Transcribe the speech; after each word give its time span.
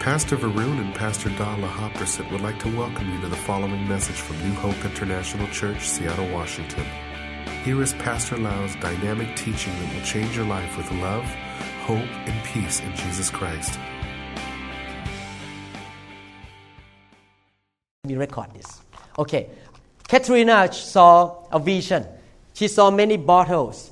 Pastor 0.00 0.38
Varun 0.38 0.80
and 0.80 0.94
Pastor 0.94 1.28
Dala 1.28 1.68
Hopperson 1.68 2.32
would 2.32 2.40
like 2.40 2.58
to 2.60 2.74
welcome 2.74 3.12
you 3.12 3.20
to 3.20 3.28
the 3.28 3.36
following 3.36 3.86
message 3.86 4.16
from 4.16 4.38
New 4.38 4.54
Hope 4.54 4.82
International 4.82 5.46
Church, 5.48 5.86
Seattle, 5.86 6.26
Washington. 6.30 6.86
Here 7.64 7.82
is 7.82 7.92
Pastor 7.92 8.38
Lau's 8.38 8.74
dynamic 8.76 9.36
teaching 9.36 9.74
that 9.78 9.94
will 9.94 10.02
change 10.02 10.34
your 10.34 10.46
life 10.46 10.74
with 10.78 10.90
love, 10.92 11.26
hope, 11.82 11.98
and 11.98 12.44
peace 12.44 12.80
in 12.80 12.96
Jesus 12.96 13.28
Christ. 13.28 13.78
We 18.04 18.16
record 18.16 18.54
this. 18.54 18.80
Okay. 19.18 19.50
Katrina 20.08 20.72
saw 20.72 21.44
a 21.52 21.58
vision. 21.58 22.06
She 22.54 22.68
saw 22.68 22.90
many 22.90 23.18
bottles 23.18 23.90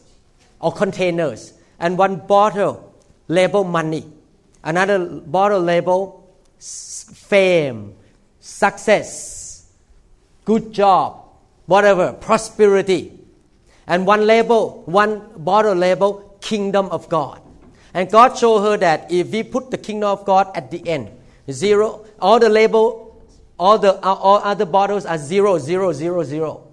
or 0.58 0.72
containers, 0.72 1.52
and 1.78 1.98
one 1.98 2.16
bottle 2.16 2.94
labeled 3.28 3.66
money 3.66 4.10
Another 4.62 4.98
bottle 5.20 5.60
label 5.60 6.28
fame, 6.58 7.94
success, 8.40 9.70
good 10.44 10.72
job, 10.72 11.24
whatever, 11.66 12.12
prosperity. 12.12 13.12
And 13.86 14.06
one 14.06 14.26
label, 14.26 14.82
one 14.86 15.22
bottle 15.36 15.74
label, 15.74 16.36
kingdom 16.40 16.86
of 16.86 17.08
God. 17.08 17.40
And 17.94 18.10
God 18.10 18.36
showed 18.36 18.60
her 18.60 18.76
that 18.78 19.10
if 19.10 19.30
we 19.30 19.42
put 19.42 19.70
the 19.70 19.78
kingdom 19.78 20.10
of 20.10 20.24
God 20.24 20.50
at 20.54 20.70
the 20.70 20.86
end, 20.86 21.10
zero, 21.50 22.04
all 22.20 22.38
the 22.38 22.48
label, 22.48 23.22
all 23.58 23.78
the 23.78 23.94
uh, 23.94 24.14
all 24.14 24.38
other 24.44 24.66
bottles 24.66 25.06
are 25.06 25.18
zero, 25.18 25.58
zero, 25.58 25.92
zero, 25.92 26.22
zero. 26.22 26.68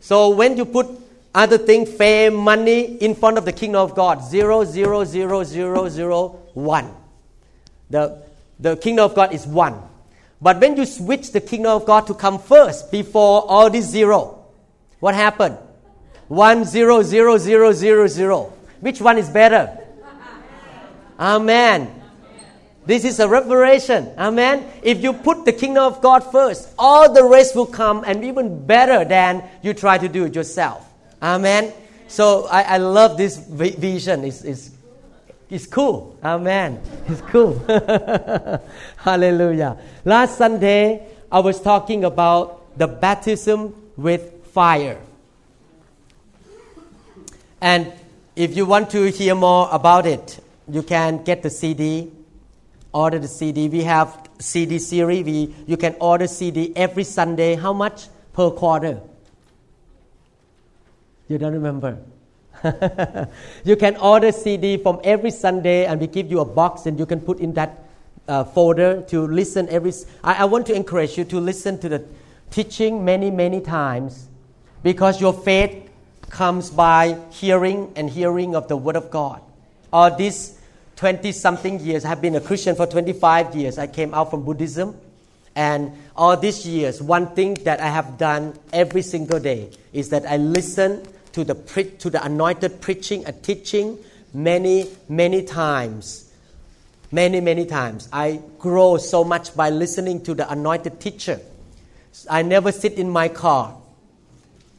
So 0.00 0.30
when 0.30 0.56
you 0.56 0.64
put 0.64 0.88
other 1.34 1.58
thing, 1.58 1.84
fame, 1.84 2.34
money, 2.34 2.96
in 2.96 3.14
front 3.14 3.38
of 3.38 3.44
the 3.44 3.52
kingdom 3.52 3.82
of 3.82 3.94
God, 3.94 4.22
zero, 4.22 4.64
zero, 4.64 5.04
zero, 5.04 5.44
zero, 5.44 5.88
zero, 5.88 6.28
one. 6.54 7.03
The, 7.90 8.22
the 8.58 8.76
kingdom 8.76 9.04
of 9.04 9.14
God 9.14 9.32
is 9.32 9.46
one. 9.46 9.80
But 10.40 10.60
when 10.60 10.76
you 10.76 10.84
switch 10.84 11.32
the 11.32 11.40
kingdom 11.40 11.72
of 11.72 11.86
God 11.86 12.06
to 12.08 12.14
come 12.14 12.38
first 12.38 12.90
before 12.90 13.42
all 13.48 13.70
this 13.70 13.86
zero, 13.86 14.44
what 15.00 15.14
happened? 15.14 15.58
One, 16.28 16.64
zero, 16.64 17.02
zero, 17.02 17.38
zero, 17.38 17.72
zero, 17.72 18.06
zero. 18.06 18.52
Which 18.80 19.00
one 19.00 19.18
is 19.18 19.28
better? 19.28 19.78
Amen. 21.18 22.02
This 22.86 23.04
is 23.04 23.20
a 23.20 23.28
revelation. 23.28 24.12
Amen. 24.18 24.70
If 24.82 25.02
you 25.02 25.14
put 25.14 25.44
the 25.44 25.52
kingdom 25.52 25.84
of 25.84 26.02
God 26.02 26.20
first, 26.30 26.68
all 26.78 27.12
the 27.12 27.24
rest 27.24 27.54
will 27.56 27.66
come 27.66 28.04
and 28.06 28.24
even 28.24 28.66
better 28.66 29.04
than 29.04 29.42
you 29.62 29.72
try 29.72 29.96
to 29.96 30.08
do 30.08 30.24
it 30.24 30.34
yourself. 30.34 30.86
Amen. 31.22 31.72
So 32.08 32.46
I, 32.46 32.62
I 32.62 32.76
love 32.76 33.16
this 33.16 33.38
vision. 33.38 34.24
It's, 34.24 34.42
it's 34.44 34.70
it's 35.54 35.68
cool. 35.68 36.18
Amen. 36.24 36.80
It's 37.06 37.20
cool. 37.20 37.54
Hallelujah. 38.96 39.78
Last 40.04 40.36
Sunday, 40.36 41.06
I 41.30 41.38
was 41.38 41.60
talking 41.60 42.04
about 42.04 42.76
the 42.76 42.88
baptism 42.88 43.72
with 43.96 44.46
fire. 44.46 44.98
And 47.60 47.92
if 48.34 48.56
you 48.56 48.66
want 48.66 48.90
to 48.90 49.04
hear 49.12 49.36
more 49.36 49.68
about 49.70 50.06
it, 50.06 50.40
you 50.68 50.82
can 50.82 51.22
get 51.22 51.44
the 51.44 51.50
CD, 51.50 52.10
order 52.92 53.20
the 53.20 53.28
CD. 53.28 53.68
We 53.68 53.84
have 53.84 54.28
CD 54.40 54.80
series. 54.80 55.24
We, 55.24 55.54
you 55.68 55.76
can 55.76 55.94
order 56.00 56.26
CD 56.26 56.72
every 56.74 57.04
Sunday. 57.04 57.54
How 57.54 57.72
much 57.72 58.08
per 58.32 58.50
quarter? 58.50 59.00
You 61.28 61.38
don't 61.38 61.52
remember? 61.52 61.98
you 63.64 63.76
can 63.76 63.96
order 63.96 64.32
CD 64.32 64.76
from 64.76 65.00
every 65.04 65.30
Sunday, 65.30 65.86
and 65.86 66.00
we 66.00 66.06
give 66.06 66.30
you 66.30 66.40
a 66.40 66.44
box, 66.44 66.86
and 66.86 66.98
you 66.98 67.06
can 67.06 67.20
put 67.20 67.40
in 67.40 67.52
that 67.54 67.84
uh, 68.26 68.44
folder 68.44 69.02
to 69.02 69.26
listen 69.26 69.68
every. 69.68 69.92
I, 70.22 70.42
I 70.42 70.44
want 70.44 70.66
to 70.66 70.74
encourage 70.74 71.18
you 71.18 71.24
to 71.24 71.40
listen 71.40 71.78
to 71.80 71.88
the 71.88 72.04
teaching 72.50 73.04
many, 73.04 73.30
many 73.30 73.60
times, 73.60 74.28
because 74.82 75.20
your 75.20 75.32
faith 75.32 75.90
comes 76.30 76.70
by 76.70 77.18
hearing 77.30 77.92
and 77.96 78.10
hearing 78.10 78.56
of 78.56 78.68
the 78.68 78.76
Word 78.76 78.96
of 78.96 79.10
God. 79.10 79.40
All 79.92 80.14
these 80.14 80.58
20 80.96 81.32
something 81.32 81.80
years, 81.80 82.04
I 82.04 82.08
have 82.08 82.20
been 82.20 82.34
a 82.34 82.40
Christian 82.40 82.74
for 82.74 82.86
25 82.86 83.54
years. 83.54 83.78
I 83.78 83.86
came 83.86 84.14
out 84.14 84.30
from 84.30 84.44
Buddhism. 84.44 84.96
And 85.56 85.92
all 86.16 86.36
these 86.36 86.66
years, 86.66 87.00
one 87.00 87.28
thing 87.34 87.54
that 87.62 87.80
I 87.80 87.88
have 87.88 88.18
done 88.18 88.58
every 88.72 89.02
single 89.02 89.38
day 89.38 89.70
is 89.92 90.08
that 90.08 90.26
I 90.26 90.36
listen 90.36 91.06
to 91.34 91.44
the, 91.44 91.54
pre- 91.54 91.90
to 91.90 92.10
the 92.10 92.24
anointed 92.24 92.80
preaching 92.80 93.24
and 93.26 93.40
teaching 93.42 93.98
many, 94.32 94.88
many 95.08 95.42
times. 95.42 96.32
Many, 97.12 97.40
many 97.40 97.66
times. 97.66 98.08
I 98.12 98.40
grow 98.58 98.96
so 98.96 99.22
much 99.22 99.54
by 99.54 99.70
listening 99.70 100.22
to 100.24 100.34
the 100.34 100.50
anointed 100.50 101.00
teacher. 101.00 101.40
I 102.30 102.42
never 102.42 102.72
sit 102.72 102.94
in 102.94 103.10
my 103.10 103.28
car 103.28 103.76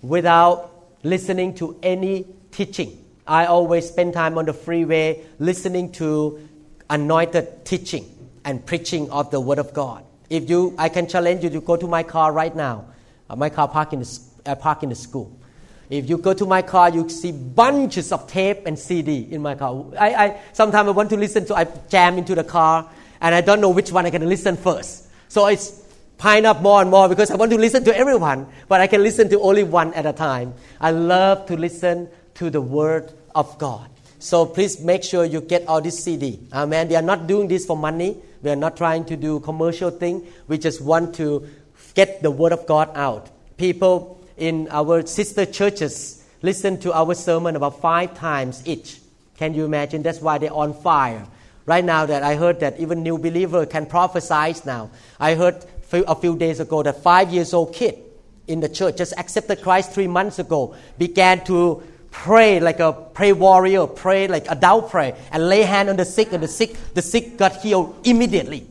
without 0.02 0.72
listening 1.04 1.56
to 1.56 1.78
any 1.84 2.26
teaching. 2.52 2.98
I 3.28 3.46
always 3.46 3.88
spend 3.88 4.14
time 4.14 4.38
on 4.38 4.46
the 4.46 4.54
freeway 4.54 5.26
listening 5.40 5.92
to 5.94 6.48
anointed 6.90 7.66
teaching 7.66 8.06
and 8.46 8.66
preaching 8.66 9.10
of 9.12 9.32
the 9.32 9.40
Word 9.40 9.60
of 9.60 9.74
God. 9.74 10.06
If 10.30 10.50
you, 10.50 10.74
I 10.78 10.90
can 10.90 11.08
challenge 11.08 11.44
you 11.44 11.50
to 11.50 11.62
go 11.62 11.76
to 11.76 11.88
my 11.88 12.04
car 12.04 12.32
right 12.32 12.56
now. 12.56 12.86
Uh, 13.30 13.36
my 13.36 13.50
car 13.50 13.68
park 13.68 13.94
in 13.94 14.00
the, 14.00 14.20
uh, 14.46 14.56
park 14.56 14.84
in 14.84 14.90
the 14.90 14.96
school. 14.96 15.38
If 15.90 16.10
you 16.10 16.18
go 16.18 16.34
to 16.34 16.46
my 16.46 16.62
car, 16.62 16.90
you 16.90 17.08
see 17.10 17.32
bunches 17.32 18.12
of 18.12 18.28
tape 18.28 18.66
and 18.66 18.78
CD 18.78 19.28
in 19.30 19.42
my 19.42 19.56
car. 19.56 19.86
I, 20.00 20.16
I 20.16 20.42
sometimes 20.54 20.88
I 20.88 20.92
want 20.92 21.10
to 21.12 21.18
listen 21.18 21.46
to, 21.46 21.56
I 21.56 21.66
jam 21.90 22.18
into 22.18 22.36
the 22.36 22.44
car, 22.44 22.90
and 23.22 23.36
I 23.36 23.42
don't 23.42 23.62
know 23.62 23.70
which 23.70 23.92
one 23.92 24.06
I 24.06 24.10
can 24.10 24.28
listen 24.28 24.58
first. 24.58 25.08
So 25.28 25.48
it's 25.48 25.84
pile 26.18 26.46
up 26.48 26.62
more 26.62 26.82
and 26.82 26.90
more 26.90 27.10
because 27.10 27.30
I 27.30 27.36
want 27.36 27.52
to 27.52 27.58
listen 27.58 27.84
to 27.86 27.96
everyone, 27.96 28.48
but 28.68 28.82
I 28.82 28.88
can 28.88 29.04
listen 29.04 29.30
to 29.30 29.40
only 29.42 29.64
one 29.64 29.94
at 29.94 30.06
a 30.06 30.14
time. 30.14 30.54
I 30.80 30.92
love 30.92 31.46
to 31.48 31.58
listen 31.58 32.10
to 32.36 32.50
the 32.50 32.62
Word 32.62 33.12
of 33.34 33.58
God. 33.58 33.90
So 34.20 34.46
please 34.46 34.80
make 34.80 35.04
sure 35.04 35.24
you 35.24 35.42
get 35.42 35.68
all 35.68 35.82
this 35.82 36.04
CD. 36.04 36.40
Amen. 36.52 36.88
We 36.88 36.96
are 36.96 37.02
not 37.02 37.28
doing 37.28 37.48
this 37.48 37.66
for 37.66 37.78
money. 37.78 38.18
We 38.42 38.50
are 38.50 38.56
not 38.56 38.78
trying 38.78 39.06
to 39.06 39.16
do 39.16 39.40
commercial 39.42 39.92
thing. 39.92 40.26
We 40.48 40.58
just 40.58 40.82
want 40.82 41.16
to 41.16 41.48
get 41.94 42.24
the 42.24 42.32
Word 42.32 42.52
of 42.52 42.66
God 42.66 42.90
out. 42.96 43.30
People 43.58 44.22
in 44.38 44.68
our 44.70 45.06
sister 45.06 45.46
churches 45.46 46.24
listen 46.42 46.80
to 46.80 46.94
our 46.94 47.14
sermon 47.14 47.56
about 47.56 47.82
five 47.82 48.16
times 48.18 48.62
each. 48.66 49.00
Can 49.38 49.54
you 49.54 49.66
imagine? 49.66 50.04
That's 50.04 50.22
why 50.22 50.38
they're 50.38 50.54
on 50.54 50.74
fire. 50.74 51.26
Right 51.66 51.84
now, 51.84 52.06
that 52.06 52.22
I 52.22 52.36
heard 52.36 52.60
that 52.60 52.80
even 52.80 53.02
new 53.02 53.18
believer 53.18 53.66
can 53.66 53.88
prophesy 53.88 54.62
now. 54.66 54.92
I 55.20 55.34
heard 55.34 55.66
a 55.92 56.16
few 56.16 56.38
days 56.38 56.60
ago 56.60 56.84
that 56.84 57.02
five 57.02 57.32
years 57.32 57.54
old 57.54 57.74
kid 57.74 57.98
in 58.48 58.60
the 58.60 58.70
church 58.70 58.98
just 58.98 59.14
accepted 59.18 59.62
Christ 59.62 59.92
three 59.92 60.08
months 60.08 60.38
ago 60.38 60.76
began 60.98 61.44
to 61.46 61.82
pray 62.12 62.60
like 62.60 62.80
a 62.80 62.94
pray 62.94 63.34
warrior, 63.34 63.88
pray 63.88 64.28
like 64.28 64.46
adult 64.50 64.92
pray, 64.92 65.16
and 65.32 65.50
lay 65.50 65.64
hand 65.64 65.90
on 65.90 65.96
the 65.96 66.06
sick, 66.06 66.32
and 66.32 66.44
the 66.44 66.48
sick 66.48 66.78
the 66.94 67.02
sick 67.02 67.38
got 67.38 67.56
healed 67.62 68.00
immediately 68.06 68.68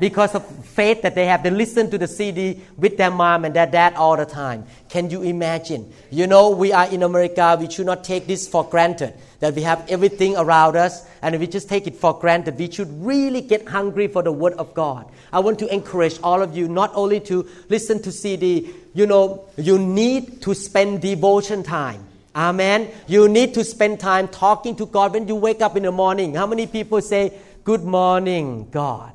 because 0.00 0.34
of 0.34 0.44
faith 0.64 1.02
that 1.02 1.14
they 1.14 1.26
have. 1.26 1.42
They 1.42 1.50
listen 1.50 1.90
to 1.90 1.98
the 1.98 2.08
CD 2.08 2.60
with 2.76 2.96
their 2.96 3.10
mom 3.10 3.44
and 3.44 3.54
their 3.54 3.66
dad 3.66 3.94
all 3.94 4.16
the 4.16 4.24
time. 4.24 4.64
Can 4.88 5.10
you 5.10 5.22
imagine? 5.22 5.92
You 6.10 6.26
know, 6.26 6.50
we 6.50 6.72
are 6.72 6.88
in 6.88 7.02
America. 7.02 7.56
We 7.60 7.70
should 7.70 7.86
not 7.86 8.02
take 8.02 8.26
this 8.26 8.48
for 8.48 8.64
granted 8.64 9.14
that 9.40 9.54
we 9.54 9.62
have 9.62 9.88
everything 9.88 10.36
around 10.36 10.76
us 10.76 11.06
and 11.22 11.38
we 11.38 11.46
just 11.46 11.68
take 11.68 11.86
it 11.86 11.96
for 11.96 12.18
granted. 12.18 12.58
We 12.58 12.70
should 12.70 12.88
really 13.04 13.40
get 13.40 13.68
hungry 13.68 14.06
for 14.08 14.22
the 14.22 14.32
Word 14.32 14.54
of 14.54 14.74
God. 14.74 15.10
I 15.32 15.40
want 15.40 15.58
to 15.60 15.72
encourage 15.72 16.18
all 16.22 16.42
of 16.42 16.56
you 16.56 16.68
not 16.68 16.92
only 16.94 17.20
to 17.20 17.48
listen 17.68 18.02
to 18.02 18.12
CD, 18.12 18.70
you 18.94 19.06
know, 19.06 19.44
you 19.56 19.78
need 19.78 20.42
to 20.42 20.54
spend 20.54 21.02
devotion 21.02 21.62
time. 21.62 22.06
Amen. 22.34 22.88
You 23.06 23.28
need 23.28 23.54
to 23.54 23.64
spend 23.64 23.98
time 23.98 24.28
talking 24.28 24.76
to 24.76 24.86
God 24.86 25.12
when 25.12 25.26
you 25.26 25.34
wake 25.34 25.60
up 25.62 25.76
in 25.76 25.82
the 25.82 25.92
morning. 25.92 26.34
How 26.34 26.46
many 26.46 26.66
people 26.66 27.00
say, 27.00 27.32
Good 27.64 27.84
morning, 27.84 28.68
God? 28.70 29.12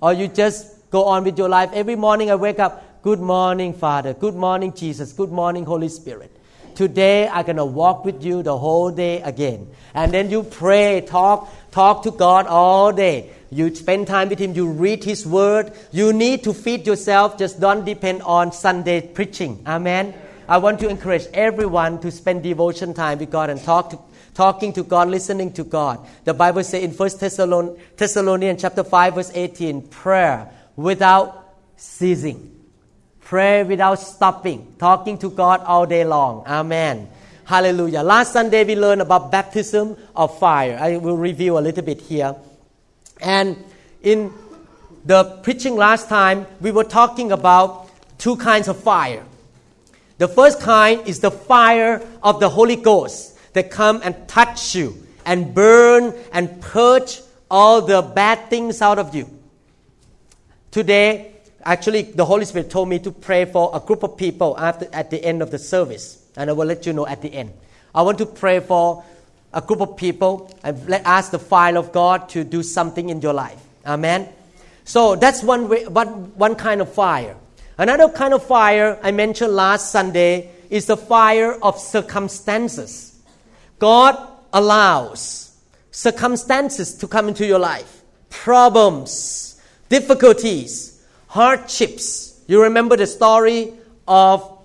Or 0.00 0.12
you 0.12 0.28
just 0.28 0.90
go 0.90 1.04
on 1.06 1.24
with 1.24 1.38
your 1.38 1.48
life. 1.48 1.70
Every 1.72 1.96
morning 1.96 2.30
I 2.30 2.36
wake 2.36 2.58
up, 2.58 3.02
good 3.02 3.20
morning, 3.20 3.74
Father. 3.74 4.14
Good 4.14 4.34
morning, 4.34 4.72
Jesus. 4.74 5.12
Good 5.12 5.32
morning, 5.32 5.64
Holy 5.64 5.88
Spirit. 5.88 6.30
Today 6.74 7.26
I'm 7.26 7.44
gonna 7.44 7.66
walk 7.66 8.04
with 8.04 8.24
you 8.24 8.44
the 8.44 8.56
whole 8.56 8.92
day 8.92 9.20
again. 9.22 9.66
And 9.94 10.12
then 10.12 10.30
you 10.30 10.44
pray, 10.44 11.00
talk, 11.00 11.52
talk 11.72 12.04
to 12.04 12.12
God 12.12 12.46
all 12.46 12.92
day. 12.92 13.30
You 13.50 13.74
spend 13.74 14.06
time 14.06 14.28
with 14.28 14.38
Him, 14.38 14.54
you 14.54 14.68
read 14.68 15.02
His 15.02 15.26
Word. 15.26 15.72
You 15.90 16.12
need 16.12 16.44
to 16.44 16.54
feed 16.54 16.86
yourself, 16.86 17.36
just 17.36 17.58
don't 17.58 17.84
depend 17.84 18.22
on 18.22 18.52
Sunday 18.52 19.00
preaching. 19.00 19.60
Amen. 19.66 20.14
I 20.48 20.58
want 20.58 20.78
to 20.80 20.88
encourage 20.88 21.26
everyone 21.34 22.00
to 22.02 22.10
spend 22.12 22.44
devotion 22.44 22.94
time 22.94 23.18
with 23.18 23.30
God 23.30 23.50
and 23.50 23.60
talk 23.60 23.90
to 23.90 23.98
talking 24.38 24.72
to 24.72 24.84
God, 24.84 25.08
listening 25.08 25.52
to 25.52 25.64
God. 25.64 25.98
The 26.22 26.32
Bible 26.32 26.62
says 26.62 26.84
in 26.84 26.92
1 26.92 27.10
Thessalonians, 27.18 27.76
Thessalonians 27.96 28.62
chapter 28.62 28.84
5 28.84 29.14
verse 29.16 29.32
18, 29.34 29.82
prayer 29.88 30.48
without 30.76 31.56
ceasing. 31.76 32.54
Pray 33.20 33.64
without 33.64 33.96
stopping. 33.96 34.76
Talking 34.78 35.18
to 35.18 35.30
God 35.30 35.62
all 35.62 35.86
day 35.86 36.04
long. 36.04 36.46
Amen. 36.46 37.08
Hallelujah. 37.46 38.04
Last 38.04 38.32
Sunday 38.32 38.62
we 38.62 38.76
learned 38.76 39.02
about 39.02 39.32
baptism 39.32 39.96
of 40.14 40.38
fire. 40.38 40.78
I 40.80 40.98
will 40.98 41.16
review 41.16 41.58
a 41.58 41.62
little 41.68 41.82
bit 41.82 42.00
here. 42.00 42.36
And 43.20 43.56
in 44.04 44.32
the 45.04 45.24
preaching 45.42 45.74
last 45.74 46.08
time, 46.08 46.46
we 46.60 46.70
were 46.70 46.84
talking 46.84 47.32
about 47.32 47.90
two 48.18 48.36
kinds 48.36 48.68
of 48.68 48.80
fire. 48.80 49.24
The 50.18 50.28
first 50.28 50.60
kind 50.60 51.08
is 51.08 51.18
the 51.18 51.32
fire 51.32 52.06
of 52.22 52.38
the 52.38 52.48
Holy 52.48 52.76
Ghost 52.76 53.27
that 53.52 53.70
come 53.70 54.00
and 54.04 54.28
touch 54.28 54.74
you 54.74 55.06
and 55.24 55.54
burn 55.54 56.14
and 56.32 56.60
purge 56.60 57.20
all 57.50 57.82
the 57.82 58.02
bad 58.02 58.50
things 58.50 58.82
out 58.82 58.98
of 58.98 59.14
you. 59.14 59.28
Today, 60.70 61.32
actually, 61.64 62.02
the 62.02 62.24
Holy 62.24 62.44
Spirit 62.44 62.70
told 62.70 62.88
me 62.88 62.98
to 63.00 63.10
pray 63.10 63.44
for 63.44 63.70
a 63.74 63.80
group 63.80 64.02
of 64.02 64.16
people 64.16 64.58
after, 64.58 64.88
at 64.92 65.10
the 65.10 65.22
end 65.24 65.42
of 65.42 65.50
the 65.50 65.58
service, 65.58 66.22
and 66.36 66.50
I 66.50 66.52
will 66.52 66.66
let 66.66 66.86
you 66.86 66.92
know 66.92 67.06
at 67.06 67.22
the 67.22 67.32
end. 67.32 67.52
I 67.94 68.02
want 68.02 68.18
to 68.18 68.26
pray 68.26 68.60
for 68.60 69.04
a 69.52 69.62
group 69.62 69.80
of 69.80 69.96
people 69.96 70.54
and 70.62 70.88
let 70.88 71.04
ask 71.04 71.30
the 71.30 71.38
fire 71.38 71.76
of 71.78 71.92
God 71.92 72.28
to 72.30 72.44
do 72.44 72.62
something 72.62 73.08
in 73.08 73.22
your 73.22 73.32
life. 73.32 73.58
Amen. 73.86 74.28
So 74.84 75.16
that's 75.16 75.42
one 75.42 75.68
way, 75.68 75.86
one, 75.86 76.36
one 76.36 76.54
kind 76.54 76.80
of 76.80 76.92
fire. 76.92 77.36
Another 77.78 78.08
kind 78.08 78.34
of 78.34 78.44
fire 78.44 78.98
I 79.02 79.10
mentioned 79.10 79.54
last 79.54 79.90
Sunday 79.90 80.50
is 80.68 80.86
the 80.86 80.96
fire 80.96 81.52
of 81.62 81.78
circumstances. 81.78 83.07
God 83.78 84.18
allows 84.52 85.56
circumstances 85.90 86.94
to 86.94 87.08
come 87.08 87.28
into 87.28 87.46
your 87.46 87.58
life, 87.58 88.02
problems, 88.30 89.60
difficulties, 89.88 91.04
hardships. 91.28 92.40
You 92.46 92.62
remember 92.62 92.96
the 92.96 93.06
story 93.06 93.72
of 94.06 94.58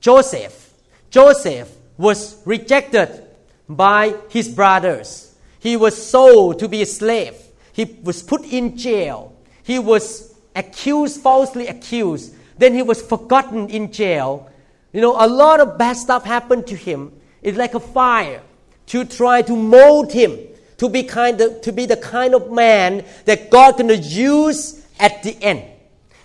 Joseph. 0.00 0.72
Joseph 1.10 1.70
was 1.96 2.40
rejected 2.44 3.24
by 3.68 4.14
his 4.30 4.48
brothers. 4.48 5.36
He 5.60 5.76
was 5.76 6.00
sold 6.00 6.60
to 6.60 6.68
be 6.68 6.82
a 6.82 6.86
slave. 6.86 7.34
He 7.72 7.84
was 8.02 8.22
put 8.22 8.44
in 8.44 8.76
jail. 8.76 9.34
He 9.62 9.78
was 9.78 10.34
accused, 10.54 11.20
falsely 11.20 11.66
accused. 11.66 12.34
Then 12.56 12.74
he 12.74 12.82
was 12.82 13.02
forgotten 13.02 13.68
in 13.68 13.92
jail. 13.92 14.50
You 14.92 15.00
know, 15.00 15.14
a 15.18 15.28
lot 15.28 15.60
of 15.60 15.78
bad 15.78 15.96
stuff 15.96 16.24
happened 16.24 16.66
to 16.68 16.76
him. 16.76 17.12
It's 17.42 17.58
like 17.58 17.74
a 17.74 17.80
fire 17.80 18.42
to 18.86 19.04
try 19.04 19.42
to 19.42 19.54
mold 19.56 20.12
him 20.12 20.38
to 20.78 20.88
be 20.88 21.02
kind 21.02 21.40
of, 21.40 21.60
to 21.62 21.72
be 21.72 21.86
the 21.86 21.96
kind 21.96 22.34
of 22.34 22.50
man 22.50 23.04
that 23.24 23.50
God 23.50 23.76
gonna 23.76 23.94
use 23.94 24.84
at 24.98 25.22
the 25.22 25.36
end. 25.42 25.62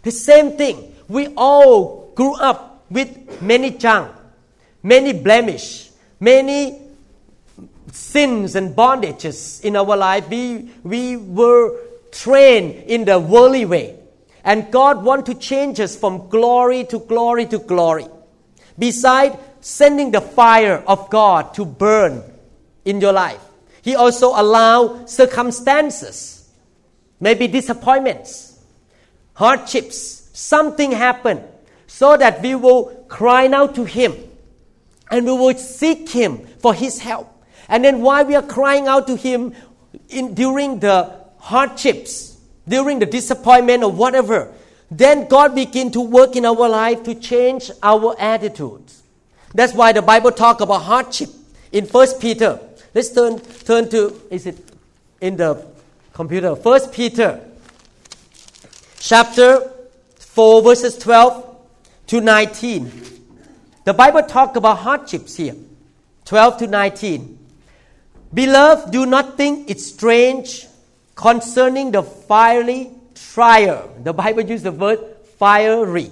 The 0.03 0.11
same 0.11 0.57
thing. 0.57 0.95
We 1.07 1.27
all 1.35 2.11
grew 2.15 2.35
up 2.35 2.85
with 2.89 3.41
many 3.41 3.71
junk, 3.71 4.11
many 4.81 5.13
blemish, 5.13 5.89
many 6.19 6.79
sins 7.91 8.55
and 8.55 8.75
bondages 8.75 9.63
in 9.63 9.75
our 9.75 9.97
life. 9.97 10.29
We, 10.29 10.69
we 10.83 11.17
were 11.17 11.79
trained 12.11 12.83
in 12.83 13.05
the 13.05 13.19
worldly 13.19 13.65
way. 13.65 13.99
And 14.43 14.71
God 14.71 15.03
wants 15.03 15.29
to 15.29 15.35
change 15.35 15.79
us 15.79 15.95
from 15.95 16.27
glory 16.29 16.83
to 16.85 16.99
glory 16.99 17.45
to 17.47 17.59
glory. 17.59 18.07
Beside 18.77 19.37
sending 19.61 20.11
the 20.11 20.21
fire 20.21 20.83
of 20.87 21.09
God 21.09 21.53
to 21.55 21.65
burn 21.65 22.23
in 22.85 22.99
your 22.99 23.13
life, 23.13 23.41
He 23.81 23.95
also 23.95 24.29
allow 24.29 25.05
circumstances, 25.05 26.49
maybe 27.19 27.47
disappointments, 27.47 28.59
hardships, 29.33 30.29
something 30.33 30.91
happen, 30.91 31.43
so 31.87 32.17
that 32.17 32.41
we 32.41 32.55
will 32.55 33.05
cry 33.07 33.47
out 33.47 33.75
to 33.75 33.83
Him 33.83 34.15
and 35.11 35.25
we 35.25 35.31
will 35.31 35.53
seek 35.53 36.09
Him 36.09 36.47
for 36.59 36.73
His 36.73 36.99
help. 36.99 37.29
And 37.69 37.85
then 37.85 38.01
while 38.01 38.25
we 38.25 38.35
are 38.35 38.41
crying 38.41 38.87
out 38.87 39.07
to 39.07 39.15
Him 39.15 39.53
in, 40.09 40.33
during 40.33 40.79
the 40.79 41.13
hardships, 41.37 42.37
during 42.67 42.99
the 42.99 43.05
disappointment 43.05 43.83
or 43.83 43.91
whatever, 43.91 44.51
then 44.97 45.27
God 45.27 45.55
begin 45.55 45.91
to 45.91 46.01
work 46.01 46.35
in 46.35 46.45
our 46.45 46.69
life 46.69 47.03
to 47.03 47.15
change 47.15 47.71
our 47.81 48.15
attitudes. 48.19 49.01
That's 49.53 49.73
why 49.73 49.91
the 49.91 50.01
Bible 50.01 50.31
talk 50.31 50.61
about 50.61 50.83
hardship 50.83 51.29
in 51.71 51.85
First 51.85 52.19
Peter. 52.19 52.59
Let's 52.93 53.09
turn 53.09 53.39
turn 53.39 53.89
to 53.89 54.21
is 54.29 54.45
it 54.45 54.57
in 55.19 55.37
the 55.37 55.65
computer? 56.13 56.55
First 56.55 56.93
Peter 56.93 57.39
chapter 58.99 59.71
4 60.19 60.61
verses 60.61 60.97
12 60.97 61.57
to 62.07 62.21
19. 62.21 62.91
The 63.85 63.93
Bible 63.93 64.23
talk 64.23 64.55
about 64.55 64.77
hardships 64.77 65.35
here. 65.35 65.55
12 66.25 66.57
to 66.57 66.67
19. 66.67 67.39
Beloved, 68.33 68.91
do 68.91 69.05
not 69.05 69.37
think 69.37 69.69
it 69.69 69.79
strange 69.79 70.67
concerning 71.15 71.91
the 71.91 72.01
fiery 72.01 72.89
trial. 73.33 73.91
The 74.03 74.13
Bible 74.13 74.41
uses 74.41 74.63
the 74.63 74.71
word 74.71 74.99
fiery. 75.37 76.11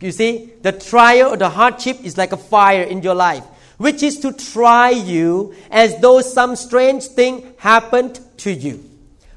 You 0.00 0.12
see, 0.12 0.52
the 0.60 0.72
trial 0.72 1.32
or 1.32 1.36
the 1.36 1.48
hardship 1.48 1.98
is 2.02 2.18
like 2.18 2.32
a 2.32 2.36
fire 2.36 2.82
in 2.82 3.02
your 3.02 3.14
life, 3.14 3.44
which 3.78 4.02
is 4.02 4.18
to 4.20 4.32
try 4.32 4.90
you 4.90 5.54
as 5.70 5.98
though 6.00 6.20
some 6.20 6.56
strange 6.56 7.04
thing 7.04 7.54
happened 7.58 8.20
to 8.38 8.52
you. 8.52 8.84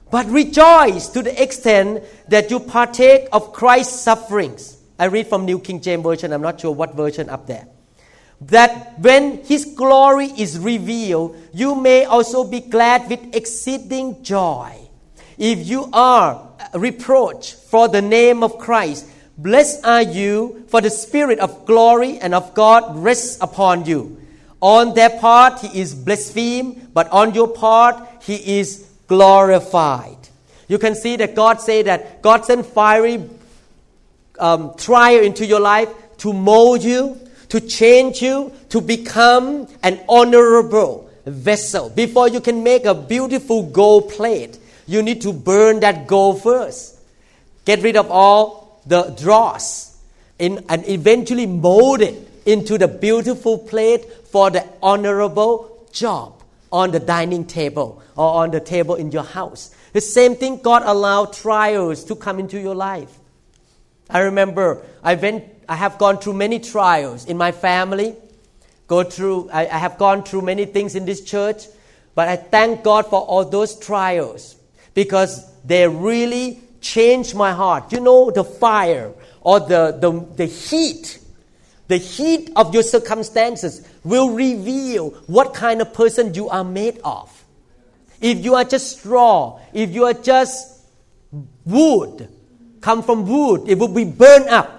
But 0.09 0.25
rejoice 0.25 1.07
to 1.09 1.21
the 1.21 1.41
extent 1.41 2.03
that 2.27 2.51
you 2.51 2.59
partake 2.59 3.29
of 3.31 3.53
Christ's 3.53 4.01
sufferings. 4.01 4.77
I 4.99 5.05
read 5.05 5.27
from 5.27 5.45
New 5.45 5.59
King 5.59 5.79
James 5.79 6.03
Version, 6.03 6.33
I'm 6.33 6.41
not 6.41 6.59
sure 6.59 6.71
what 6.71 6.95
version 6.95 7.29
up 7.29 7.47
there. 7.47 7.67
That 8.41 8.99
when 8.99 9.43
His 9.45 9.63
glory 9.63 10.25
is 10.25 10.59
revealed, 10.59 11.37
you 11.53 11.75
may 11.75 12.05
also 12.05 12.43
be 12.43 12.59
glad 12.59 13.09
with 13.09 13.35
exceeding 13.35 14.21
joy. 14.23 14.90
If 15.41 15.67
you 15.67 15.89
are 15.91 16.47
reproached 16.75 17.55
for 17.55 17.87
the 17.87 18.01
name 18.01 18.43
of 18.43 18.59
Christ, 18.59 19.07
Blessed 19.39 19.83
are 19.83 20.03
you, 20.03 20.65
for 20.67 20.81
the 20.81 20.91
Spirit 20.91 21.39
of 21.39 21.65
glory 21.65 22.19
and 22.19 22.35
of 22.35 22.53
God 22.53 22.95
rests 22.97 23.39
upon 23.41 23.85
you. 23.85 24.21
On 24.61 24.93
their 24.93 25.09
part, 25.09 25.61
He 25.61 25.79
is 25.81 25.95
blasphemed, 25.95 26.93
but 26.93 27.09
on 27.09 27.33
your 27.33 27.47
part, 27.47 28.21
He 28.21 28.59
is 28.59 28.87
glorified. 29.07 30.17
You 30.67 30.77
can 30.77 30.93
see 30.93 31.15
that 31.15 31.33
God 31.33 31.59
say 31.59 31.81
that 31.81 32.21
God 32.21 32.45
sent 32.45 32.67
fiery 32.67 33.27
um, 34.37 34.75
trial 34.77 35.23
into 35.23 35.43
your 35.43 35.59
life 35.59 35.89
to 36.19 36.33
mold 36.33 36.83
you, 36.83 37.17
to 37.49 37.59
change 37.59 38.21
you, 38.21 38.53
to 38.69 38.79
become 38.79 39.67
an 39.81 39.99
honorable 40.07 41.09
vessel. 41.25 41.89
Before 41.89 42.29
you 42.29 42.41
can 42.41 42.61
make 42.61 42.85
a 42.85 42.93
beautiful 42.93 43.63
gold 43.63 44.11
plate, 44.11 44.59
you 44.91 45.01
need 45.01 45.21
to 45.21 45.31
burn 45.31 45.79
that 45.79 46.05
gold 46.07 46.43
first. 46.43 46.99
Get 47.65 47.81
rid 47.81 47.95
of 47.95 48.11
all 48.11 48.81
the 48.85 49.03
dross 49.17 49.97
in, 50.37 50.65
and 50.67 50.87
eventually 50.87 51.45
mold 51.45 52.01
it 52.01 52.27
into 52.45 52.77
the 52.77 52.87
beautiful 52.87 53.57
plate 53.57 54.05
for 54.27 54.49
the 54.49 54.67
honorable 54.81 55.87
job 55.91 56.41
on 56.71 56.91
the 56.91 56.99
dining 56.99 57.45
table 57.45 58.01
or 58.15 58.43
on 58.43 58.51
the 58.51 58.59
table 58.59 58.95
in 58.95 59.11
your 59.11 59.23
house. 59.23 59.73
The 59.93 60.01
same 60.01 60.35
thing, 60.35 60.57
God 60.61 60.83
allowed 60.85 61.33
trials 61.33 62.03
to 62.05 62.15
come 62.15 62.39
into 62.39 62.59
your 62.59 62.75
life. 62.75 63.17
I 64.09 64.19
remember 64.21 64.83
I 65.03 65.15
went, 65.15 65.45
I 65.69 65.75
have 65.75 65.97
gone 65.97 66.17
through 66.17 66.33
many 66.33 66.59
trials 66.59 67.25
in 67.25 67.37
my 67.37 67.51
family. 67.51 68.15
Go 68.87 69.03
through, 69.03 69.49
I, 69.51 69.67
I 69.67 69.77
have 69.77 69.97
gone 69.97 70.23
through 70.23 70.41
many 70.41 70.65
things 70.65 70.95
in 70.95 71.05
this 71.05 71.21
church, 71.23 71.65
but 72.13 72.27
I 72.27 72.35
thank 72.35 72.83
God 72.83 73.05
for 73.07 73.21
all 73.21 73.45
those 73.45 73.79
trials 73.79 74.57
because 74.93 75.45
they 75.63 75.87
really 75.87 76.59
changed 76.81 77.35
my 77.35 77.51
heart. 77.51 77.91
You 77.91 77.99
know, 77.99 78.31
the 78.31 78.43
fire 78.43 79.13
or 79.41 79.59
the, 79.59 79.97
the, 79.99 80.11
the 80.35 80.45
heat, 80.45 81.19
the 81.87 81.97
heat 81.97 82.51
of 82.55 82.73
your 82.73 82.83
circumstances 82.83 83.87
will 84.03 84.31
reveal 84.31 85.11
what 85.27 85.53
kind 85.53 85.81
of 85.81 85.93
person 85.93 86.33
you 86.33 86.49
are 86.49 86.63
made 86.63 86.99
of. 87.03 87.29
If 88.19 88.43
you 88.43 88.55
are 88.55 88.63
just 88.63 88.99
straw, 88.99 89.59
if 89.73 89.91
you 89.91 90.05
are 90.05 90.13
just 90.13 90.79
wood, 91.65 92.29
come 92.79 93.03
from 93.03 93.27
wood, 93.27 93.67
it 93.67 93.77
will 93.77 93.87
be 93.93 94.05
burned 94.05 94.47
up. 94.47 94.77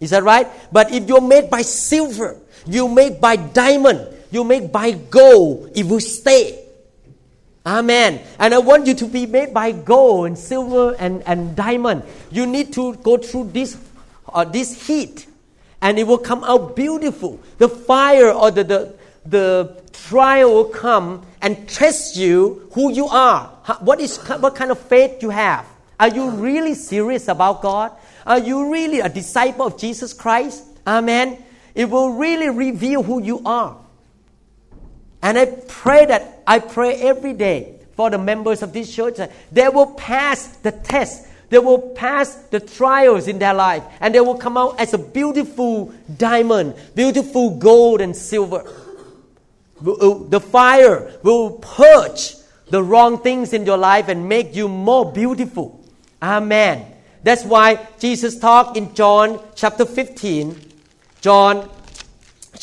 Is 0.00 0.10
that 0.10 0.22
right? 0.22 0.46
But 0.72 0.92
if 0.92 1.08
you're 1.08 1.20
made 1.20 1.50
by 1.50 1.62
silver, 1.62 2.40
you're 2.66 2.88
made 2.88 3.20
by 3.20 3.36
diamond, 3.36 4.08
you're 4.30 4.44
made 4.44 4.70
by 4.70 4.92
gold, 4.92 5.70
it 5.74 5.86
will 5.86 6.00
stay. 6.00 6.63
Amen. 7.66 8.20
And 8.38 8.52
I 8.52 8.58
want 8.58 8.86
you 8.86 8.94
to 8.94 9.06
be 9.06 9.24
made 9.26 9.54
by 9.54 9.72
gold 9.72 10.26
and 10.26 10.38
silver 10.38 10.94
and, 10.98 11.22
and 11.26 11.56
diamond. 11.56 12.02
You 12.30 12.46
need 12.46 12.72
to 12.74 12.94
go 12.96 13.16
through 13.16 13.50
this, 13.52 13.78
uh, 14.28 14.44
this 14.44 14.86
heat 14.86 15.26
and 15.80 15.98
it 15.98 16.06
will 16.06 16.18
come 16.18 16.44
out 16.44 16.76
beautiful. 16.76 17.40
The 17.58 17.68
fire 17.68 18.30
or 18.30 18.50
the, 18.50 18.64
the, 18.64 18.94
the 19.26 19.82
trial 19.92 20.50
will 20.52 20.64
come 20.64 21.26
and 21.40 21.68
test 21.68 22.16
you 22.16 22.68
who 22.72 22.92
you 22.92 23.06
are. 23.06 23.48
What, 23.80 24.00
is, 24.00 24.18
what 24.18 24.54
kind 24.54 24.70
of 24.70 24.78
faith 24.78 25.22
you 25.22 25.30
have. 25.30 25.66
Are 25.98 26.08
you 26.08 26.30
really 26.30 26.74
serious 26.74 27.28
about 27.28 27.62
God? 27.62 27.92
Are 28.26 28.38
you 28.38 28.72
really 28.72 29.00
a 29.00 29.08
disciple 29.08 29.66
of 29.66 29.78
Jesus 29.78 30.12
Christ? 30.12 30.64
Amen. 30.86 31.42
It 31.74 31.88
will 31.88 32.10
really 32.10 32.50
reveal 32.50 33.02
who 33.02 33.22
you 33.22 33.42
are. 33.44 33.76
And 35.24 35.38
I 35.38 35.46
pray 35.46 36.04
that 36.04 36.42
I 36.46 36.58
pray 36.58 36.96
every 37.00 37.32
day 37.32 37.76
for 37.96 38.10
the 38.10 38.18
members 38.18 38.62
of 38.62 38.74
this 38.74 38.94
church. 38.94 39.16
that 39.16 39.32
They 39.50 39.68
will 39.70 39.86
pass 39.94 40.48
the 40.58 40.70
test. 40.70 41.26
They 41.48 41.58
will 41.58 41.78
pass 41.78 42.34
the 42.50 42.60
trials 42.60 43.26
in 43.26 43.38
their 43.38 43.54
life 43.54 43.84
and 44.00 44.14
they 44.14 44.20
will 44.20 44.36
come 44.36 44.58
out 44.58 44.78
as 44.78 44.92
a 44.92 44.98
beautiful 44.98 45.94
diamond, 46.18 46.74
beautiful 46.94 47.56
gold 47.56 48.02
and 48.02 48.14
silver. 48.14 48.68
Uh, 49.80 50.18
the 50.28 50.40
fire 50.40 51.18
will 51.22 51.52
purge 51.52 52.34
the 52.68 52.82
wrong 52.82 53.18
things 53.18 53.54
in 53.54 53.64
your 53.64 53.78
life 53.78 54.08
and 54.08 54.28
make 54.28 54.54
you 54.54 54.68
more 54.68 55.10
beautiful. 55.10 55.82
Amen. 56.22 56.84
That's 57.22 57.44
why 57.44 57.86
Jesus 57.98 58.38
talked 58.38 58.76
in 58.76 58.94
John 58.94 59.40
chapter 59.54 59.86
15. 59.86 60.60
John 61.22 61.70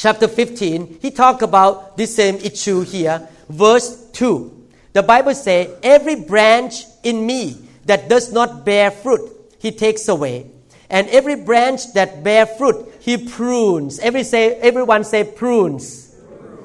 chapter 0.02 0.28
15, 0.28 0.98
he 1.00 1.12
talked 1.12 1.44
about 1.44 1.96
this 1.96 2.16
same 2.16 2.38
issue 2.38 2.82
here. 2.82 3.28
Verse 3.48 4.10
2. 4.14 4.68
The 4.94 5.04
Bible 5.04 5.36
says, 5.36 5.70
Every 5.84 6.16
branch 6.16 6.86
in 7.04 7.24
me 7.26 7.70
that 7.86 8.10
does 8.10 8.34
not 8.34 8.66
bear 8.66 8.90
fruit, 8.90 9.30
he 9.60 9.72
takes 9.72 10.08
away. 10.08 10.50
And 10.90 11.08
every 11.10 11.36
branch 11.36 11.94
that 11.94 12.24
bear 12.24 12.48
fruit, 12.48 12.92
he 13.00 13.30
prunes. 13.30 14.00
Every 14.00 14.24
say, 14.24 14.56
everyone 14.56 15.04
say 15.04 15.24
prunes. 15.24 16.16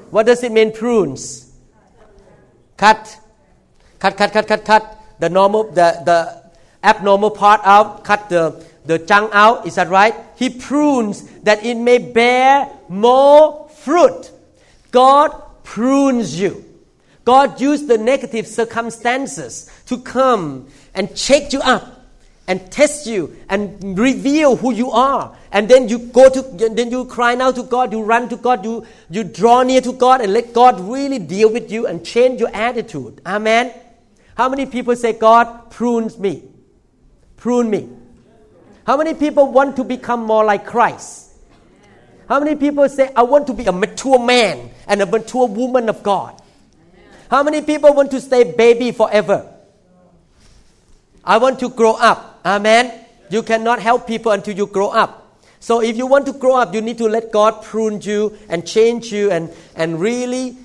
What 0.09 0.25
does 0.25 0.43
it 0.43 0.51
mean, 0.51 0.73
prunes? 0.73 1.53
Cut. 2.75 3.19
Cut, 3.99 4.17
cut, 4.17 4.33
cut, 4.33 4.47
cut, 4.47 4.65
cut. 4.65 4.99
The 5.19 5.29
normal, 5.29 5.71
the, 5.71 6.01
the 6.03 6.43
abnormal 6.83 7.31
part 7.31 7.61
out, 7.63 8.03
cut 8.03 8.29
the, 8.29 8.65
the 8.87 8.99
junk 8.99 9.31
out. 9.33 9.67
Is 9.67 9.75
that 9.75 9.89
right? 9.89 10.15
He 10.35 10.49
prunes 10.49 11.23
that 11.41 11.63
it 11.63 11.75
may 11.75 11.97
bear 11.97 12.69
more 12.89 13.69
fruit. 13.69 14.31
God 14.91 15.29
prunes 15.63 16.39
you. 16.39 16.63
God 17.25 17.59
used 17.59 17.87
the 17.87 17.97
negative 17.97 18.47
circumstances 18.47 19.69
to 19.87 19.99
come 19.99 20.69
and 20.95 21.15
shake 21.17 21.51
you 21.51 21.59
up 21.59 21.97
and 22.47 22.71
test 22.71 23.05
you 23.05 23.35
and 23.49 23.99
reveal 23.99 24.55
who 24.55 24.71
you 24.71 24.89
are. 24.91 25.35
And 25.51 25.67
then 25.67 25.89
you 25.89 25.99
go 25.99 26.29
to, 26.29 26.41
then 26.41 26.89
you 26.89 27.03
cry 27.03 27.35
out 27.35 27.55
to 27.55 27.63
God, 27.63 27.91
you 27.91 28.01
run 28.01 28.29
to 28.29 28.37
God, 28.37 28.63
you, 28.63 28.85
you 29.09 29.25
draw 29.25 29.63
near 29.63 29.81
to 29.81 29.91
God 29.91 30.21
and 30.21 30.31
let 30.31 30.53
God 30.53 30.79
really 30.79 31.19
deal 31.19 31.51
with 31.51 31.69
you 31.69 31.85
and 31.85 32.05
change 32.05 32.39
your 32.39 32.49
attitude. 32.55 33.21
Amen. 33.25 33.73
How 34.35 34.47
many 34.47 34.65
people 34.65 34.95
say, 34.95 35.11
God 35.13 35.69
prunes 35.71 36.17
me? 36.17 36.43
Prune 37.35 37.69
me. 37.69 37.89
How 38.87 38.95
many 38.95 39.13
people 39.13 39.51
want 39.51 39.75
to 39.75 39.83
become 39.83 40.23
more 40.23 40.45
like 40.45 40.65
Christ? 40.65 41.33
How 42.29 42.39
many 42.39 42.55
people 42.55 42.87
say, 42.87 43.11
I 43.13 43.23
want 43.23 43.45
to 43.47 43.53
be 43.53 43.65
a 43.65 43.71
mature 43.73 44.17
man 44.17 44.71
and 44.87 45.01
a 45.01 45.05
mature 45.05 45.45
woman 45.45 45.89
of 45.89 46.01
God? 46.03 46.41
How 47.29 47.43
many 47.43 47.61
people 47.61 47.93
want 47.93 48.11
to 48.11 48.21
stay 48.21 48.49
baby 48.49 48.93
forever? 48.93 49.53
I 51.21 51.37
want 51.37 51.59
to 51.59 51.69
grow 51.69 51.95
up. 51.95 52.39
Amen. 52.45 53.03
You 53.29 53.43
cannot 53.43 53.81
help 53.81 54.07
people 54.07 54.31
until 54.31 54.55
you 54.55 54.67
grow 54.67 54.87
up. 54.87 55.37
So 55.59 55.81
if 55.81 55.97
you 55.97 56.07
want 56.07 56.25
to 56.27 56.31
grow 56.31 56.55
up, 56.55 56.73
you 56.73 56.79
need 56.79 56.97
to 56.99 57.09
let 57.09 57.33
God 57.33 57.63
prune 57.63 57.99
you 57.99 58.37
and 58.47 58.65
change 58.65 59.11
you 59.11 59.31
and, 59.31 59.51
and 59.75 59.99
really 59.99 60.55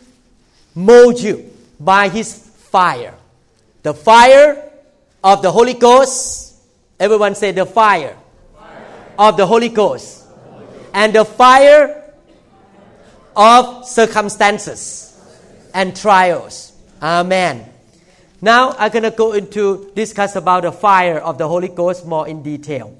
mold 0.76 1.20
you 1.20 1.50
by 1.80 2.08
His 2.08 2.32
fire. 2.32 3.14
The 3.82 3.94
fire 3.94 4.70
of 5.24 5.42
the 5.42 5.50
Holy 5.50 5.74
Ghost. 5.74 6.51
Everyone 6.98 7.34
say 7.34 7.52
the 7.52 7.66
fire, 7.66 8.16
fire. 8.56 9.14
of 9.18 9.36
the 9.36 9.46
Holy 9.46 9.68
Ghost. 9.68 10.26
And 10.94 11.14
the 11.14 11.24
fire 11.24 12.12
of 13.34 13.86
circumstances 13.86 15.18
and 15.74 15.96
trials. 15.96 16.72
Amen. 17.00 17.68
Now 18.40 18.74
I'm 18.78 18.90
going 18.90 19.04
to 19.04 19.10
go 19.10 19.32
into 19.32 19.90
discuss 19.94 20.36
about 20.36 20.64
the 20.64 20.72
fire 20.72 21.18
of 21.18 21.38
the 21.38 21.48
Holy 21.48 21.68
Ghost 21.68 22.06
more 22.06 22.28
in 22.28 22.42
detail. 22.42 22.96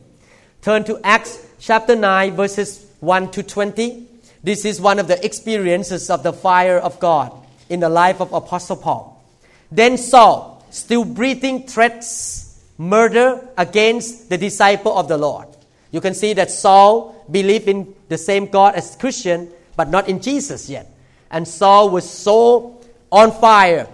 Turn 0.62 0.84
to 0.84 1.00
Acts 1.04 1.44
chapter 1.58 1.96
9 1.96 2.36
verses 2.36 2.86
1 3.00 3.30
to 3.32 3.42
20. 3.42 4.06
This 4.42 4.64
is 4.64 4.80
one 4.80 4.98
of 4.98 5.08
the 5.08 5.24
experiences 5.24 6.10
of 6.10 6.22
the 6.22 6.32
fire 6.32 6.78
of 6.78 6.98
God 6.98 7.32
in 7.68 7.80
the 7.80 7.88
life 7.88 8.20
of 8.20 8.32
Apostle 8.32 8.76
Paul. 8.76 9.24
Then 9.70 9.96
Saul, 9.96 10.64
still 10.70 11.04
breathing 11.04 11.66
threats, 11.66 12.51
murder 12.82 13.48
against 13.56 14.28
the 14.28 14.36
disciple 14.36 14.96
of 14.98 15.06
the 15.08 15.16
Lord. 15.16 15.46
You 15.92 16.00
can 16.00 16.14
see 16.14 16.32
that 16.34 16.50
Saul 16.50 17.24
believed 17.30 17.68
in 17.68 17.94
the 18.08 18.18
same 18.18 18.46
God 18.46 18.74
as 18.74 18.96
Christian, 18.96 19.50
but 19.76 19.88
not 19.88 20.08
in 20.08 20.20
Jesus 20.20 20.68
yet. 20.68 20.90
And 21.30 21.46
Saul 21.46 21.90
was 21.90 22.08
so 22.08 22.80
on 23.10 23.30
fire 23.32 23.86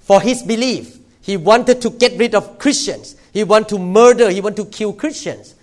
for 0.00 0.20
his 0.20 0.42
belief. 0.42 0.98
He 1.22 1.36
wanted 1.36 1.80
to 1.82 1.90
get 1.90 2.18
rid 2.18 2.34
of 2.34 2.58
Christians. 2.58 3.16
He 3.32 3.44
wanted 3.44 3.68
to 3.70 3.78
murder, 3.78 4.30
he 4.30 4.40
wanted 4.40 4.62
to 4.64 4.66
kill 4.66 4.92
Christians. 4.92 5.54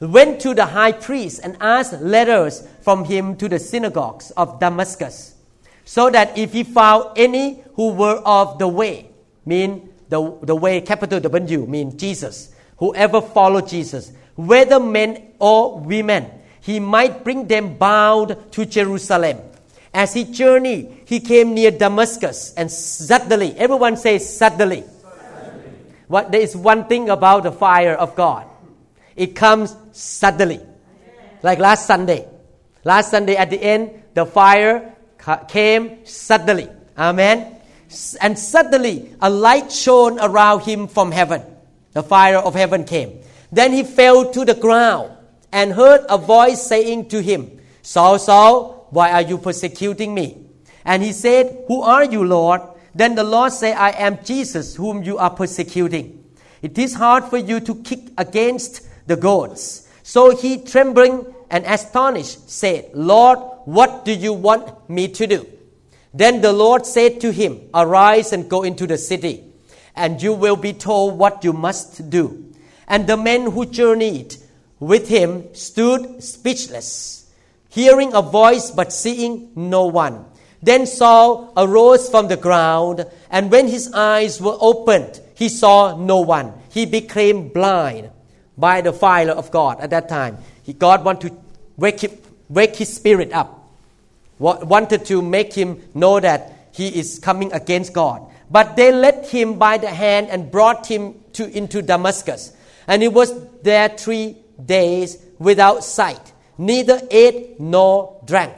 Went 0.00 0.40
to 0.40 0.54
the 0.54 0.66
high 0.66 0.92
priest 0.92 1.40
and 1.44 1.56
asked 1.60 2.00
letters 2.02 2.66
from 2.82 3.04
him 3.04 3.36
to 3.36 3.48
the 3.48 3.58
synagogues 3.58 4.32
of 4.32 4.58
Damascus, 4.58 5.34
so 5.84 6.10
that 6.10 6.36
if 6.36 6.52
he 6.52 6.64
found 6.64 7.16
any 7.16 7.62
who 7.76 7.92
were 7.92 8.20
of 8.26 8.58
the 8.58 8.68
way, 8.68 9.08
mean 9.46 9.88
the, 10.14 10.38
the 10.42 10.54
way, 10.54 10.80
capital 10.80 11.18
W, 11.18 11.66
mean 11.66 11.98
Jesus, 11.98 12.54
whoever 12.78 13.20
followed 13.20 13.66
Jesus, 13.66 14.12
whether 14.36 14.78
men 14.78 15.34
or 15.40 15.80
women, 15.80 16.30
he 16.60 16.78
might 16.78 17.24
bring 17.24 17.48
them 17.48 17.74
bound 17.76 18.36
to 18.52 18.64
Jerusalem. 18.64 19.38
As 19.92 20.14
he 20.14 20.24
journeyed, 20.24 21.02
he 21.04 21.18
came 21.18 21.54
near 21.54 21.72
Damascus, 21.72 22.54
and 22.56 22.70
suddenly, 22.70 23.58
everyone 23.58 23.96
says 23.96 24.22
suddenly. 24.22 24.84
suddenly. 25.02 25.72
What 26.06 26.30
there 26.30 26.40
is 26.40 26.56
one 26.56 26.86
thing 26.86 27.10
about 27.10 27.42
the 27.42 27.52
fire 27.52 27.94
of 27.94 28.14
God, 28.14 28.46
it 29.16 29.34
comes 29.34 29.74
suddenly. 29.92 30.60
Like 31.42 31.58
last 31.58 31.86
Sunday, 31.86 32.26
last 32.84 33.10
Sunday 33.10 33.36
at 33.36 33.50
the 33.50 33.60
end, 33.60 33.90
the 34.14 34.26
fire 34.26 34.94
came 35.48 36.06
suddenly. 36.06 36.68
Amen. 36.96 37.53
And 38.20 38.38
suddenly, 38.38 39.14
a 39.20 39.30
light 39.30 39.70
shone 39.70 40.18
around 40.20 40.60
him 40.60 40.88
from 40.88 41.12
heaven. 41.12 41.42
The 41.92 42.02
fire 42.02 42.38
of 42.38 42.54
heaven 42.54 42.84
came. 42.84 43.20
Then 43.52 43.72
he 43.72 43.84
fell 43.84 44.32
to 44.32 44.44
the 44.44 44.54
ground 44.54 45.12
and 45.52 45.72
heard 45.72 46.04
a 46.08 46.18
voice 46.18 46.66
saying 46.66 47.08
to 47.10 47.22
him, 47.22 47.60
Saul, 47.82 48.18
Saul, 48.18 48.88
why 48.90 49.12
are 49.12 49.22
you 49.22 49.38
persecuting 49.38 50.14
me? 50.14 50.38
And 50.84 51.02
he 51.02 51.12
said, 51.12 51.64
Who 51.68 51.82
are 51.82 52.04
you, 52.04 52.24
Lord? 52.24 52.60
Then 52.94 53.14
the 53.14 53.24
Lord 53.24 53.52
said, 53.52 53.76
I 53.76 53.90
am 53.90 54.22
Jesus, 54.24 54.76
whom 54.76 55.02
you 55.02 55.18
are 55.18 55.30
persecuting. 55.30 56.24
It 56.62 56.78
is 56.78 56.94
hard 56.94 57.24
for 57.24 57.38
you 57.38 57.60
to 57.60 57.74
kick 57.82 58.00
against 58.16 58.86
the 59.06 59.16
goats. 59.16 59.88
So 60.02 60.36
he, 60.36 60.58
trembling 60.58 61.26
and 61.50 61.64
astonished, 61.66 62.50
said, 62.50 62.90
Lord, 62.94 63.38
what 63.64 64.04
do 64.04 64.12
you 64.12 64.32
want 64.32 64.88
me 64.88 65.08
to 65.08 65.26
do? 65.26 65.46
Then 66.14 66.40
the 66.40 66.52
Lord 66.52 66.86
said 66.86 67.20
to 67.22 67.32
him, 67.32 67.60
Arise 67.74 68.32
and 68.32 68.48
go 68.48 68.62
into 68.62 68.86
the 68.86 68.96
city, 68.96 69.44
and 69.94 70.22
you 70.22 70.32
will 70.32 70.56
be 70.56 70.72
told 70.72 71.18
what 71.18 71.44
you 71.44 71.52
must 71.52 72.08
do. 72.08 72.52
And 72.86 73.06
the 73.06 73.16
men 73.16 73.50
who 73.50 73.66
journeyed 73.66 74.36
with 74.78 75.08
him 75.08 75.52
stood 75.54 76.22
speechless 76.22 77.24
hearing 77.74 78.14
a 78.14 78.22
voice 78.22 78.70
but 78.70 78.92
seeing 78.92 79.50
no 79.56 79.86
one. 79.86 80.24
Then 80.62 80.86
Saul 80.86 81.52
arose 81.56 82.08
from 82.08 82.28
the 82.28 82.36
ground, 82.36 83.04
and 83.30 83.50
when 83.50 83.66
his 83.66 83.92
eyes 83.92 84.40
were 84.40 84.56
opened, 84.60 85.20
he 85.34 85.48
saw 85.48 85.96
no 85.96 86.20
one. 86.20 86.54
He 86.70 86.86
became 86.86 87.48
blind 87.48 88.10
by 88.56 88.80
the 88.80 88.92
fire 88.92 89.30
of 89.30 89.50
God 89.50 89.80
at 89.80 89.90
that 89.90 90.08
time. 90.08 90.38
He, 90.62 90.72
God 90.72 91.04
wanted 91.04 91.30
to 91.30 91.36
wake, 91.76 92.00
him, 92.00 92.12
wake 92.48 92.76
his 92.76 92.94
spirit 92.94 93.32
up, 93.32 93.63
wanted 94.38 95.04
to 95.06 95.22
make 95.22 95.52
him 95.52 95.82
know 95.94 96.20
that 96.20 96.68
he 96.72 96.88
is 96.88 97.18
coming 97.18 97.52
against 97.52 97.92
God. 97.92 98.22
But 98.50 98.76
they 98.76 98.92
led 98.92 99.26
him 99.26 99.58
by 99.58 99.78
the 99.78 99.88
hand 99.88 100.28
and 100.30 100.50
brought 100.50 100.86
him 100.86 101.14
to, 101.34 101.48
into 101.56 101.82
Damascus. 101.82 102.52
And 102.86 103.02
he 103.02 103.08
was 103.08 103.32
there 103.62 103.88
three 103.88 104.36
days 104.64 105.18
without 105.38 105.84
sight 105.84 106.32
neither 106.58 107.00
ate 107.10 107.58
nor 107.60 108.20
drank. 108.24 108.54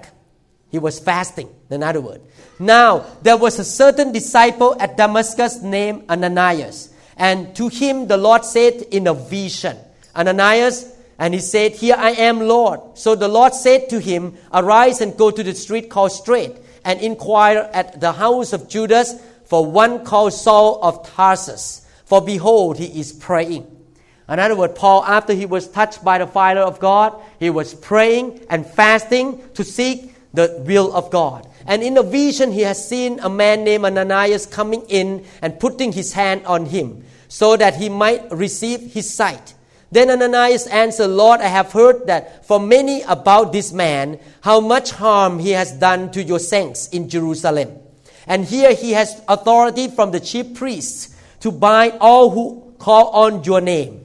He 0.70 0.78
was 0.78 0.98
fasting, 0.98 1.48
in 1.70 1.82
other 1.82 2.00
words. 2.00 2.24
Now, 2.58 3.06
there 3.22 3.36
was 3.36 3.58
a 3.58 3.64
certain 3.64 4.12
disciple 4.12 4.76
at 4.80 4.96
Damascus 4.96 5.62
named 5.62 6.08
Ananias. 6.08 6.92
And 7.16 7.54
to 7.56 7.68
him 7.68 8.08
the 8.08 8.16
Lord 8.16 8.44
said 8.44 8.82
in 8.90 9.06
a 9.06 9.14
vision, 9.14 9.76
Ananias, 10.14 10.92
and 11.18 11.34
he 11.34 11.40
said, 11.40 11.72
Here 11.72 11.96
I 11.96 12.10
am, 12.10 12.40
Lord. 12.40 12.80
So 12.94 13.14
the 13.14 13.28
Lord 13.28 13.54
said 13.54 13.88
to 13.90 14.00
him, 14.00 14.34
Arise 14.52 15.00
and 15.00 15.16
go 15.16 15.30
to 15.30 15.42
the 15.42 15.54
street 15.54 15.88
called 15.88 16.12
Straight, 16.12 16.56
and 16.84 17.00
inquire 17.00 17.70
at 17.72 18.00
the 18.00 18.12
house 18.12 18.52
of 18.52 18.68
Judas 18.68 19.14
for 19.44 19.64
one 19.64 20.04
called 20.04 20.32
Saul 20.32 20.80
of 20.82 21.08
Tarsus. 21.08 21.86
For 22.04 22.20
behold, 22.20 22.78
he 22.78 23.00
is 23.00 23.12
praying. 23.12 23.66
In 24.28 24.38
other 24.38 24.56
words, 24.56 24.74
Paul, 24.76 25.04
after 25.04 25.32
he 25.32 25.46
was 25.46 25.68
touched 25.68 26.04
by 26.04 26.18
the 26.18 26.26
fire 26.26 26.58
of 26.58 26.80
God, 26.80 27.14
he 27.38 27.48
was 27.48 27.74
praying 27.74 28.44
and 28.50 28.66
fasting 28.66 29.40
to 29.54 29.62
seek 29.64 30.14
the 30.34 30.62
will 30.66 30.94
of 30.94 31.10
God. 31.10 31.48
And 31.66 31.82
in 31.82 31.96
a 31.96 32.02
vision, 32.02 32.52
he 32.52 32.62
has 32.62 32.88
seen 32.88 33.20
a 33.20 33.28
man 33.28 33.64
named 33.64 33.84
Ananias 33.84 34.46
coming 34.46 34.82
in 34.88 35.24
and 35.42 35.58
putting 35.58 35.92
his 35.92 36.12
hand 36.12 36.44
on 36.46 36.66
him 36.66 37.04
so 37.28 37.56
that 37.56 37.76
he 37.76 37.88
might 37.88 38.30
receive 38.30 38.92
his 38.92 39.12
sight. 39.12 39.54
Then 39.90 40.10
Ananias 40.10 40.66
answered, 40.66 41.08
Lord, 41.08 41.40
I 41.40 41.46
have 41.46 41.72
heard 41.72 42.06
that 42.06 42.44
for 42.44 42.58
many 42.58 43.02
about 43.02 43.52
this 43.52 43.72
man, 43.72 44.18
how 44.40 44.60
much 44.60 44.90
harm 44.90 45.38
he 45.38 45.50
has 45.50 45.72
done 45.72 46.10
to 46.12 46.22
your 46.22 46.40
saints 46.40 46.88
in 46.88 47.08
Jerusalem. 47.08 47.78
And 48.26 48.44
here 48.44 48.74
he 48.74 48.92
has 48.92 49.22
authority 49.28 49.88
from 49.88 50.10
the 50.10 50.20
chief 50.20 50.54
priests 50.54 51.14
to 51.40 51.52
bind 51.52 51.94
all 52.00 52.30
who 52.30 52.74
call 52.78 53.10
on 53.10 53.44
your 53.44 53.60
name. 53.60 54.04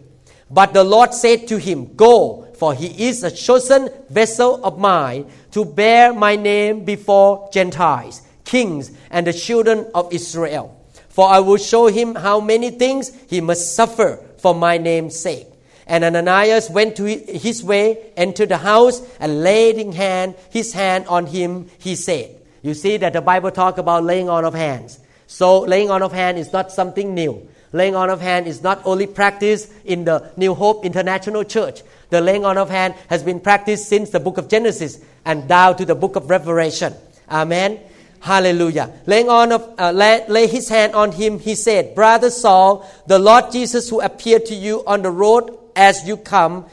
But 0.50 0.74
the 0.74 0.84
Lord 0.84 1.14
said 1.14 1.48
to 1.48 1.58
him, 1.58 1.96
Go, 1.96 2.48
for 2.56 2.76
he 2.76 3.08
is 3.08 3.24
a 3.24 3.32
chosen 3.32 3.90
vessel 4.10 4.64
of 4.64 4.78
mine 4.78 5.32
to 5.52 5.66
bear 5.66 6.14
my 6.14 6.36
name 6.36 6.86
before 6.86 7.50
Gentiles, 7.52 8.22
kings, 8.44 8.92
and 9.10 9.26
the 9.26 9.34
children 9.34 9.90
of 9.96 10.14
Israel. 10.14 10.78
For 11.10 11.28
I 11.28 11.40
will 11.40 11.58
show 11.58 11.88
him 11.88 12.16
how 12.16 12.40
many 12.40 12.70
things 12.70 13.12
he 13.30 13.42
must 13.42 13.76
suffer 13.76 14.24
for 14.38 14.54
my 14.54 14.78
name's 14.78 15.20
sake. 15.20 15.51
And 15.92 16.06
Ananias 16.06 16.70
went 16.70 16.96
to 16.96 17.04
his 17.04 17.62
way, 17.62 18.14
entered 18.16 18.48
the 18.48 18.60
house, 18.60 19.02
and 19.20 19.44
laying 19.44 19.92
hand, 19.92 20.36
his 20.50 20.72
hand 20.72 21.06
on 21.08 21.26
him, 21.26 21.68
he 21.80 21.96
said, 21.96 22.34
You 22.62 22.76
see 22.76 22.96
that 22.96 23.12
the 23.12 23.20
Bible 23.20 23.52
talk 23.52 23.78
about 23.78 24.06
laying 24.06 24.30
on 24.30 24.46
of 24.46 24.54
hands. 24.54 25.00
So 25.28 25.60
laying 25.60 25.92
on 25.92 26.02
of 26.02 26.14
hand 26.14 26.38
is 26.38 26.54
not 26.54 26.72
something 26.72 27.14
new. 27.14 27.46
Laying 27.74 27.98
on 27.98 28.10
of 28.10 28.22
hand 28.22 28.48
is 28.48 28.64
not 28.64 28.82
only 28.86 29.06
practiced 29.06 29.70
in 29.84 30.06
the 30.06 30.32
New 30.38 30.54
Hope 30.54 30.86
International 30.86 31.44
Church. 31.44 31.82
The 32.10 32.22
laying 32.22 32.46
on 32.46 32.58
of 32.58 32.70
hand 32.70 32.96
has 33.10 33.22
been 33.22 33.42
practiced 33.42 33.90
since 33.90 34.12
the 34.12 34.22
book 34.22 34.38
of 34.38 34.48
Genesis 34.48 35.04
and 35.26 35.46
down 35.50 35.76
to 35.76 35.84
the 35.84 35.96
book 35.96 36.16
of 36.16 36.30
Revelation. 36.30 36.94
Amen. 37.30 37.82
Hallelujah. 38.22 38.94
Laying 39.08 39.28
on 39.28 39.52
of, 39.52 39.76
uh, 39.78 39.92
lay, 39.92 40.24
lay 40.30 40.48
his 40.48 40.70
hand 40.70 40.94
on 40.94 41.12
him, 41.12 41.38
he 41.38 41.54
said, 41.54 41.96
Brother 41.96 42.30
Saul, 42.30 42.90
the 43.08 43.20
Lord 43.20 43.52
Jesus 43.52 43.90
who 43.90 44.00
appeared 44.00 44.46
to 44.46 44.56
you 44.56 44.86
on 44.88 45.02
the 45.02 45.12
road 45.12 45.58
as 45.76 46.08
you 46.08 46.18
come 46.18 46.66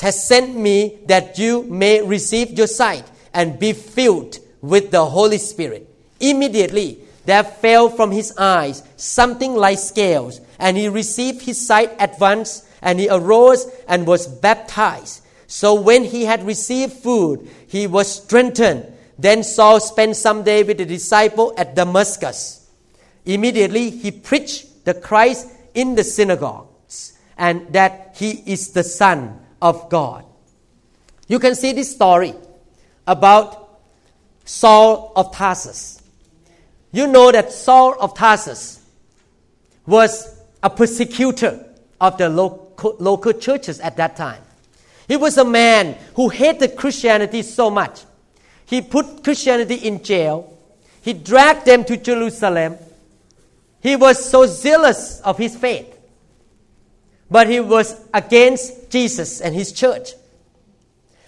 has 0.00 0.26
sent 0.26 0.56
me 0.56 0.98
that 1.06 1.38
you 1.38 1.62
may 1.64 2.02
receive 2.02 2.50
your 2.52 2.66
sight 2.66 3.10
and 3.32 3.58
be 3.58 3.72
filled 3.72 4.38
with 4.60 4.90
the 4.90 5.04
Holy 5.04 5.38
Spirit. 5.38 5.88
Immediately, 6.20 6.98
there 7.24 7.44
fell 7.44 7.88
from 7.88 8.10
his 8.10 8.36
eyes 8.36 8.82
something 8.96 9.54
like 9.54 9.78
scales, 9.78 10.40
and 10.58 10.76
he 10.76 10.88
received 10.88 11.42
his 11.42 11.66
sight 11.66 11.90
at 11.98 12.18
once, 12.20 12.66
and 12.80 13.00
he 13.00 13.08
arose 13.08 13.66
and 13.88 14.06
was 14.06 14.26
baptized. 14.26 15.22
So 15.46 15.74
when 15.74 16.04
he 16.04 16.24
had 16.24 16.44
received 16.44 16.92
food, 16.92 17.48
he 17.66 17.86
was 17.86 18.22
strengthened. 18.22 18.92
Then 19.18 19.42
Saul 19.42 19.80
spent 19.80 20.16
some 20.16 20.42
day 20.42 20.62
with 20.62 20.78
the 20.78 20.84
disciple 20.84 21.54
at 21.56 21.74
Damascus. 21.74 22.70
Immediately 23.24 23.90
he 23.90 24.10
preached 24.10 24.84
the 24.84 24.94
Christ 24.94 25.48
in 25.74 25.94
the 25.94 26.04
synagogues, 26.04 26.68
and 27.36 27.72
that 27.72 28.14
he 28.16 28.30
is 28.46 28.70
the 28.70 28.84
Son 28.84 29.38
of 29.60 29.88
God. 29.88 30.24
You 31.28 31.38
can 31.38 31.54
see 31.54 31.72
this 31.72 31.92
story 31.92 32.34
about 33.06 33.80
Saul 34.44 35.12
of 35.16 35.34
Tarsus. 35.34 36.02
You 36.92 37.06
know 37.06 37.32
that 37.32 37.52
Saul 37.52 37.96
of 38.00 38.14
Tarsus 38.14 38.80
was 39.86 40.40
a 40.62 40.70
persecutor 40.70 41.64
of 42.00 42.16
the 42.18 42.28
local, 42.28 42.96
local 42.98 43.32
churches 43.32 43.80
at 43.80 43.96
that 43.96 44.16
time. 44.16 44.42
He 45.08 45.16
was 45.16 45.36
a 45.38 45.44
man 45.44 45.96
who 46.14 46.28
hated 46.28 46.76
Christianity 46.76 47.42
so 47.42 47.70
much. 47.70 48.04
He 48.66 48.80
put 48.80 49.22
Christianity 49.22 49.76
in 49.76 50.02
jail. 50.02 50.52
He 51.02 51.12
dragged 51.12 51.66
them 51.66 51.84
to 51.84 51.96
Jerusalem. 51.96 52.76
He 53.80 53.94
was 53.94 54.28
so 54.28 54.46
zealous 54.46 55.20
of 55.20 55.38
his 55.38 55.56
faith. 55.56 55.95
But 57.30 57.48
he 57.48 57.60
was 57.60 58.00
against 58.14 58.90
Jesus 58.90 59.40
and 59.40 59.54
his 59.54 59.72
church. 59.72 60.10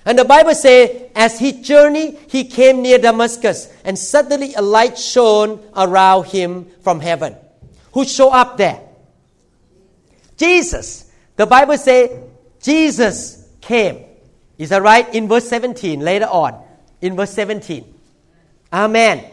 And 0.04 0.18
the 0.18 0.24
Bible 0.24 0.54
says, 0.54 1.10
as 1.14 1.38
he 1.38 1.60
journeyed, 1.60 2.18
he 2.28 2.44
came 2.44 2.80
near 2.80 2.98
Damascus, 2.98 3.70
and 3.84 3.98
suddenly 3.98 4.54
a 4.54 4.62
light 4.62 4.96
shone 4.96 5.60
around 5.76 6.28
him 6.28 6.66
from 6.80 7.00
heaven. 7.00 7.36
Who 7.92 8.04
showed 8.04 8.30
up 8.30 8.56
there? 8.56 8.80
Jesus. 10.38 11.10
The 11.36 11.46
Bible 11.46 11.76
says, 11.76 12.10
Jesus 12.62 13.46
came. 13.60 14.04
Is 14.56 14.70
that 14.70 14.82
right? 14.82 15.12
In 15.14 15.28
verse 15.28 15.48
17, 15.48 16.00
later 16.00 16.26
on. 16.26 16.62
In 17.00 17.14
verse 17.14 17.32
17. 17.32 17.84
Amen. 18.72 19.24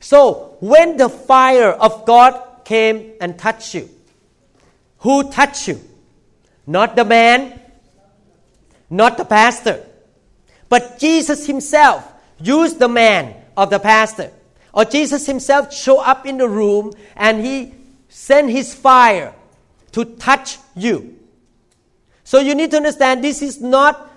So, 0.00 0.56
when 0.60 0.96
the 0.96 1.08
fire 1.08 1.70
of 1.70 2.04
God 2.06 2.64
came 2.64 3.12
and 3.20 3.38
touched 3.38 3.74
you, 3.74 3.88
who 4.98 5.30
touched 5.30 5.68
you? 5.68 5.80
Not 6.66 6.96
the 6.96 7.04
man, 7.04 7.60
not 8.90 9.16
the 9.16 9.24
pastor 9.24 9.84
but 10.74 10.98
Jesus 10.98 11.46
himself 11.46 12.12
used 12.40 12.80
the 12.80 12.88
man 12.88 13.32
of 13.56 13.70
the 13.70 13.78
pastor. 13.78 14.32
Or 14.72 14.84
Jesus 14.84 15.24
himself 15.24 15.72
show 15.72 16.00
up 16.00 16.26
in 16.26 16.38
the 16.38 16.48
room 16.48 16.92
and 17.14 17.44
he 17.44 17.74
sent 18.08 18.50
his 18.50 18.74
fire 18.74 19.32
to 19.92 20.04
touch 20.04 20.58
you. 20.74 21.16
So 22.24 22.40
you 22.40 22.56
need 22.56 22.72
to 22.72 22.78
understand 22.78 23.22
this 23.22 23.40
is 23.40 23.60
not 23.60 24.10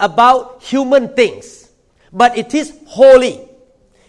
about 0.00 0.64
human 0.64 1.14
things, 1.14 1.70
but 2.12 2.36
it 2.36 2.54
is 2.54 2.76
holy. 2.88 3.46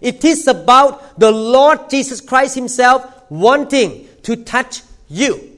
It 0.02 0.26
is 0.26 0.48
about 0.48 1.20
the 1.20 1.32
Lord 1.32 1.88
Jesus 1.92 2.20
Christ 2.20 2.56
Himself 2.56 3.06
wanting 3.30 4.08
to 4.24 4.38
touch 4.38 4.82
you. 5.08 5.51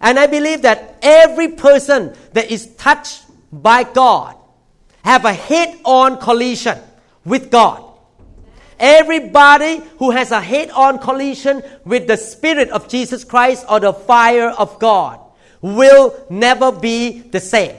And 0.00 0.18
I 0.18 0.26
believe 0.26 0.62
that 0.62 0.98
every 1.02 1.48
person 1.48 2.14
that 2.32 2.50
is 2.50 2.74
touched 2.76 3.24
by 3.52 3.84
God 3.84 4.36
have 5.04 5.24
a 5.24 5.32
head 5.32 5.78
on 5.84 6.18
collision 6.18 6.78
with 7.24 7.50
God. 7.50 7.84
Everybody 8.78 9.82
who 9.98 10.10
has 10.10 10.30
a 10.30 10.40
head 10.40 10.70
on 10.70 10.98
collision 10.98 11.62
with 11.84 12.06
the 12.06 12.16
Spirit 12.16 12.70
of 12.70 12.88
Jesus 12.88 13.24
Christ 13.24 13.66
or 13.68 13.78
the 13.78 13.92
fire 13.92 14.48
of 14.48 14.78
God 14.78 15.20
will 15.60 16.26
never 16.30 16.72
be 16.72 17.20
the 17.20 17.40
same. 17.40 17.76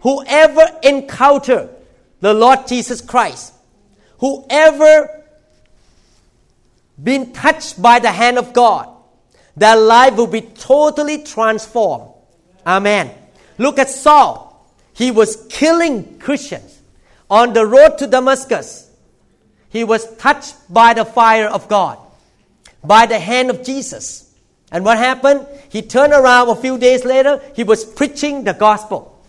Whoever 0.00 0.66
encounter 0.82 1.68
the 2.20 2.32
Lord 2.32 2.66
Jesus 2.66 3.00
Christ, 3.00 3.52
whoever 4.18 5.24
been 7.02 7.32
touched 7.32 7.80
by 7.80 7.98
the 7.98 8.10
hand 8.10 8.38
of 8.38 8.52
God, 8.52 8.88
their 9.56 9.76
life 9.76 10.16
will 10.16 10.26
be 10.26 10.40
totally 10.40 11.22
transformed. 11.22 12.12
Amen. 12.66 13.10
Look 13.58 13.78
at 13.78 13.88
Saul. 13.88 14.48
He 14.94 15.10
was 15.10 15.46
killing 15.48 16.18
Christians. 16.18 16.80
On 17.30 17.52
the 17.52 17.64
road 17.64 17.96
to 17.98 18.06
Damascus, 18.06 18.90
he 19.70 19.84
was 19.84 20.16
touched 20.16 20.54
by 20.68 20.92
the 20.92 21.04
fire 21.04 21.46
of 21.46 21.66
God, 21.66 21.98
by 22.84 23.06
the 23.06 23.18
hand 23.18 23.48
of 23.48 23.64
Jesus. 23.64 24.34
And 24.70 24.84
what 24.84 24.98
happened? 24.98 25.46
He 25.70 25.80
turned 25.80 26.12
around 26.12 26.50
a 26.50 26.56
few 26.56 26.76
days 26.76 27.04
later, 27.04 27.40
he 27.56 27.64
was 27.64 27.84
preaching 27.84 28.44
the 28.44 28.52
gospel. 28.52 29.24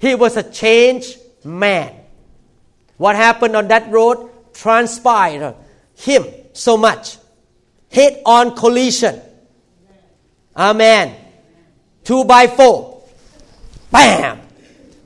He 0.00 0.14
was 0.14 0.36
a 0.36 0.42
changed 0.42 1.18
man. 1.44 1.94
What 2.96 3.14
happened 3.14 3.54
on 3.54 3.68
that 3.68 3.90
road 3.90 4.30
transpired 4.52 5.54
him 5.94 6.24
so 6.52 6.76
much. 6.76 7.18
Head 7.90 8.20
on 8.26 8.56
collision. 8.56 9.20
Amen. 10.58 11.14
Two 12.04 12.24
by 12.24 12.48
four. 12.48 13.02
Bam! 13.90 14.48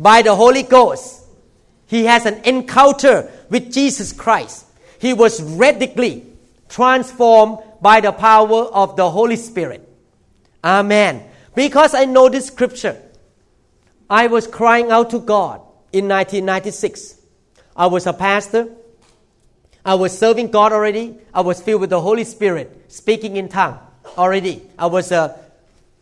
by 0.03 0.21
the 0.23 0.35
Holy 0.35 0.65
Ghost. 0.65 1.23
He 1.87 2.07
has 2.07 2.27
an 2.27 2.43
encounter 2.45 3.31
with 3.49 3.73
Jesus 3.73 4.13
Christ. 4.13 4.67
He 4.99 5.13
was 5.13 5.41
radically 5.41 6.27
transformed 6.69 7.59
by 7.81 8.01
the 8.01 8.13
power 8.13 8.65
of 8.65 8.97
the 8.97 9.09
Holy 9.09 9.37
Spirit. 9.37 9.89
Amen. 10.65 11.23
Because 11.55 11.95
I 11.95 12.07
know 12.07 12.29
this 12.29 12.47
scripture, 12.47 13.01
I 14.11 14.27
was 14.27 14.47
crying 14.47 14.91
out 14.91 15.11
to 15.11 15.21
God 15.21 15.61
in 15.93 16.09
1996. 16.09 17.21
I 17.77 17.87
was 17.87 18.07
a 18.07 18.13
pastor. 18.13 18.69
I 19.85 19.95
was 19.95 20.17
serving 20.17 20.51
God 20.51 20.73
already. 20.73 21.17
I 21.35 21.43
was 21.43 21.61
filled 21.61 21.81
with 21.81 21.91
the 21.91 22.01
Holy 22.01 22.25
Spirit, 22.25 22.87
speaking 22.89 23.37
in 23.37 23.49
tongue 23.49 23.79
already. 24.17 24.63
I 24.79 24.87
was 24.87 25.13
a 25.13 25.39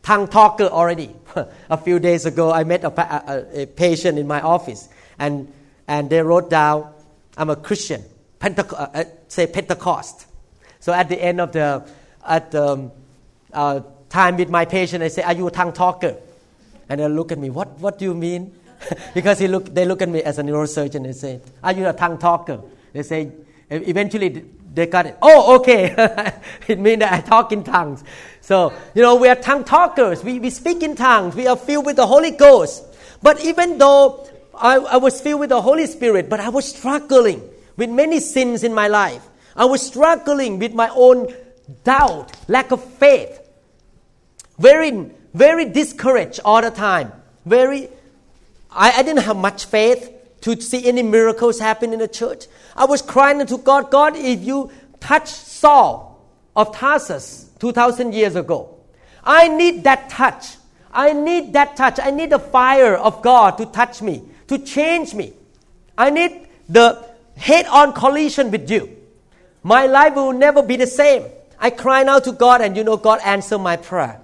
tongue 0.03 0.29
talker 0.29 0.65
already. 0.65 1.15
a 1.71 1.77
few 1.77 1.99
days 1.99 2.27
ago, 2.27 2.53
I 2.53 2.65
met 2.65 2.85
a, 2.85 2.89
a, 2.89 3.63
a, 3.63 3.67
patient 3.67 4.19
in 4.19 4.27
my 4.27 4.41
office, 4.41 4.89
and, 5.19 5.53
and 5.87 6.11
they 6.11 6.23
wrote 6.23 6.51
down, 6.51 6.93
I'm 7.37 7.51
a 7.51 7.57
Christian, 7.57 8.03
uh, 8.43 8.63
uh, 8.73 9.05
say 9.29 9.47
Pentecost. 9.47 10.27
So 10.81 10.93
at 10.93 11.09
the 11.09 11.23
end 11.23 11.41
of 11.41 11.53
the 11.53 11.87
at 12.27 12.51
the, 12.51 12.67
um, 12.67 12.93
uh, 13.53 13.81
time 14.09 14.37
with 14.37 14.51
my 14.51 14.65
patient, 14.65 15.03
I 15.03 15.09
say, 15.09 15.23
Are 15.23 15.33
you 15.33 15.47
a 15.47 15.51
tongue 15.51 15.73
talker? 15.73 16.17
And 16.89 17.01
they 17.01 17.09
look 17.09 17.33
at 17.33 17.39
me, 17.39 17.51
What, 17.51 17.79
what 17.79 17.99
do 17.99 18.05
you 18.05 18.15
mean? 18.15 18.55
because 19.15 19.39
he 19.39 19.49
look, 19.49 19.73
they 19.75 19.85
look 19.85 20.03
at 20.03 20.09
me 20.09 20.23
as 20.23 20.39
a 20.39 20.43
neurosurgeon 20.43 21.05
and 21.05 21.17
say, 21.17 21.41
Are 21.63 21.73
you 21.73 21.87
a 21.87 21.93
tongue 21.93 22.19
talker? 22.19 22.61
They 22.93 23.03
say, 23.03 23.33
Eventually, 23.71 24.45
they 24.73 24.87
got 24.87 25.07
it. 25.07 25.17
Oh, 25.23 25.57
okay. 25.57 25.95
it 26.69 26.79
means 26.79 27.01
that 27.01 27.13
I 27.13 27.21
talk 27.21 27.53
in 27.53 27.63
tongues. 27.63 28.03
So, 28.51 28.73
you 28.97 29.03
know, 29.03 29.15
we 29.15 29.29
are 29.29 29.37
tongue 29.37 29.63
talkers. 29.63 30.25
We, 30.25 30.41
we 30.41 30.51
speak 30.51 30.83
in 30.83 30.97
tongues. 30.97 31.37
We 31.37 31.47
are 31.47 31.57
filled 31.57 31.87
with 31.87 31.95
the 31.95 32.07
Holy 32.09 32.33
Ghost. 32.33 32.83
But 33.23 33.45
even 33.45 33.79
though 33.79 34.29
I, 34.53 34.75
I 34.75 34.97
was 34.97 35.21
filled 35.21 35.39
with 35.39 35.51
the 35.51 35.63
Holy 35.63 35.87
Spirit, 35.87 36.29
but 36.29 36.41
I 36.41 36.49
was 36.49 36.69
struggling 36.69 37.49
with 37.77 37.91
many 37.91 38.19
sins 38.19 38.65
in 38.65 38.75
my 38.75 38.89
life. 38.89 39.25
I 39.55 39.67
was 39.67 39.87
struggling 39.87 40.59
with 40.59 40.75
my 40.75 40.89
own 40.89 41.33
doubt, 41.85 42.33
lack 42.49 42.73
of 42.73 42.83
faith. 42.95 43.39
Very, 44.59 45.13
very 45.33 45.67
discouraged 45.67 46.41
all 46.45 46.61
the 46.61 46.73
time. 46.73 47.13
Very, 47.47 47.89
I, 48.69 48.91
I 48.91 49.03
didn't 49.05 49.23
have 49.23 49.37
much 49.37 49.67
faith 49.67 50.13
to 50.41 50.61
see 50.61 50.89
any 50.89 51.05
miracles 51.05 51.61
happen 51.61 51.93
in 51.93 52.01
the 52.01 52.09
church. 52.09 52.47
I 52.75 52.87
was 52.87 53.01
crying 53.01 53.47
to 53.47 53.59
God, 53.59 53.93
God, 53.93 54.17
if 54.17 54.43
you 54.43 54.73
touch 54.99 55.29
Saul 55.29 56.21
of 56.57 56.75
Tarsus 56.75 57.50
2,000 57.61 58.13
years 58.13 58.37
ago, 58.37 58.77
I 59.23 59.49
need 59.49 59.85
that 59.85 60.11
touch. 60.11 60.57
I 60.93 61.13
need 61.13 61.53
that 61.53 61.77
touch. 61.77 62.01
I 62.03 62.11
need 62.11 62.31
the 62.31 62.39
fire 62.39 62.97
of 62.97 63.23
God 63.23 63.59
to 63.59 63.67
touch 63.67 64.03
me, 64.03 64.25
to 64.49 64.59
change 64.59 65.15
me. 65.15 65.33
I 65.97 66.11
need 66.11 66.49
the 66.69 67.07
head 67.37 67.67
on 67.67 67.93
collision 67.93 68.51
with 68.51 68.71
you. 68.71 68.97
My 69.63 69.87
life 69.87 70.15
will 70.15 70.33
never 70.33 70.63
be 70.63 70.77
the 70.77 70.87
same. 70.87 71.25
I 71.59 71.71
cry 71.71 72.05
out 72.05 72.25
to 72.25 72.33
God, 72.33 72.63
and 72.63 72.77
you 72.77 72.83
know, 72.83 72.97
God 72.97 73.21
answered 73.23 73.59
my 73.59 73.77
prayer. 73.77 74.21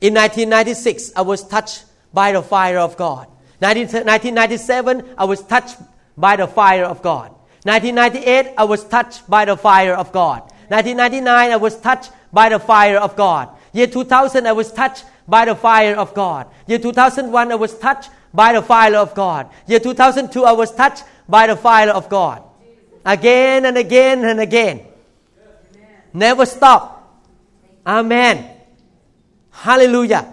In 0.00 0.14
1996, 0.14 1.12
I 1.16 1.22
was 1.22 1.46
touched 1.46 1.84
by 2.12 2.32
the 2.32 2.42
fire 2.42 2.78
of 2.78 2.96
God. 2.96 3.26
1997, 3.58 5.14
I 5.18 5.24
was 5.24 5.42
touched 5.42 5.78
by 6.16 6.36
the 6.36 6.46
fire 6.46 6.84
of 6.84 7.02
God. 7.02 7.30
1998, 7.64 8.54
I 8.56 8.64
was 8.64 8.84
touched 8.84 9.28
by 9.28 9.44
the 9.44 9.56
fire 9.56 9.94
of 9.94 10.12
God. 10.12 10.51
1999, 10.72 11.50
I 11.52 11.56
was 11.56 11.76
touched 11.78 12.10
by 12.32 12.48
the 12.48 12.58
fire 12.58 12.96
of 12.96 13.14
God. 13.14 13.50
Year 13.74 13.86
2000, 13.86 14.46
I 14.46 14.52
was 14.52 14.72
touched 14.72 15.04
by 15.28 15.44
the 15.44 15.54
fire 15.54 15.94
of 15.94 16.14
God. 16.14 16.48
Year 16.66 16.78
2001, 16.78 17.52
I 17.52 17.54
was 17.54 17.78
touched 17.78 18.08
by 18.32 18.54
the 18.54 18.62
fire 18.62 18.96
of 18.96 19.14
God. 19.14 19.50
Year 19.66 19.80
2002, 19.80 20.44
I 20.44 20.52
was 20.52 20.74
touched 20.74 21.04
by 21.28 21.46
the 21.46 21.56
fire 21.56 21.90
of 21.90 22.08
God. 22.08 22.42
Again 23.04 23.66
and 23.66 23.76
again 23.76 24.24
and 24.24 24.40
again. 24.40 24.86
Never 26.14 26.46
stop. 26.46 27.20
Amen. 27.86 28.48
Hallelujah. 29.50 30.32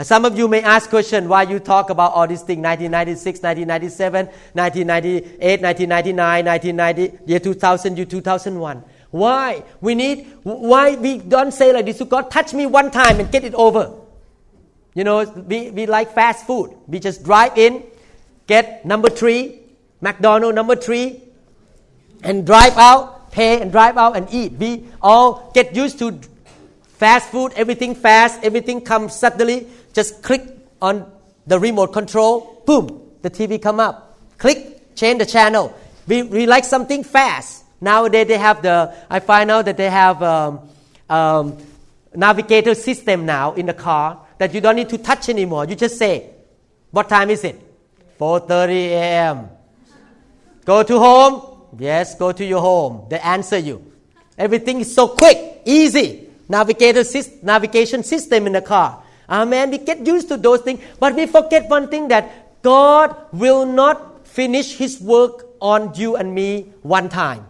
Some 0.00 0.24
of 0.24 0.38
you 0.38 0.48
may 0.48 0.62
ask 0.62 0.88
question 0.88 1.28
why 1.28 1.42
you 1.42 1.58
talk 1.58 1.90
about 1.90 2.12
all 2.12 2.26
these 2.26 2.40
things 2.40 2.64
1996, 2.64 3.42
1997, 3.42 4.26
1998, 4.54 5.60
1999, 5.60 6.44
1990, 6.46 7.30
year 7.30 7.40
2000, 7.40 7.96
year 7.98 8.06
2001. 8.06 8.84
Why? 9.10 9.64
We 9.80 9.94
need, 9.94 10.26
why 10.42 10.94
we 10.94 11.18
don't 11.18 11.52
say 11.52 11.72
like 11.72 11.86
this 11.86 11.98
to 11.98 12.04
God, 12.04 12.30
touch 12.30 12.54
me 12.54 12.66
one 12.66 12.90
time 12.90 13.20
and 13.20 13.30
get 13.30 13.44
it 13.44 13.54
over. 13.54 13.92
You 14.94 15.04
know, 15.04 15.24
we, 15.24 15.70
we 15.70 15.86
like 15.86 16.14
fast 16.14 16.46
food. 16.46 16.76
We 16.86 17.00
just 17.00 17.24
drive 17.24 17.56
in, 17.56 17.84
get 18.46 18.84
number 18.84 19.08
three, 19.08 19.60
McDonald 20.00 20.54
number 20.54 20.76
three, 20.76 21.22
and 22.22 22.46
drive 22.46 22.76
out, 22.76 23.30
pay 23.32 23.60
and 23.60 23.70
drive 23.72 23.96
out 23.96 24.16
and 24.16 24.28
eat. 24.32 24.52
We 24.52 24.84
all 25.00 25.50
get 25.54 25.74
used 25.74 25.98
to 26.00 26.18
fast 26.84 27.30
food, 27.30 27.52
everything 27.56 27.94
fast, 27.94 28.40
everything 28.42 28.80
comes 28.80 29.14
suddenly 29.14 29.68
just 29.92 30.22
click 30.22 30.42
on 30.80 31.10
the 31.46 31.58
remote 31.58 31.88
control, 31.88 32.62
boom, 32.66 33.10
the 33.22 33.30
TV 33.30 33.60
come 33.60 33.80
up. 33.80 34.18
Click, 34.38 34.94
change 34.94 35.18
the 35.18 35.26
channel. 35.26 35.76
We, 36.06 36.22
we 36.22 36.46
like 36.46 36.64
something 36.64 37.04
fast. 37.04 37.59
Nowadays 37.80 38.28
they 38.28 38.38
have 38.38 38.62
the, 38.62 38.94
I 39.08 39.20
find 39.20 39.50
out 39.50 39.64
that 39.64 39.76
they 39.76 39.88
have 39.88 40.22
um, 40.22 40.68
um, 41.08 41.56
navigator 42.14 42.74
system 42.74 43.24
now 43.24 43.54
in 43.54 43.66
the 43.66 43.74
car 43.74 44.26
that 44.38 44.52
you 44.54 44.60
don't 44.60 44.76
need 44.76 44.88
to 44.90 44.98
touch 44.98 45.28
anymore. 45.28 45.64
You 45.64 45.74
just 45.74 45.98
say, 45.98 46.30
what 46.90 47.08
time 47.08 47.30
is 47.30 47.44
it? 47.44 47.58
4.30 48.18 48.70
a.m. 48.70 49.48
Go 50.64 50.82
to 50.82 50.98
home? 50.98 51.62
Yes, 51.78 52.14
go 52.14 52.32
to 52.32 52.44
your 52.44 52.60
home. 52.60 53.06
They 53.08 53.18
answer 53.18 53.58
you. 53.58 53.92
Everything 54.36 54.80
is 54.80 54.94
so 54.94 55.08
quick, 55.08 55.62
easy. 55.64 56.28
Navigator 56.48 57.04
navigation 57.42 58.02
system 58.02 58.46
in 58.46 58.52
the 58.52 58.60
car. 58.62 59.02
Amen. 59.28 59.70
We 59.70 59.78
get 59.78 60.04
used 60.04 60.28
to 60.28 60.36
those 60.36 60.62
things, 60.62 60.80
but 60.98 61.14
we 61.14 61.26
forget 61.26 61.70
one 61.70 61.88
thing 61.88 62.08
that 62.08 62.62
God 62.62 63.14
will 63.32 63.64
not 63.64 64.26
finish 64.26 64.76
His 64.76 65.00
work 65.00 65.46
on 65.60 65.94
you 65.94 66.16
and 66.16 66.34
me 66.34 66.72
one 66.82 67.08
time. 67.08 67.46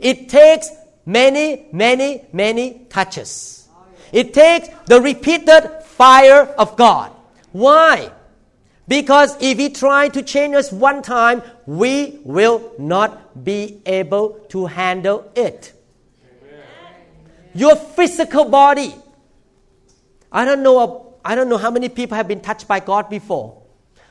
It 0.00 0.28
takes 0.28 0.70
many, 1.06 1.66
many, 1.72 2.24
many 2.32 2.86
touches. 2.88 3.68
It 4.12 4.34
takes 4.34 4.68
the 4.86 5.00
repeated 5.00 5.82
fire 5.84 6.46
of 6.58 6.76
God. 6.76 7.12
Why? 7.52 8.10
Because 8.88 9.36
if 9.40 9.58
He 9.58 9.70
try 9.70 10.08
to 10.08 10.22
change 10.22 10.56
us 10.56 10.72
one 10.72 11.02
time, 11.02 11.42
we 11.66 12.20
will 12.24 12.72
not 12.78 13.44
be 13.44 13.80
able 13.86 14.30
to 14.48 14.66
handle 14.66 15.30
it. 15.36 15.72
Your 17.54 17.76
physical 17.76 18.44
body 18.44 18.94
I 20.32 20.44
don't 20.44 20.62
know. 20.62 21.14
I 21.24 21.34
don't 21.34 21.48
know 21.48 21.58
how 21.58 21.70
many 21.70 21.88
people 21.88 22.16
have 22.16 22.28
been 22.28 22.40
touched 22.40 22.68
by 22.68 22.80
God 22.80 23.10
before, 23.10 23.60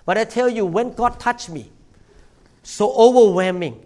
but 0.06 0.18
I 0.18 0.26
tell 0.26 0.50
you, 0.50 0.66
when 0.66 0.94
God 0.94 1.20
touched 1.20 1.50
me, 1.50 1.72
so 2.62 2.94
overwhelming. 2.94 3.86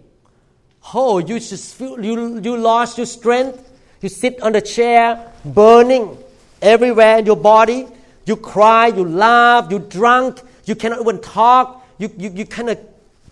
Oh, 0.92 1.18
you 1.18 1.40
just 1.40 1.74
feel 1.76 2.02
you 2.04 2.40
you 2.40 2.56
lost 2.56 2.98
your 2.98 3.06
strength. 3.06 3.58
You 4.00 4.08
sit 4.08 4.40
on 4.42 4.52
the 4.52 4.60
chair, 4.60 5.32
burning 5.44 6.18
everywhere 6.60 7.18
in 7.18 7.26
your 7.26 7.36
body. 7.36 7.86
You 8.26 8.36
cry, 8.36 8.88
you 8.88 9.04
laugh, 9.04 9.70
you 9.70 9.78
drunk. 9.78 10.40
You 10.64 10.74
cannot 10.74 11.00
even 11.00 11.20
talk. 11.20 11.86
You 11.98 12.10
you, 12.18 12.30
you 12.30 12.44
of 12.68 12.78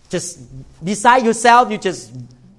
just 0.08 0.38
beside 0.82 1.24
yourself. 1.24 1.70
You 1.70 1.78
just 1.78 2.12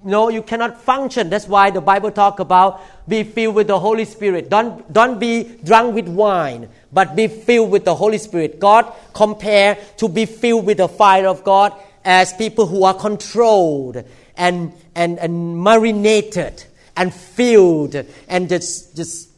no, 0.03 0.29
you 0.29 0.43
cannot 0.43 0.81
function. 0.81 1.29
That's 1.29 1.47
why 1.47 1.69
the 1.71 1.81
Bible 1.81 2.11
talk 2.11 2.39
about 2.39 2.81
be 3.07 3.23
filled 3.23 3.55
with 3.55 3.67
the 3.67 3.79
Holy 3.79 4.05
Spirit. 4.05 4.49
Don't, 4.49 4.91
don't 4.91 5.19
be 5.19 5.43
drunk 5.63 5.95
with 5.95 6.07
wine, 6.09 6.67
but 6.91 7.15
be 7.15 7.27
filled 7.27 7.71
with 7.71 7.85
the 7.85 7.95
Holy 7.95 8.17
Spirit. 8.17 8.59
God 8.59 8.91
compare 9.13 9.77
to 9.97 10.09
be 10.09 10.25
filled 10.25 10.65
with 10.65 10.77
the 10.77 10.89
fire 10.89 11.27
of 11.27 11.43
God 11.43 11.73
as 12.03 12.33
people 12.33 12.67
who 12.67 12.83
are 12.83 12.93
controlled 12.93 14.03
and, 14.37 14.73
and, 14.95 15.19
and 15.19 15.57
marinated 15.57 16.63
and 16.95 17.13
filled 17.13 17.95
and 18.27 18.49
just, 18.49 18.95
just 18.95 19.29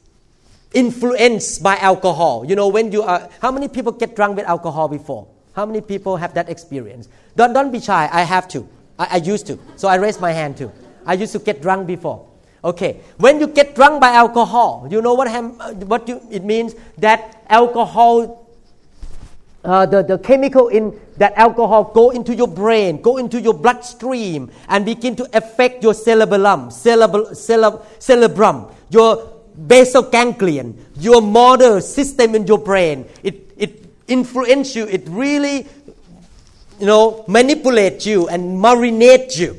influenced 0.73 1.63
by 1.63 1.77
alcohol. 1.77 2.45
You 2.45 2.55
know, 2.55 2.67
when 2.67 2.91
you 2.91 3.01
are, 3.03 3.29
how 3.41 3.51
many 3.51 3.67
people 3.67 3.91
get 3.91 4.15
drunk 4.15 4.37
with 4.37 4.45
alcohol 4.45 4.87
before? 4.87 5.27
How 5.53 5.65
many 5.65 5.81
people 5.81 6.17
have 6.17 6.33
that 6.33 6.49
experience? 6.49 7.07
Don't, 7.35 7.53
don't 7.53 7.71
be 7.71 7.79
shy. 7.79 8.09
I 8.11 8.23
have 8.23 8.47
to. 8.49 8.67
I, 8.99 9.07
I 9.11 9.15
used 9.17 9.47
to. 9.47 9.59
So 9.77 9.87
I 9.87 9.95
raised 9.95 10.19
my 10.19 10.31
hand 10.31 10.57
too. 10.57 10.71
I 11.05 11.13
used 11.13 11.31
to 11.33 11.39
get 11.39 11.61
drunk 11.61 11.87
before. 11.87 12.27
Okay, 12.63 13.01
when 13.17 13.39
you 13.39 13.47
get 13.47 13.75
drunk 13.75 14.01
by 14.01 14.09
alcohol, 14.09 14.87
you 14.89 14.99
know 14.99 15.13
what, 15.13 15.27
uh, 15.27 15.43
what 15.85 16.09
you, 16.09 16.19
it 16.31 16.43
means? 16.43 16.73
That 16.97 17.43
alcohol, 17.47 18.44
uh, 19.65 19.85
the, 19.85 20.03
the 20.03 20.17
chemical 20.19 20.67
in 20.69 20.97
that 21.17 21.33
alcohol 21.35 21.91
go 21.93 22.11
into 22.11 22.35
your 22.35 22.47
brain, 22.47 23.01
go 23.01 23.17
into 23.17 23.41
your 23.41 23.53
bloodstream, 23.53 24.51
and 24.69 24.85
begin 24.85 25.15
to 25.15 25.27
affect 25.35 25.83
your 25.83 25.93
cerebellum, 25.93 26.71
cerebrum, 26.71 28.67
your 28.89 29.33
basal 29.67 30.03
ganglion, 30.03 30.77
your 30.99 31.21
motor 31.21 31.81
system 31.81 32.35
in 32.35 32.45
your 32.45 32.59
brain. 32.59 33.05
It, 33.23 33.51
it 33.57 33.85
influence 34.07 34.75
you. 34.75 34.85
It 34.85 35.03
really 35.09 35.67
you 36.79 36.85
know, 36.85 37.23
manipulate 37.27 38.05
you 38.05 38.27
and 38.27 38.59
marinate 38.59 39.37
you. 39.37 39.55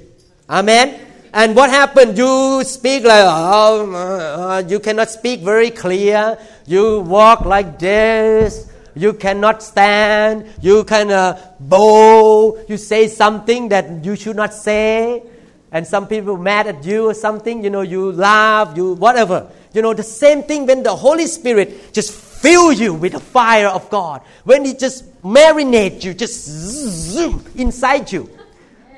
Amen. 0.48 1.00
And 1.32 1.54
what 1.56 1.70
happened? 1.70 2.16
You 2.16 2.62
speak 2.64 3.04
like, 3.04 3.24
oh, 3.26 3.92
uh, 3.92 4.62
you 4.66 4.80
cannot 4.80 5.10
speak 5.10 5.40
very 5.40 5.70
clear. 5.70 6.38
You 6.66 7.00
walk 7.00 7.44
like 7.44 7.78
this. 7.78 8.70
You 8.96 9.12
cannot 9.12 9.62
stand. 9.62 10.46
You 10.62 10.82
kind 10.84 11.12
of 11.12 11.36
uh, 11.36 11.40
bow. 11.60 12.58
You 12.66 12.78
say 12.78 13.08
something 13.08 13.68
that 13.68 14.04
you 14.04 14.16
should 14.16 14.36
not 14.36 14.54
say. 14.54 15.22
And 15.70 15.86
some 15.86 16.08
people 16.08 16.38
mad 16.38 16.66
at 16.66 16.84
you 16.84 17.10
or 17.10 17.14
something. 17.14 17.62
You 17.62 17.68
know, 17.68 17.82
you 17.82 18.10
laugh, 18.10 18.74
you 18.74 18.94
whatever. 18.94 19.50
You 19.74 19.82
know, 19.82 19.92
the 19.92 20.02
same 20.02 20.42
thing 20.44 20.66
when 20.66 20.82
the 20.82 20.96
Holy 20.96 21.26
Spirit 21.26 21.92
just 21.92 22.10
fill 22.10 22.72
you 22.72 22.94
with 22.94 23.12
the 23.12 23.20
fire 23.20 23.68
of 23.68 23.90
God. 23.90 24.22
When 24.44 24.64
He 24.64 24.72
just 24.72 25.04
marinate 25.22 26.02
you, 26.02 26.14
just 26.14 26.46
zoom 26.46 27.44
inside 27.54 28.10
you. 28.10 28.30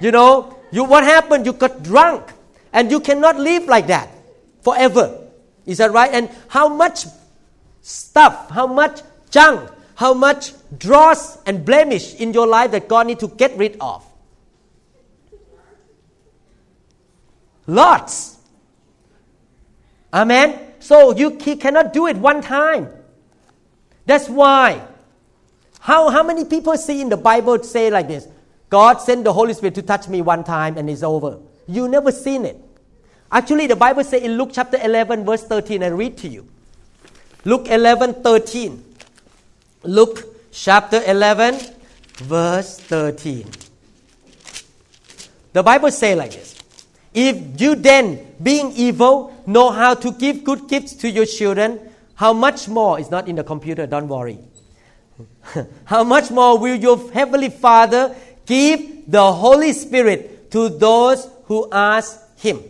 You 0.00 0.12
know, 0.12 0.56
you 0.70 0.84
what 0.84 1.02
happened? 1.02 1.44
You 1.44 1.54
got 1.54 1.82
drunk, 1.82 2.22
and 2.72 2.88
you 2.92 3.00
cannot 3.00 3.40
live 3.40 3.64
like 3.64 3.88
that 3.88 4.10
forever. 4.62 5.26
Is 5.66 5.78
that 5.78 5.90
right? 5.90 6.12
And 6.12 6.30
how 6.46 6.68
much 6.68 7.06
stuff, 7.82 8.50
how 8.50 8.68
much 8.68 9.02
junk, 9.30 9.70
how 9.98 10.14
much 10.14 10.52
dross 10.78 11.42
and 11.42 11.64
blemish 11.64 12.14
in 12.14 12.32
your 12.32 12.46
life 12.46 12.70
that 12.70 12.86
God 12.86 13.08
need 13.08 13.18
to 13.18 13.26
get 13.26 13.58
rid 13.58 13.76
of? 13.80 14.06
Lots. 17.66 18.38
Amen. 20.14 20.74
So 20.78 21.16
you 21.16 21.32
cannot 21.32 21.92
do 21.92 22.06
it 22.06 22.16
one 22.16 22.42
time. 22.42 22.88
That's 24.06 24.28
why. 24.28 24.86
How, 25.80 26.10
how 26.10 26.22
many 26.22 26.44
people 26.44 26.76
see 26.76 27.00
in 27.00 27.08
the 27.08 27.16
Bible 27.16 27.60
say 27.64 27.90
like 27.90 28.06
this? 28.06 28.28
God 28.70 28.98
sent 28.98 29.24
the 29.24 29.32
Holy 29.32 29.52
Spirit 29.52 29.74
to 29.74 29.82
touch 29.82 30.06
me 30.06 30.22
one 30.22 30.44
time 30.44 30.78
and 30.78 30.88
it's 30.88 31.02
over. 31.02 31.40
You 31.66 31.88
never 31.88 32.12
seen 32.12 32.44
it. 32.44 32.56
Actually, 33.32 33.66
the 33.66 33.74
Bible 33.74 34.04
says 34.04 34.22
in 34.22 34.38
Luke 34.38 34.50
chapter 34.52 34.78
11, 34.80 35.24
verse 35.24 35.42
13, 35.42 35.82
I 35.82 35.88
read 35.88 36.16
to 36.18 36.28
you. 36.28 36.46
Luke 37.44 37.66
11, 37.68 38.22
13. 38.22 38.84
Luke 39.84 40.50
chapter 40.50 41.00
11, 41.06 41.56
verse 42.16 42.80
13. 42.80 43.46
The 45.52 45.62
Bible 45.62 45.90
says 45.90 46.18
like 46.18 46.32
this 46.32 46.56
If 47.14 47.60
you 47.60 47.76
then, 47.76 48.34
being 48.42 48.72
evil, 48.72 49.32
know 49.46 49.70
how 49.70 49.94
to 49.94 50.12
give 50.12 50.42
good 50.42 50.68
gifts 50.68 50.94
to 50.96 51.08
your 51.08 51.26
children, 51.26 51.78
how 52.14 52.32
much 52.32 52.68
more 52.68 52.98
is 52.98 53.10
not 53.10 53.28
in 53.28 53.36
the 53.36 53.44
computer, 53.44 53.86
don't 53.86 54.08
worry. 54.08 54.38
how 55.84 56.02
much 56.02 56.30
more 56.30 56.58
will 56.58 56.74
your 56.74 57.10
heavenly 57.12 57.50
Father 57.50 58.14
give 58.46 59.04
the 59.06 59.32
Holy 59.32 59.72
Spirit 59.72 60.50
to 60.50 60.68
those 60.68 61.28
who 61.44 61.68
ask 61.70 62.18
Him? 62.38 62.60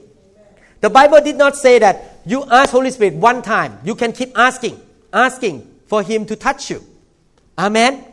The 0.80 0.90
Bible 0.90 1.20
did 1.22 1.36
not 1.36 1.56
say 1.56 1.78
that 1.78 2.20
you 2.26 2.44
ask 2.44 2.70
Holy 2.70 2.90
Spirit 2.90 3.14
one 3.14 3.40
time. 3.40 3.78
You 3.82 3.94
can 3.94 4.12
keep 4.12 4.36
asking, 4.38 4.78
asking 5.10 5.66
for 5.86 6.02
Him 6.02 6.26
to 6.26 6.36
touch 6.36 6.70
you. 6.70 6.84
Amen. 7.58 8.04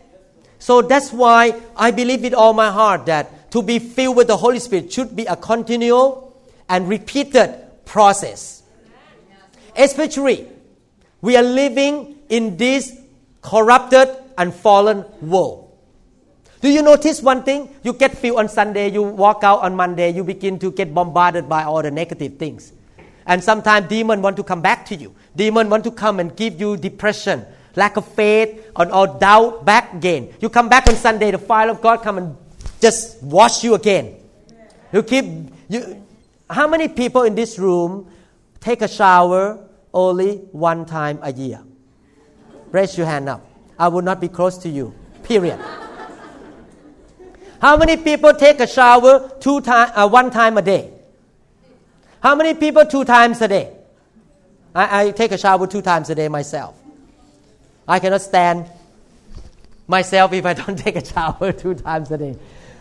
So 0.57 0.81
that's 0.81 1.13
why 1.13 1.61
I 1.77 1.91
believe 1.91 2.21
with 2.23 2.33
all 2.33 2.53
my 2.53 2.71
heart 2.71 3.05
that 3.05 3.51
to 3.51 3.61
be 3.61 3.77
filled 3.77 4.17
with 4.17 4.27
the 4.27 4.37
Holy 4.37 4.59
Spirit 4.59 4.91
should 4.91 5.15
be 5.15 5.25
a 5.25 5.35
continual 5.35 6.35
and 6.67 6.89
repeated 6.89 7.55
process. 7.85 8.63
Especially, 9.75 10.47
we 11.21 11.37
are 11.37 11.43
living 11.43 12.17
in 12.29 12.57
this 12.57 12.97
corrupted 13.41 14.09
and 14.37 14.53
fallen 14.53 15.05
world. 15.21 15.61
Do 16.61 16.69
you 16.69 16.81
notice 16.81 17.21
one 17.21 17.43
thing? 17.43 17.69
You 17.83 17.93
get 17.93 18.17
filled 18.17 18.39
on 18.39 18.49
Sunday, 18.49 18.89
you 18.89 19.03
walk 19.03 19.43
out 19.43 19.59
on 19.59 19.75
Monday, 19.75 20.09
you 20.09 20.23
begin 20.23 20.57
to 20.59 20.71
get 20.71 20.93
bombarded 20.93 21.47
by 21.47 21.63
all 21.63 21.83
the 21.83 21.91
negative 21.91 22.37
things. 22.37 22.73
And 23.27 23.43
sometimes 23.43 23.87
demons 23.87 24.21
want 24.21 24.37
to 24.37 24.43
come 24.43 24.61
back 24.61 24.85
to 24.87 24.95
you. 24.95 25.13
Demons 25.35 25.69
want 25.69 25.83
to 25.83 25.91
come 25.91 26.19
and 26.19 26.35
give 26.35 26.59
you 26.59 26.77
depression, 26.77 27.45
lack 27.75 27.97
of 27.97 28.07
faith, 28.13 28.71
or, 28.75 28.93
or 28.93 29.07
doubt 29.19 29.65
back 29.65 29.93
again. 29.93 30.33
You 30.39 30.49
come 30.49 30.69
back 30.69 30.87
on 30.87 30.95
Sunday, 30.95 31.31
the 31.31 31.37
fire 31.37 31.69
of 31.69 31.81
God 31.81 32.01
come 32.01 32.17
and 32.17 32.37
just 32.81 33.21
wash 33.23 33.63
you 33.63 33.75
again. 33.75 34.15
You 34.91 35.03
keep 35.03 35.25
you. 35.69 36.03
How 36.49 36.67
many 36.67 36.87
people 36.87 37.23
in 37.23 37.35
this 37.35 37.57
room 37.57 38.11
take 38.59 38.81
a 38.81 38.87
shower 38.87 39.59
only 39.93 40.37
one 40.51 40.85
time 40.85 41.19
a 41.21 41.33
year? 41.33 41.61
Raise 42.71 42.97
your 42.97 43.07
hand 43.07 43.29
up. 43.29 43.45
I 43.79 43.87
will 43.87 44.01
not 44.01 44.21
be 44.21 44.27
close 44.27 44.57
to 44.59 44.69
you. 44.69 44.93
Period. 45.23 45.59
How 47.59 47.77
many 47.77 47.97
people 47.97 48.33
take 48.33 48.59
a 48.59 48.67
shower 48.67 49.31
two 49.39 49.61
time, 49.61 49.91
uh, 49.95 50.07
one 50.07 50.29
time 50.29 50.57
a 50.57 50.61
day? 50.61 50.91
How 52.21 52.35
many 52.35 52.53
people 52.53 52.85
two 52.85 53.05
times 53.05 53.41
a 53.41 53.47
day? 53.47 53.73
I, 54.73 55.07
I 55.07 55.11
take 55.11 55.31
a 55.31 55.37
shower 55.37 55.65
two 55.67 55.81
times 55.81 56.09
a 56.09 56.15
day 56.15 56.27
myself. 56.27 56.75
I 57.87 57.99
cannot 57.99 58.21
stand 58.21 58.69
myself 59.87 60.33
if 60.33 60.45
I 60.45 60.53
don't 60.53 60.77
take 60.85 60.95
a 60.95 61.05
shower 61.05 61.51
two 61.51 61.75
times 61.75 62.11
a 62.11 62.17
day. 62.17 62.35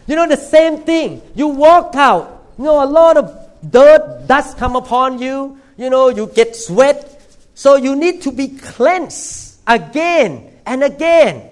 You 0.07 0.17
know 0.17 0.29
the 0.29 0.37
same 0.37 0.79
thing. 0.83 1.23
You 1.35 1.49
walk 1.49 1.95
out, 1.95 2.49
you 2.59 2.64
know, 2.64 2.83
a 2.83 2.87
lot 2.87 3.17
of 3.17 3.71
dirt, 3.71 4.27
dust 4.27 4.59
come 4.59 4.77
upon 4.77 5.19
you, 5.19 5.59
you 5.77 5.90
know, 5.90 6.09
you 6.09 6.27
get 6.27 6.57
sweat. 6.57 7.11
So 7.55 7.77
you 7.77 7.97
need 7.97 8.23
to 8.23 8.33
be 8.33 8.49
cleansed 8.49 9.61
again 9.67 10.53
and 10.67 10.83
again. 10.83 11.51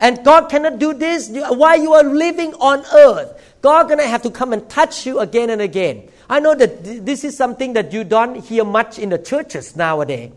And 0.00 0.24
God 0.24 0.48
cannot 0.48 0.78
do 0.78 0.94
this 0.94 1.28
while 1.28 1.80
you 1.80 1.92
are 1.92 2.04
living 2.04 2.54
on 2.54 2.84
earth. 2.94 3.56
God 3.60 3.88
gonna 3.88 4.06
have 4.06 4.22
to 4.22 4.30
come 4.30 4.52
and 4.52 4.68
touch 4.68 5.04
you 5.06 5.18
again 5.18 5.50
and 5.50 5.60
again. 5.60 6.08
I 6.30 6.40
know 6.40 6.54
that 6.54 7.04
this 7.04 7.24
is 7.24 7.36
something 7.36 7.72
that 7.72 7.92
you 7.92 8.04
don't 8.04 8.36
hear 8.36 8.64
much 8.64 8.98
in 8.98 9.08
the 9.08 9.18
churches 9.18 9.74
nowadays. 9.74 10.30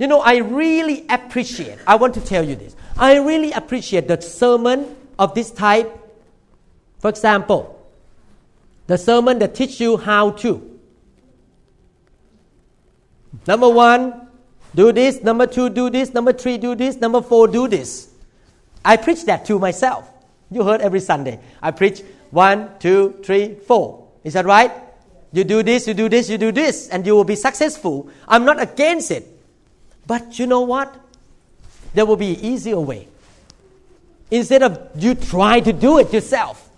You 0.00 0.06
know, 0.06 0.22
I 0.22 0.38
really 0.38 1.04
appreciate, 1.10 1.78
I 1.86 1.96
want 1.96 2.14
to 2.14 2.22
tell 2.22 2.42
you 2.42 2.56
this. 2.56 2.74
I 2.96 3.18
really 3.18 3.52
appreciate 3.52 4.08
the 4.08 4.18
sermon 4.18 4.96
of 5.18 5.34
this 5.34 5.50
type. 5.50 5.94
For 7.00 7.10
example, 7.10 7.86
the 8.86 8.96
sermon 8.96 9.38
that 9.40 9.54
teach 9.54 9.78
you 9.78 9.98
how 9.98 10.30
to. 10.42 10.80
Number 13.46 13.68
one, 13.68 14.26
do 14.74 14.90
this. 14.90 15.22
Number 15.22 15.46
two, 15.46 15.68
do 15.68 15.90
this. 15.90 16.14
Number 16.14 16.32
three, 16.32 16.56
do 16.56 16.74
this. 16.74 16.96
Number 16.96 17.20
four, 17.20 17.46
do 17.46 17.68
this. 17.68 18.08
I 18.82 18.96
preach 18.96 19.26
that 19.26 19.44
to 19.46 19.58
myself. 19.58 20.08
You 20.50 20.64
heard 20.64 20.80
every 20.80 21.00
Sunday. 21.00 21.40
I 21.60 21.72
preach 21.72 22.02
one, 22.30 22.70
two, 22.78 23.20
three, 23.22 23.56
four. 23.66 24.08
Is 24.24 24.32
that 24.32 24.46
right? 24.46 24.72
You 25.34 25.44
do 25.44 25.62
this, 25.62 25.86
you 25.86 25.92
do 25.92 26.08
this, 26.08 26.30
you 26.30 26.38
do 26.38 26.52
this, 26.52 26.88
and 26.88 27.04
you 27.04 27.14
will 27.14 27.24
be 27.24 27.36
successful. 27.36 28.08
I'm 28.26 28.46
not 28.46 28.60
against 28.62 29.10
it. 29.10 29.36
But 30.10 30.40
you 30.40 30.48
know 30.48 30.62
what? 30.62 30.92
There 31.94 32.04
will 32.04 32.16
be 32.16 32.32
easier 32.44 32.80
way. 32.80 33.06
Instead 34.28 34.64
of 34.64 34.90
you 34.96 35.14
trying 35.14 35.62
to 35.62 35.72
do 35.72 36.00
it 36.00 36.12
yourself, 36.12 36.68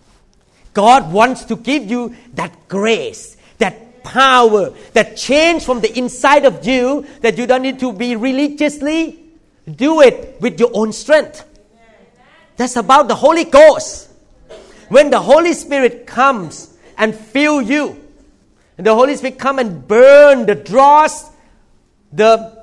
God 0.75 1.11
wants 1.11 1.47
to 1.47 1.57
give 1.57 1.91
you 1.91 2.15
that 2.35 2.69
grace, 2.69 3.39
that 3.57 4.05
power 4.05 4.75
that 4.93 5.17
change 5.17 5.65
from 5.65 5.81
the 5.81 5.99
inside 5.99 6.45
of 6.45 6.67
you 6.67 7.07
that 7.23 7.39
you 7.39 7.47
don't 7.47 7.63
need 7.63 7.79
to 7.79 7.91
be 7.95 8.17
religiously 8.17 9.19
do 9.77 10.03
it 10.03 10.39
with 10.41 10.59
your 10.61 10.71
own 10.75 10.93
strength 10.93 11.45
that's 12.57 12.75
about 12.75 13.07
the 13.07 13.15
holy 13.15 13.45
ghost 13.45 14.11
when 14.89 15.09
the 15.09 15.21
holy 15.21 15.53
spirit 15.53 16.05
comes 16.05 16.77
and 16.99 17.15
fill 17.15 17.63
you 17.63 17.97
and 18.77 18.85
the 18.85 18.93
holy 18.93 19.15
spirit 19.15 19.39
come 19.39 19.61
and 19.61 19.87
burn 19.87 20.47
the 20.47 20.57
dross 20.57 21.31
the 22.13 22.62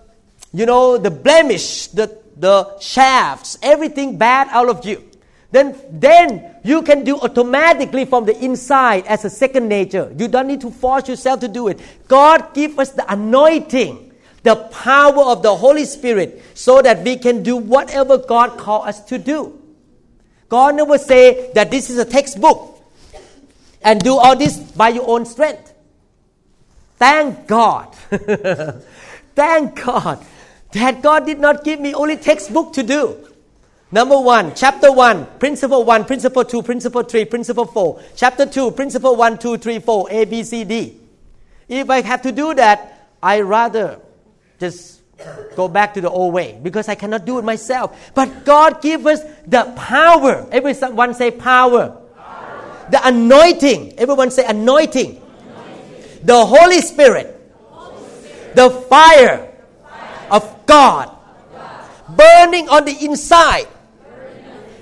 you 0.54 0.66
know 0.66 0.98
the 0.98 1.12
blemish 1.12 1.88
the 1.88 2.18
the 2.38 2.80
shafts 2.80 3.58
everything 3.62 4.18
bad 4.18 4.48
out 4.52 4.70
of 4.70 4.86
you 4.86 5.10
then, 5.52 5.76
then 5.92 6.56
you 6.64 6.84
can 6.84 7.04
do 7.04 7.20
automatically 7.20 8.06
from 8.06 8.26
the 8.26 8.38
inside 8.38 9.08
as 9.08 9.26
a 9.26 9.30
second 9.30 9.68
nature. 9.68 10.14
You 10.16 10.28
don't 10.28 10.48
need 10.48 10.62
to 10.62 10.70
force 10.70 11.10
yourself 11.10 11.40
to 11.40 11.48
do 11.48 11.68
it. 11.70 11.80
God 12.08 12.54
give 12.54 12.78
us 12.78 12.92
the 12.92 13.12
anointing, 13.12 14.14
the 14.44 14.56
power 14.56 15.24
of 15.24 15.42
the 15.42 15.56
Holy 15.56 15.86
Spirit, 15.86 16.44
so 16.54 16.82
that 16.82 17.04
we 17.04 17.18
can 17.18 17.42
do 17.42 17.58
whatever 17.58 18.18
God 18.18 18.60
call 18.60 18.84
us 18.84 19.02
to 19.06 19.18
do. 19.18 19.60
God 20.50 20.76
never 20.76 20.98
say 20.98 21.52
that 21.54 21.72
this 21.72 21.90
is 21.90 21.98
a 21.98 22.06
textbook 22.06 22.80
and 23.82 24.00
do 24.00 24.18
all 24.18 24.36
this 24.36 24.58
by 24.58 24.90
your 24.90 25.08
own 25.10 25.26
strength. 25.26 25.74
Thank 26.98 27.48
God. 27.48 27.94
Thank 29.36 29.84
God 29.84 30.24
that 30.72 31.02
God 31.02 31.26
did 31.26 31.40
not 31.40 31.64
give 31.64 31.80
me 31.80 31.94
only 31.94 32.18
textbook 32.18 32.74
to 32.74 32.84
do. 32.84 33.30
Number 33.92 34.20
one, 34.20 34.54
chapter 34.54 34.92
one, 34.92 35.26
principle 35.40 35.84
one, 35.84 36.06
principle 36.06 36.46
two, 36.46 36.62
principle 36.62 37.02
three, 37.02 37.26
principle 37.26 37.66
four. 37.66 38.02
Chapter 38.16 38.46
two, 38.46 38.70
principle 38.72 39.16
one, 39.16 39.40
two, 39.40 39.58
three, 39.58 39.80
four, 39.80 40.08
A, 40.12 40.26
B, 40.26 40.44
C, 40.44 40.64
D. 40.64 40.96
If 41.68 41.90
I 41.90 42.02
have 42.02 42.22
to 42.24 42.32
do 42.32 42.54
that, 42.54 43.08
I 43.22 43.42
rather 43.42 44.00
just 44.60 45.02
go 45.56 45.68
back 45.68 45.96
to 45.96 46.02
the 46.02 46.10
old 46.10 46.34
way 46.34 46.60
because 46.62 46.88
I 46.88 46.96
cannot 46.96 47.26
do 47.26 47.40
it 47.40 47.44
myself. 47.44 48.12
But 48.14 48.46
God 48.46 48.82
gives 48.82 49.06
us 49.06 49.22
the 49.48 49.74
power. 49.76 50.48
Everyone 50.52 51.14
say 51.16 51.32
power. 51.32 51.98
power. 52.16 52.88
The 52.92 53.08
anointing. 53.08 53.98
Everyone 53.98 54.30
say 54.30 54.46
anointing. 54.46 55.22
anointing. 55.22 56.20
The 56.24 56.46
Holy 56.46 56.82
Spirit. 56.82 57.36
Holy 57.72 58.04
Spirit. 58.22 58.56
The 58.56 58.70
fire. 58.70 59.49
Of 60.32 60.66
God. 60.66 61.16
Burning 62.10 62.70
on 62.70 62.86
the 62.86 62.96
inside 63.06 63.68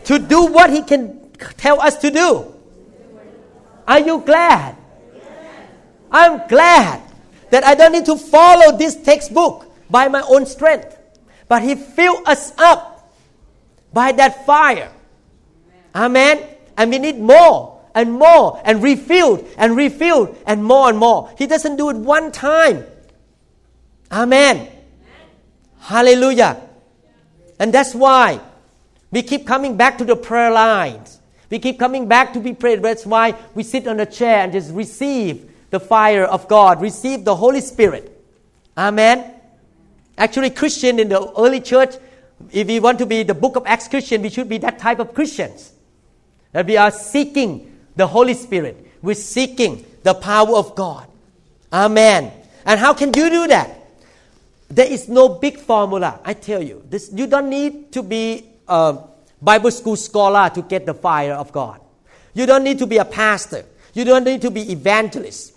to 0.06 0.18
do 0.18 0.46
what 0.46 0.70
He 0.70 0.82
can 0.82 1.30
tell 1.58 1.82
us 1.82 1.98
to 1.98 2.10
do. 2.10 2.54
Are 3.88 4.00
you 4.00 4.20
glad? 4.20 4.76
I'm 6.12 6.48
glad 6.48 7.02
that 7.50 7.64
I 7.64 7.76
don't 7.76 7.92
need 7.92 8.06
to 8.06 8.18
follow 8.18 8.78
this 8.78 8.96
textbook 8.96 9.66
by 9.90 10.08
my 10.08 10.22
own 10.22 10.46
strength, 10.46 10.98
but 11.48 11.62
He 11.62 11.76
filled 11.76 12.28
us 12.28 12.54
up 12.58 13.14
by 13.94 14.12
that 14.14 14.46
fire. 14.46 14.92
Amen. 15.96 16.44
And 16.78 16.92
we 16.92 17.00
need 17.00 17.20
more 17.20 17.82
and 17.96 18.14
more 18.14 18.62
and 18.64 18.84
refilled 18.84 19.48
and 19.58 19.76
refilled 19.76 20.38
and 20.46 20.64
more 20.64 20.90
and 20.90 20.98
more. 20.98 21.34
He 21.38 21.48
doesn't 21.48 21.78
do 21.78 21.90
it 21.90 21.98
one 21.98 22.32
time. 22.32 22.86
Amen. 24.12 24.70
Hallelujah. 25.88 26.62
And 27.60 27.74
that's 27.74 27.96
why 27.96 28.42
we 29.10 29.24
keep 29.24 29.48
coming 29.48 29.78
back 29.78 29.98
to 30.00 30.04
the 30.04 30.18
prayer 30.18 30.52
lines. 30.52 31.22
We 31.50 31.60
keep 31.60 31.80
coming 31.80 32.10
back 32.10 32.34
to 32.34 32.42
be 32.42 32.54
prayed. 32.54 32.84
That's 32.84 33.06
why 33.06 33.36
we 33.56 33.64
sit 33.64 33.88
on 33.88 33.98
a 34.02 34.06
chair 34.06 34.40
and 34.40 34.52
just 34.52 34.74
receive 34.74 35.50
the 35.70 35.80
fire 35.80 36.26
of 36.26 36.50
God, 36.50 36.82
receive 36.82 37.24
the 37.24 37.34
Holy 37.34 37.62
Spirit. 37.62 38.22
Amen. 38.78 39.34
Actually, 40.18 40.50
Christian 40.50 41.00
in 41.00 41.08
the 41.08 41.32
early 41.38 41.62
church, 41.62 41.96
if 42.52 42.68
we 42.68 42.82
want 42.82 43.00
to 43.00 43.06
be 43.06 43.24
the 43.24 43.34
book 43.34 43.56
of 43.56 43.64
Acts 43.66 43.88
Christian, 43.88 44.22
we 44.22 44.30
should 44.30 44.50
be 44.50 44.58
that 44.58 44.80
type 44.80 45.00
of 45.00 45.14
Christians. 45.14 45.72
That 46.52 46.66
we 46.66 46.76
are 46.76 46.92
seeking 46.92 47.80
the 47.96 48.08
Holy 48.08 48.34
Spirit. 48.34 48.92
We're 49.02 49.16
seeking 49.16 49.86
the 50.04 50.16
power 50.16 50.58
of 50.58 50.76
God. 50.76 51.08
Amen. 51.72 52.34
And 52.66 52.78
how 52.78 52.94
can 52.94 53.14
you 53.14 53.30
do 53.30 53.48
that? 53.48 53.87
There 54.70 54.86
is 54.86 55.08
no 55.08 55.30
big 55.30 55.58
formula. 55.58 56.20
I 56.24 56.34
tell 56.34 56.62
you, 56.62 56.84
this, 56.90 57.10
you 57.14 57.28
don't 57.28 57.50
need 57.50 57.92
to 57.94 58.04
be 58.04 58.46
a 58.68 58.98
Bible 59.42 59.72
school 59.72 59.96
scholar 59.96 60.50
to 60.50 60.62
get 60.62 60.86
the 60.86 60.94
fire 60.94 61.34
of 61.34 61.52
God. 61.52 61.80
You 62.34 62.46
don't 62.46 62.64
need 62.64 62.80
to 62.80 62.88
be 62.88 62.98
a 62.98 63.06
pastor. 63.06 63.66
You 63.94 64.04
don't 64.04 64.24
need 64.24 64.42
to 64.42 64.52
be 64.52 64.72
evangelist. 64.72 65.54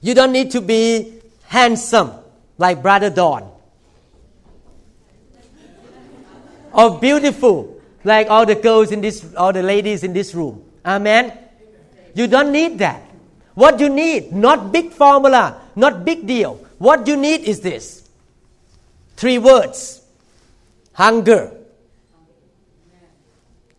You 0.00 0.14
don't 0.14 0.32
need 0.32 0.50
to 0.50 0.60
be 0.60 1.20
handsome 1.44 2.12
like 2.58 2.82
Brother 2.82 3.08
Don. 3.08 3.52
or 6.72 6.98
beautiful 6.98 7.80
like 8.04 8.28
all 8.28 8.44
the 8.44 8.54
girls 8.54 8.90
in 8.90 9.00
this, 9.00 9.34
all 9.36 9.52
the 9.52 9.62
ladies 9.62 10.02
in 10.02 10.12
this 10.12 10.34
room. 10.34 10.64
Amen. 10.84 11.38
You 12.14 12.26
don't 12.26 12.50
need 12.50 12.78
that. 12.78 13.02
What 13.54 13.78
you 13.78 13.88
need, 13.88 14.32
not 14.32 14.72
big 14.72 14.90
formula, 14.90 15.60
not 15.76 16.04
big 16.04 16.26
deal. 16.26 16.66
What 16.82 17.06
you 17.06 17.16
need 17.16 17.42
is 17.42 17.60
this 17.60 18.10
three 19.14 19.38
words 19.38 20.02
hunger, 20.94 21.52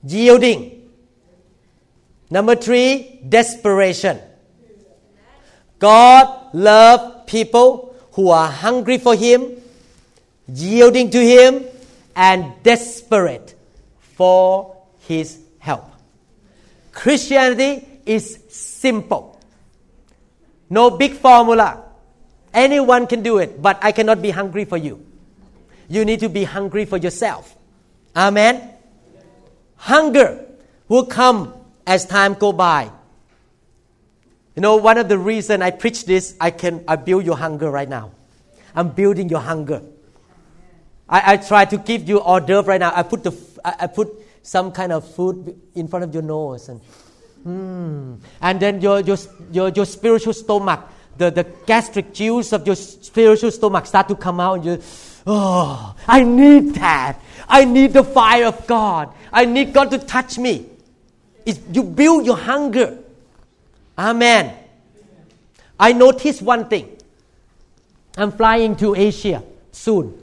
yielding. 0.07 0.89
Number 2.29 2.55
three, 2.55 3.19
desperation. 3.27 4.21
God 5.79 6.53
loves 6.53 7.29
people 7.29 7.93
who 8.13 8.29
are 8.29 8.47
hungry 8.49 8.97
for 8.99 9.15
Him, 9.15 9.51
yielding 10.47 11.09
to 11.09 11.19
Him, 11.19 11.65
and 12.15 12.53
desperate 12.63 13.53
for 14.15 14.77
His 14.99 15.39
help. 15.59 15.91
Christianity 16.93 17.85
is 18.05 18.39
simple. 18.47 19.41
No 20.69 20.91
big 20.91 21.11
formula. 21.15 21.83
Anyone 22.53 23.07
can 23.07 23.23
do 23.23 23.39
it, 23.39 23.61
but 23.61 23.79
I 23.81 23.91
cannot 23.91 24.21
be 24.21 24.29
hungry 24.29 24.65
for 24.65 24.77
you. 24.77 25.05
You 25.89 26.05
need 26.05 26.19
to 26.21 26.29
be 26.29 26.43
hungry 26.43 26.85
for 26.85 26.97
yourself. 26.97 27.55
Amen. 28.15 28.69
Hunger 29.75 30.45
will 30.87 31.05
come 31.05 31.53
as 31.85 32.05
time 32.05 32.35
go 32.35 32.53
by. 32.53 32.91
You 34.55 34.61
know, 34.61 34.75
one 34.77 34.97
of 34.97 35.09
the 35.09 35.17
reason 35.17 35.61
I 35.61 35.71
preach 35.71 36.05
this, 36.05 36.35
I 36.39 36.51
can 36.51 36.83
I 36.87 36.95
build 36.95 37.25
your 37.25 37.37
hunger 37.37 37.71
right 37.71 37.89
now. 37.89 38.11
I'm 38.75 38.89
building 38.89 39.29
your 39.29 39.39
hunger. 39.39 39.81
I, 41.09 41.33
I 41.33 41.37
try 41.37 41.65
to 41.65 41.77
give 41.77 42.07
you 42.07 42.19
hors 42.19 42.41
d'oeuvre 42.41 42.67
right 42.67 42.79
now. 42.79 42.93
I 42.95 43.03
put 43.03 43.23
the 43.23 43.33
I, 43.65 43.75
I 43.81 43.87
put 43.87 44.09
some 44.43 44.71
kind 44.71 44.91
of 44.91 45.09
food 45.15 45.59
in 45.73 45.87
front 45.87 46.05
of 46.05 46.13
your 46.13 46.23
nose 46.23 46.69
and 46.69 46.81
Hmm. 47.43 48.15
And 48.41 48.59
then 48.59 48.81
your, 48.81 49.01
your, 49.01 49.17
your, 49.51 49.69
your 49.69 49.85
spiritual 49.85 50.33
stomach, 50.33 50.87
the, 51.17 51.30
the 51.30 51.43
gastric 51.65 52.13
juice 52.13 52.54
of 52.54 52.65
your 52.65 52.76
spiritual 52.76 53.52
stomach 53.52 53.86
start 53.86 54.08
to 54.08 54.15
come 54.15 54.39
out 54.39 54.56
and 54.56 54.65
you, 54.65 54.82
oh, 55.28 55.95
I 56.08 56.23
need 56.23 56.76
that. 56.76 57.19
I 57.47 57.65
need 57.65 57.93
the 57.93 58.04
fire 58.04 58.45
of 58.45 58.65
God. 58.67 59.13
I 59.32 59.45
need 59.45 59.73
God 59.73 59.91
to 59.91 59.99
touch 59.99 60.38
me. 60.38 60.65
It's, 61.45 61.60
you 61.71 61.84
build 61.84 62.26
your 62.26 62.38
hunger. 62.38 62.97
Amen. 63.97 64.56
I 65.80 65.93
noticed 65.93 66.41
one 66.41 66.67
thing. 66.67 66.97
I'm 68.17 68.32
flying 68.32 68.76
to 68.78 68.95
Asia 68.95 69.43
soon. 69.71 70.17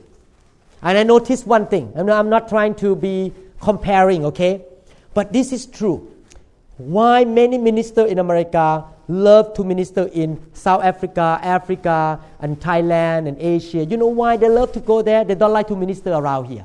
And 0.82 0.96
I 0.96 1.02
noticed 1.02 1.46
one 1.46 1.66
thing. 1.66 1.92
I'm 1.94 2.06
not, 2.06 2.18
I'm 2.18 2.30
not 2.30 2.48
trying 2.48 2.74
to 2.76 2.96
be 2.96 3.32
comparing, 3.60 4.24
okay? 4.26 4.64
But 5.12 5.32
this 5.32 5.52
is 5.52 5.66
true 5.66 6.10
why 6.78 7.24
many 7.24 7.58
ministers 7.58 8.10
in 8.10 8.18
America 8.18 8.84
love 9.10 9.54
to 9.54 9.64
minister 9.64 10.08
in 10.12 10.40
South 10.52 10.82
Africa, 10.82 11.38
Africa, 11.42 12.20
and 12.40 12.58
Thailand 12.60 13.28
and 13.28 13.36
Asia. 13.38 13.84
You 13.84 13.96
know 13.96 14.06
why 14.06 14.36
they 14.36 14.48
love 14.48 14.72
to 14.72 14.80
go 14.80 15.02
there? 15.02 15.24
They 15.24 15.34
don't 15.34 15.52
like 15.52 15.68
to 15.68 15.76
minister 15.76 16.12
around 16.12 16.46
here. 16.46 16.64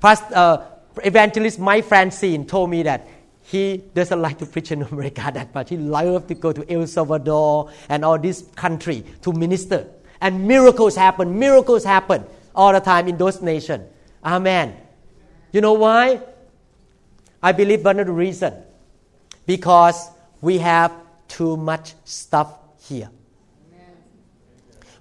Past, 0.00 0.24
uh, 0.32 0.62
evangelist 1.04 1.58
Mike 1.58 1.84
Francen 1.84 2.46
told 2.46 2.70
me 2.70 2.82
that 2.82 3.06
he 3.42 3.78
doesn't 3.94 4.20
like 4.20 4.38
to 4.38 4.46
preach 4.46 4.72
in 4.72 4.82
America 4.82 5.30
that 5.34 5.54
much. 5.54 5.70
He 5.70 5.76
loves 5.76 6.26
to 6.26 6.34
go 6.34 6.52
to 6.52 6.72
El 6.72 6.86
Salvador 6.86 7.70
and 7.88 8.04
all 8.04 8.18
this 8.18 8.42
country 8.56 9.04
to 9.22 9.32
minister. 9.32 9.86
And 10.20 10.46
miracles 10.46 10.96
happen. 10.96 11.38
Miracles 11.38 11.84
happen 11.84 12.24
all 12.54 12.72
the 12.72 12.80
time 12.80 13.06
in 13.06 13.16
those 13.16 13.40
nations. 13.42 13.84
Amen. 14.24 14.76
You 15.52 15.60
know 15.60 15.74
why? 15.74 16.20
I 17.42 17.52
believe 17.52 17.84
one 17.84 18.00
of 18.00 18.06
the 18.06 18.12
reasons 18.12 18.56
because 19.46 20.10
we 20.40 20.58
have 20.58 20.92
too 21.28 21.56
much 21.56 21.94
stuff 22.04 22.52
here. 22.80 23.10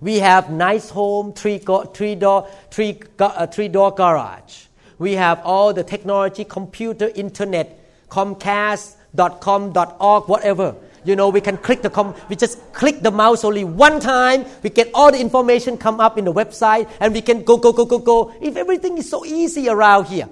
We 0.02 0.20
have 0.20 0.52
nice 0.52 0.90
home, 0.90 1.34
three, 1.34 1.60
go, 1.60 1.84
three, 1.84 2.16
door, 2.16 2.50
three, 2.70 3.00
uh, 3.20 3.48
three 3.48 3.70
door 3.70 3.92
garage. 3.92 4.66
We 5.00 5.14
have 5.14 5.42
all 5.44 5.74
the 5.74 5.84
technology, 5.84 6.44
computer, 6.44 7.10
internet, 7.16 7.80
Comcast.com.org, 8.10 10.28
whatever. 10.28 10.76
You 11.04 11.16
know, 11.16 11.30
we 11.30 11.42
can 11.42 11.58
click 11.58 11.82
the 11.82 11.90
com- 11.90 12.16
we 12.30 12.36
just 12.36 12.74
click 12.74 13.02
the 13.02 13.12
mouse 13.12 13.44
only 13.44 13.64
one 13.64 14.00
time. 14.00 14.46
We 14.64 14.70
get 14.70 14.90
all 14.94 15.12
the 15.12 15.20
information 15.20 15.78
come 15.78 16.00
up 16.00 16.18
in 16.18 16.26
the 16.26 16.34
website, 16.34 16.90
and 17.00 17.14
we 17.14 17.22
can 17.22 17.44
go, 17.44 17.58
go, 17.58 17.72
go, 17.72 17.86
go, 17.86 18.00
go. 18.00 18.34
If 18.42 18.58
everything 18.58 18.98
is 18.98 19.10
so 19.10 19.26
easy 19.26 19.70
around 19.70 20.06
here, 20.06 20.28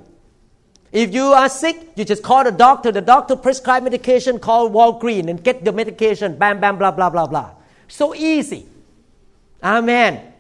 if 0.93 1.11
you 1.11 1.23
are 1.23 1.49
sick, 1.49 1.89
you 1.95 2.05
just 2.05 2.21
call 2.21 2.43
the 2.43 2.51
doctor. 2.51 2.91
The 2.91 3.01
doctor 3.01 3.35
prescribe 3.35 3.81
medication, 3.81 4.37
call 4.37 4.69
Walgreens 4.69 5.27
and 5.27 5.43
get 5.43 5.65
the 5.65 5.71
medication. 5.71 6.37
Bam, 6.37 6.59
bam, 6.59 6.77
blah, 6.77 6.91
blah, 6.91 7.09
blah, 7.09 7.25
blah. 7.25 7.49
So 7.87 8.13
easy. 8.13 8.67
Amen. 9.63 10.31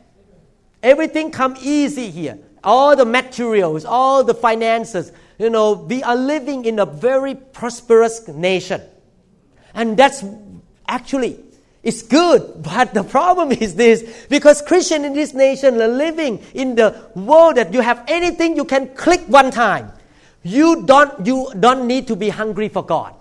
Everything 0.83 1.31
come 1.31 1.57
easy 1.59 2.11
here. 2.11 2.37
All 2.63 2.95
the 2.95 3.03
materials, 3.03 3.83
all 3.83 4.23
the 4.23 4.35
finances. 4.35 5.11
You 5.39 5.49
know, 5.49 5.73
we 5.73 6.03
are 6.03 6.15
living 6.15 6.65
in 6.65 6.77
a 6.77 6.85
very 6.85 7.33
prosperous 7.33 8.27
nation. 8.27 8.79
And 9.73 9.97
that's 9.97 10.23
actually 10.87 11.39
it's 11.81 12.03
good, 12.03 12.61
but 12.63 12.93
the 12.93 13.03
problem 13.03 13.51
is 13.51 13.73
this 13.73 14.27
because 14.29 14.61
Christians 14.61 15.05
in 15.05 15.13
this 15.13 15.33
nation 15.33 15.81
are 15.81 15.87
living 15.87 16.43
in 16.53 16.75
the 16.75 16.95
world 17.15 17.55
that 17.55 17.73
you 17.73 17.81
have 17.81 18.03
anything 18.07 18.55
you 18.55 18.65
can 18.65 18.93
click 18.95 19.21
one 19.21 19.49
time. 19.49 19.91
You 20.43 20.83
don't, 20.85 21.25
you 21.25 21.51
don't 21.59 21.87
need 21.87 22.07
to 22.07 22.15
be 22.15 22.29
hungry 22.29 22.69
for 22.69 22.83
God. 22.83 23.15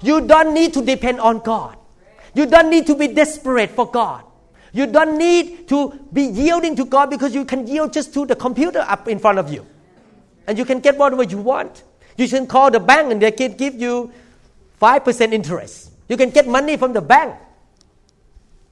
You 0.00 0.20
don't 0.20 0.54
need 0.54 0.72
to 0.74 0.82
depend 0.82 1.20
on 1.20 1.40
God. 1.40 1.76
You 2.34 2.46
don't 2.46 2.70
need 2.70 2.86
to 2.86 2.94
be 2.94 3.08
desperate 3.08 3.70
for 3.70 3.90
God. 3.90 4.24
You 4.72 4.86
don't 4.86 5.18
need 5.18 5.68
to 5.68 5.92
be 6.12 6.22
yielding 6.22 6.76
to 6.76 6.84
God 6.84 7.10
because 7.10 7.34
you 7.34 7.44
can 7.44 7.66
yield 7.66 7.92
just 7.92 8.12
to 8.14 8.26
the 8.26 8.34
computer 8.34 8.80
up 8.80 9.08
in 9.08 9.18
front 9.18 9.38
of 9.38 9.52
you. 9.52 9.66
And 10.46 10.58
you 10.58 10.64
can 10.64 10.80
get 10.80 10.98
whatever 10.98 11.22
you 11.22 11.38
want. 11.38 11.82
You 12.16 12.28
can 12.28 12.46
call 12.46 12.70
the 12.70 12.80
bank 12.80 13.10
and 13.10 13.22
they 13.22 13.30
can 13.30 13.56
give 13.56 13.74
you 13.74 14.12
5% 14.80 15.32
interest. 15.32 15.90
You 16.08 16.16
can 16.16 16.30
get 16.30 16.46
money 16.46 16.76
from 16.76 16.92
the 16.92 17.00
bank. 17.00 17.36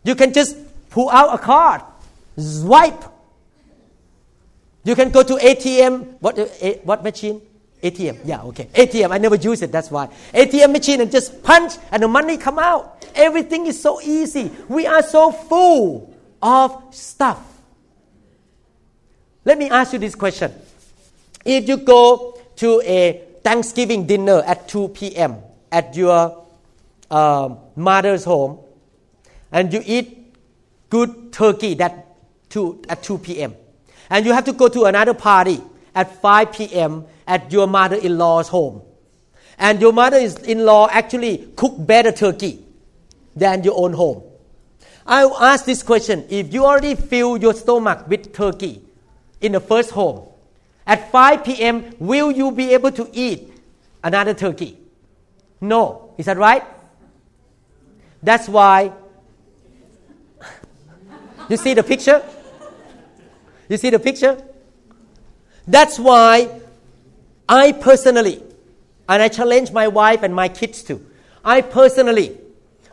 You 0.05 0.15
can 0.15 0.33
just 0.33 0.57
pull 0.91 1.09
out 1.09 1.35
a 1.35 1.39
card, 1.39 1.83
swipe, 2.37 3.05
you 4.85 4.95
can 4.95 5.11
go 5.11 5.23
to 5.23 5.35
ATM. 5.35 6.19
What, 6.21 6.39
what 6.85 7.05
machine? 7.05 7.41
ATM. 7.83 8.21
Yeah, 8.25 8.43
okay. 8.43 8.67
ATM. 8.67 9.11
I 9.11 9.19
never 9.19 9.37
use 9.37 9.63
it. 9.63 9.73
That's 9.73 9.91
why. 9.91 10.09
ATM 10.33 10.73
machine 10.73 11.01
and 11.01 11.11
just 11.11 11.43
punch 11.43 11.75
and 11.91 12.03
the 12.03 12.09
money 12.09 12.37
come 12.37 12.59
out. 12.59 13.05
Everything 13.15 13.67
is 13.67 13.81
so 13.81 14.01
easy. 14.01 14.51
We 14.69 14.87
are 14.87 15.03
so 15.03 15.33
full 15.33 16.15
of 16.41 16.95
stuff. 16.95 17.41
Let 19.45 19.59
me 19.59 19.69
ask 19.69 19.93
you 19.93 19.99
this 19.99 20.15
question. 20.15 20.53
If 21.45 21.69
you 21.69 21.79
go 21.79 22.39
to 22.57 22.81
a 22.85 23.25
Thanksgiving 23.43 24.07
dinner 24.07 24.43
at 24.47 24.69
2 24.69 24.89
p.m. 24.89 25.39
at 25.73 25.97
your 25.97 26.47
uh, 27.11 27.55
mother's 27.75 28.25
home 28.25 28.61
and 29.51 29.73
you 29.73 29.83
eat 29.85 30.37
good 30.89 31.33
turkey 31.33 31.75
that 31.75 32.07
two, 32.49 32.81
at 32.89 33.03
2 33.03 33.19
p.m 33.19 33.55
and 34.13 34.27
you 34.27 34.33
have 34.35 34.45
to 34.45 34.53
go 34.53 34.69
to 34.69 34.85
another 34.85 35.15
party 35.15 35.59
at 35.95 36.21
5 36.21 36.53
p.m. 36.53 37.07
at 37.27 37.51
your 37.51 37.67
mother-in-law's 37.67 38.49
home. 38.49 38.83
And 39.59 39.81
your 39.81 39.95
mother-in-law 39.95 40.89
actually 40.91 41.49
cook 41.57 41.75
better 41.79 42.13
turkey 42.13 42.63
than 43.35 43.65
your 43.65 43.73
own 43.79 43.95
home. 43.95 44.23
I 45.07 45.25
will 45.25 45.39
ask 45.39 45.65
this 45.65 45.83
question. 45.83 46.27
If 46.29 46.53
you 46.53 46.67
already 46.67 46.95
fill 46.95 47.39
your 47.39 47.55
stomach 47.55 48.07
with 48.07 48.35
turkey 48.35 48.83
in 49.41 49.53
the 49.53 49.61
first 49.61 49.93
home, 49.93 50.29
at 50.87 51.11
5 51.11 51.45
p.m., 51.45 51.95
will 51.99 52.31
you 52.31 52.53
be 52.53 52.75
able 52.75 52.93
to 52.93 53.09
eat 53.15 53.51
another 54.05 54.35
turkey. 54.35 54.77
No. 55.59 56.13
Is 56.19 56.27
that 56.27 56.37
right? 56.37 56.65
That's 58.23 58.47
why. 58.47 58.93
You 61.49 61.57
see 61.57 61.75
the 61.75 61.83
picture? 61.83 62.23
You 63.73 63.79
see 63.79 63.89
the 63.89 63.99
picture? 63.99 64.37
That's 65.67 65.99
why 65.99 66.61
I 67.49 67.73
personally, 67.73 68.43
and 69.09 69.23
I 69.23 69.29
challenge 69.29 69.73
my 69.73 69.89
wife 69.89 70.23
and 70.23 70.35
my 70.35 70.51
kids 70.51 70.83
too, 70.83 71.07
I 71.43 71.63
personally 71.63 72.39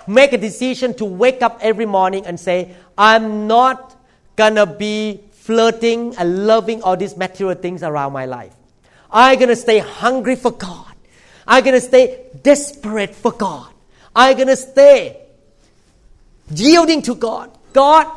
make 0.08 0.32
a 0.32 0.38
decision 0.38 0.94
to 0.94 1.04
wake 1.04 1.42
up 1.42 1.60
every 1.62 1.86
morning 1.86 2.26
and 2.26 2.40
say, 2.40 2.74
I'm 2.98 3.46
not 3.46 3.94
gonna 4.38 4.66
be 4.66 5.20
flirting 5.32 6.16
and 6.16 6.48
loving 6.48 6.82
all 6.82 6.96
these 6.96 7.18
material 7.18 7.58
things 7.58 7.84
around 7.84 8.14
my 8.14 8.26
life. 8.26 8.54
I'm 9.12 9.38
gonna 9.38 9.58
stay 9.58 9.80
hungry 9.80 10.38
for 10.38 10.52
God. 10.52 10.96
I'm 11.46 11.62
gonna 11.66 11.82
stay 11.82 12.24
desperate 12.42 13.14
for 13.14 13.34
God. 13.34 13.68
I'm 14.16 14.38
gonna 14.38 14.56
stay 14.56 15.20
yielding 16.50 17.02
to 17.02 17.16
God. 17.16 17.52
God, 17.74 18.08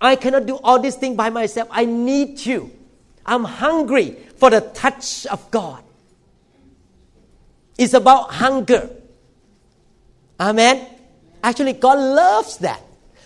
I 0.00 0.16
cannot 0.16 0.46
do 0.46 0.56
all 0.56 0.80
these 0.80 0.96
things 0.96 1.16
by 1.16 1.30
myself. 1.30 1.68
I 1.70 1.84
need 1.84 2.44
you. 2.44 2.70
I'm 3.26 3.44
hungry 3.44 4.16
for 4.36 4.50
the 4.50 4.60
touch 4.60 5.26
of 5.26 5.50
God. 5.50 5.84
It's 7.76 7.94
about 7.94 8.32
hunger. 8.32 8.90
Amen. 10.38 10.86
Actually, 11.42 11.74
God 11.74 11.98
loves 11.98 12.58
that. 12.58 12.82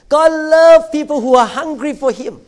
God 0.08 0.30
loves 0.30 0.88
people 0.90 1.20
who 1.20 1.34
are 1.34 1.46
hungry 1.46 1.92
for 1.94 2.12
Him. 2.12 2.40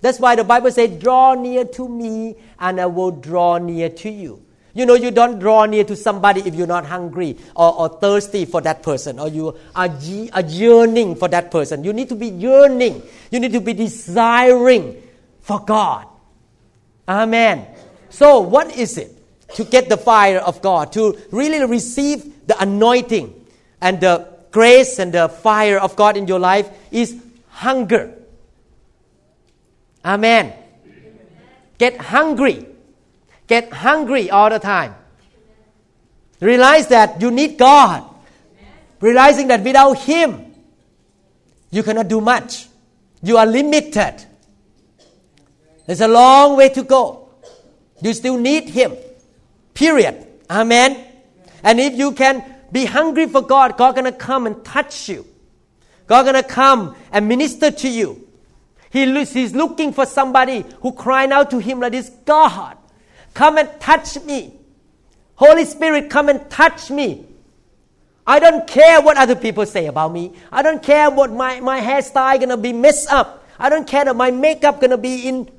That's 0.00 0.20
why 0.20 0.36
the 0.36 0.44
Bible 0.44 0.70
says, 0.70 0.98
Draw 1.00 1.34
near 1.34 1.64
to 1.64 1.88
me, 1.88 2.36
and 2.58 2.80
I 2.80 2.86
will 2.86 3.10
draw 3.10 3.58
near 3.58 3.88
to 3.88 4.10
you. 4.10 4.44
You 4.74 4.86
know, 4.86 4.94
you 4.94 5.10
don't 5.10 5.38
draw 5.38 5.66
near 5.66 5.84
to 5.84 5.96
somebody 5.96 6.42
if 6.42 6.54
you're 6.54 6.66
not 6.66 6.84
hungry 6.84 7.38
or, 7.54 7.72
or 7.74 7.88
thirsty 7.88 8.44
for 8.44 8.60
that 8.60 8.82
person, 8.82 9.18
or 9.18 9.28
you 9.28 9.56
are, 9.74 9.88
are 10.32 10.42
yearning 10.42 11.14
for 11.14 11.28
that 11.28 11.50
person. 11.50 11.84
You 11.84 11.92
need 11.92 12.08
to 12.08 12.16
be 12.16 12.28
yearning. 12.28 13.02
You 13.30 13.40
need 13.40 13.52
to 13.52 13.60
be 13.60 13.72
desiring 13.72 15.00
for 15.40 15.60
God. 15.64 16.06
Amen. 17.08 17.66
So, 18.10 18.40
what 18.40 18.76
is 18.76 18.98
it 18.98 19.14
to 19.54 19.64
get 19.64 19.88
the 19.88 19.96
fire 19.96 20.38
of 20.38 20.60
God, 20.62 20.92
to 20.92 21.18
really 21.30 21.64
receive 21.64 22.46
the 22.46 22.60
anointing 22.60 23.46
and 23.80 24.00
the 24.00 24.28
grace 24.50 24.98
and 24.98 25.12
the 25.12 25.28
fire 25.28 25.78
of 25.78 25.96
God 25.96 26.16
in 26.16 26.26
your 26.26 26.38
life 26.38 26.68
is 26.90 27.20
hunger. 27.48 28.14
Amen. 30.04 30.52
Get 31.78 32.00
hungry. 32.00 32.66
Get 33.46 33.72
hungry 33.72 34.30
all 34.30 34.50
the 34.50 34.58
time. 34.58 34.94
Realize 36.40 36.88
that 36.88 37.20
you 37.20 37.30
need 37.30 37.58
God. 37.58 38.04
Realizing 39.00 39.48
that 39.48 39.62
without 39.62 39.98
Him, 39.98 40.54
you 41.70 41.82
cannot 41.82 42.08
do 42.08 42.20
much. 42.20 42.68
You 43.22 43.36
are 43.36 43.46
limited. 43.46 44.24
There's 45.86 46.00
a 46.00 46.08
long 46.08 46.56
way 46.56 46.68
to 46.70 46.82
go. 46.82 47.28
You 48.00 48.12
still 48.12 48.38
need 48.38 48.68
Him. 48.68 48.96
Period. 49.74 50.26
Amen. 50.50 51.04
And 51.62 51.80
if 51.80 51.94
you 51.94 52.12
can 52.12 52.44
be 52.70 52.84
hungry 52.84 53.26
for 53.26 53.42
God, 53.42 53.76
God 53.76 53.94
gonna 53.94 54.12
come 54.12 54.46
and 54.46 54.64
touch 54.64 55.08
you. 55.08 55.26
God 56.06 56.24
gonna 56.24 56.42
come 56.42 56.96
and 57.12 57.28
minister 57.28 57.70
to 57.70 57.88
you. 57.88 58.28
He, 58.90 59.24
he's 59.24 59.54
looking 59.54 59.92
for 59.92 60.06
somebody 60.06 60.64
who 60.80 60.92
crying 60.92 61.32
out 61.32 61.50
to 61.50 61.58
him 61.58 61.80
like 61.80 61.92
this, 61.92 62.10
God, 62.24 62.76
come 63.34 63.58
and 63.58 63.68
touch 63.80 64.20
me. 64.22 64.54
Holy 65.34 65.64
Spirit, 65.64 66.08
come 66.08 66.28
and 66.28 66.48
touch 66.48 66.90
me. 66.90 67.26
I 68.26 68.38
don't 68.38 68.66
care 68.66 69.02
what 69.02 69.18
other 69.18 69.36
people 69.36 69.66
say 69.66 69.86
about 69.86 70.12
me. 70.12 70.32
I 70.50 70.62
don't 70.62 70.82
care 70.82 71.10
what 71.10 71.32
my, 71.32 71.60
my 71.60 71.80
hairstyle 71.80 72.40
gonna 72.40 72.56
be 72.56 72.72
messed 72.72 73.10
up. 73.10 73.46
I 73.58 73.68
don't 73.68 73.86
care 73.86 74.04
that 74.04 74.16
my 74.16 74.30
makeup 74.30 74.80
gonna 74.80 74.96
be 74.96 75.28
in 75.28 75.50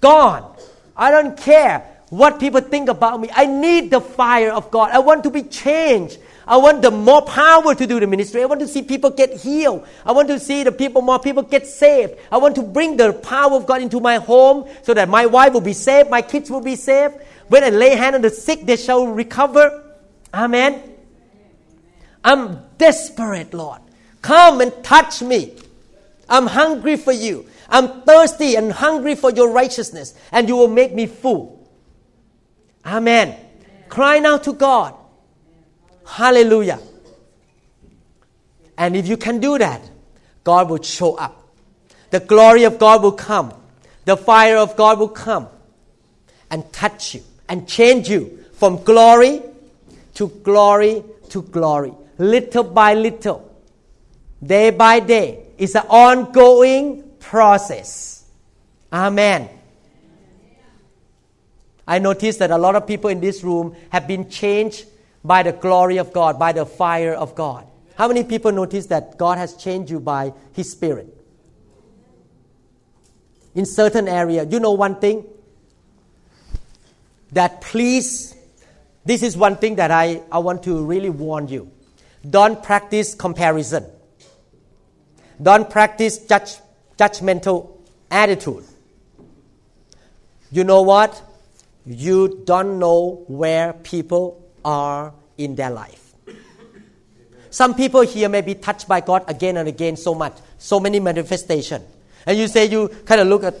gone. 0.00 0.54
I 0.96 1.10
don't 1.10 1.36
care 1.36 1.86
what 2.10 2.38
people 2.38 2.60
think 2.60 2.88
about 2.88 3.20
me. 3.20 3.30
I 3.32 3.46
need 3.46 3.90
the 3.90 4.00
fire 4.00 4.50
of 4.50 4.70
God. 4.70 4.90
I 4.92 4.98
want 4.98 5.24
to 5.24 5.30
be 5.30 5.42
changed. 5.42 6.18
I 6.50 6.56
want 6.56 6.82
the 6.82 6.90
more 6.90 7.22
power 7.22 7.76
to 7.76 7.86
do 7.86 8.00
the 8.00 8.08
ministry. 8.08 8.42
I 8.42 8.46
want 8.46 8.60
to 8.60 8.66
see 8.66 8.82
people 8.82 9.10
get 9.10 9.32
healed. 9.32 9.86
I 10.04 10.10
want 10.10 10.26
to 10.26 10.40
see 10.40 10.64
the 10.64 10.72
people, 10.72 11.00
more 11.00 11.20
people 11.20 11.44
get 11.44 11.64
saved. 11.64 12.14
I 12.32 12.38
want 12.38 12.56
to 12.56 12.62
bring 12.62 12.96
the 12.96 13.12
power 13.12 13.54
of 13.54 13.66
God 13.66 13.80
into 13.82 14.00
my 14.00 14.16
home 14.16 14.68
so 14.82 14.92
that 14.92 15.08
my 15.08 15.26
wife 15.26 15.52
will 15.52 15.60
be 15.60 15.72
saved, 15.72 16.10
my 16.10 16.22
kids 16.22 16.50
will 16.50 16.60
be 16.60 16.74
saved. 16.74 17.14
When 17.46 17.62
I 17.62 17.70
lay 17.70 17.94
hand 17.94 18.16
on 18.16 18.22
the 18.22 18.30
sick, 18.30 18.66
they 18.66 18.74
shall 18.74 19.06
recover. 19.06 19.94
Amen. 20.34 20.82
I'm 22.24 22.64
desperate, 22.78 23.54
Lord. 23.54 23.80
Come 24.20 24.60
and 24.60 24.72
touch 24.82 25.22
me. 25.22 25.54
I'm 26.28 26.48
hungry 26.48 26.96
for 26.96 27.12
you. 27.12 27.46
I'm 27.68 28.02
thirsty 28.02 28.56
and 28.56 28.72
hungry 28.72 29.14
for 29.14 29.30
your 29.30 29.52
righteousness, 29.52 30.14
and 30.32 30.48
you 30.48 30.56
will 30.56 30.66
make 30.66 30.92
me 30.92 31.06
full. 31.06 31.64
Amen. 32.84 33.28
Amen. 33.28 33.46
Crying 33.88 34.26
out 34.26 34.42
to 34.44 34.52
God. 34.52 34.96
Hallelujah. 36.10 36.80
And 38.76 38.96
if 38.96 39.06
you 39.06 39.16
can 39.16 39.38
do 39.38 39.58
that, 39.58 39.80
God 40.42 40.68
will 40.68 40.82
show 40.82 41.14
up. 41.14 41.48
The 42.10 42.18
glory 42.18 42.64
of 42.64 42.78
God 42.78 43.02
will 43.02 43.12
come. 43.12 43.54
The 44.06 44.16
fire 44.16 44.56
of 44.56 44.76
God 44.76 44.98
will 44.98 45.08
come 45.08 45.48
and 46.50 46.70
touch 46.72 47.14
you 47.14 47.22
and 47.48 47.68
change 47.68 48.08
you 48.08 48.44
from 48.54 48.82
glory 48.82 49.42
to 50.14 50.28
glory 50.42 51.04
to 51.28 51.42
glory, 51.42 51.92
little 52.18 52.64
by 52.64 52.94
little, 52.94 53.54
day 54.44 54.70
by 54.70 54.98
day. 54.98 55.46
It's 55.58 55.76
an 55.76 55.86
ongoing 55.88 57.04
process. 57.20 58.24
Amen. 58.92 59.48
I 61.86 61.98
notice 62.00 62.36
that 62.38 62.50
a 62.50 62.58
lot 62.58 62.74
of 62.74 62.86
people 62.86 63.10
in 63.10 63.20
this 63.20 63.44
room 63.44 63.76
have 63.90 64.08
been 64.08 64.28
changed 64.28 64.86
by 65.24 65.42
the 65.42 65.52
glory 65.52 65.98
of 65.98 66.12
God, 66.12 66.38
by 66.38 66.52
the 66.52 66.64
fire 66.66 67.12
of 67.12 67.34
God. 67.34 67.66
How 67.96 68.08
many 68.08 68.24
people 68.24 68.52
notice 68.52 68.86
that 68.86 69.18
God 69.18 69.38
has 69.38 69.54
changed 69.56 69.90
you 69.90 70.00
by 70.00 70.32
His 70.52 70.72
Spirit? 70.72 71.16
In 73.54 73.66
certain 73.66 74.08
area, 74.08 74.44
you 74.44 74.60
know 74.60 74.72
one 74.72 74.96
thing 75.00 75.26
that 77.32 77.60
please, 77.60 78.34
this 79.04 79.22
is 79.22 79.36
one 79.36 79.56
thing 79.56 79.76
that 79.76 79.90
I, 79.90 80.22
I 80.32 80.38
want 80.38 80.62
to 80.64 80.84
really 80.84 81.10
warn 81.10 81.48
you. 81.48 81.70
Don't 82.28 82.62
practice 82.62 83.14
comparison. 83.14 83.86
Don't 85.42 85.68
practice 85.68 86.18
judge, 86.18 86.56
judgmental 86.98 87.70
attitude. 88.10 88.64
You 90.50 90.64
know 90.64 90.82
what? 90.82 91.20
You 91.86 92.42
don't 92.44 92.78
know 92.78 93.24
where 93.26 93.72
people 93.72 94.39
are 94.64 95.12
in 95.38 95.54
their 95.54 95.70
life. 95.70 96.14
Some 97.50 97.74
people 97.74 98.02
here 98.02 98.28
may 98.28 98.42
be 98.42 98.54
touched 98.54 98.86
by 98.86 99.00
God 99.00 99.24
again 99.26 99.56
and 99.56 99.68
again 99.68 99.96
so 99.96 100.14
much, 100.14 100.36
so 100.58 100.78
many 100.78 101.00
manifestation. 101.00 101.82
And 102.24 102.38
you 102.38 102.46
say 102.46 102.66
you 102.66 102.88
kind 103.04 103.20
of 103.20 103.26
look 103.26 103.42
at, 103.42 103.54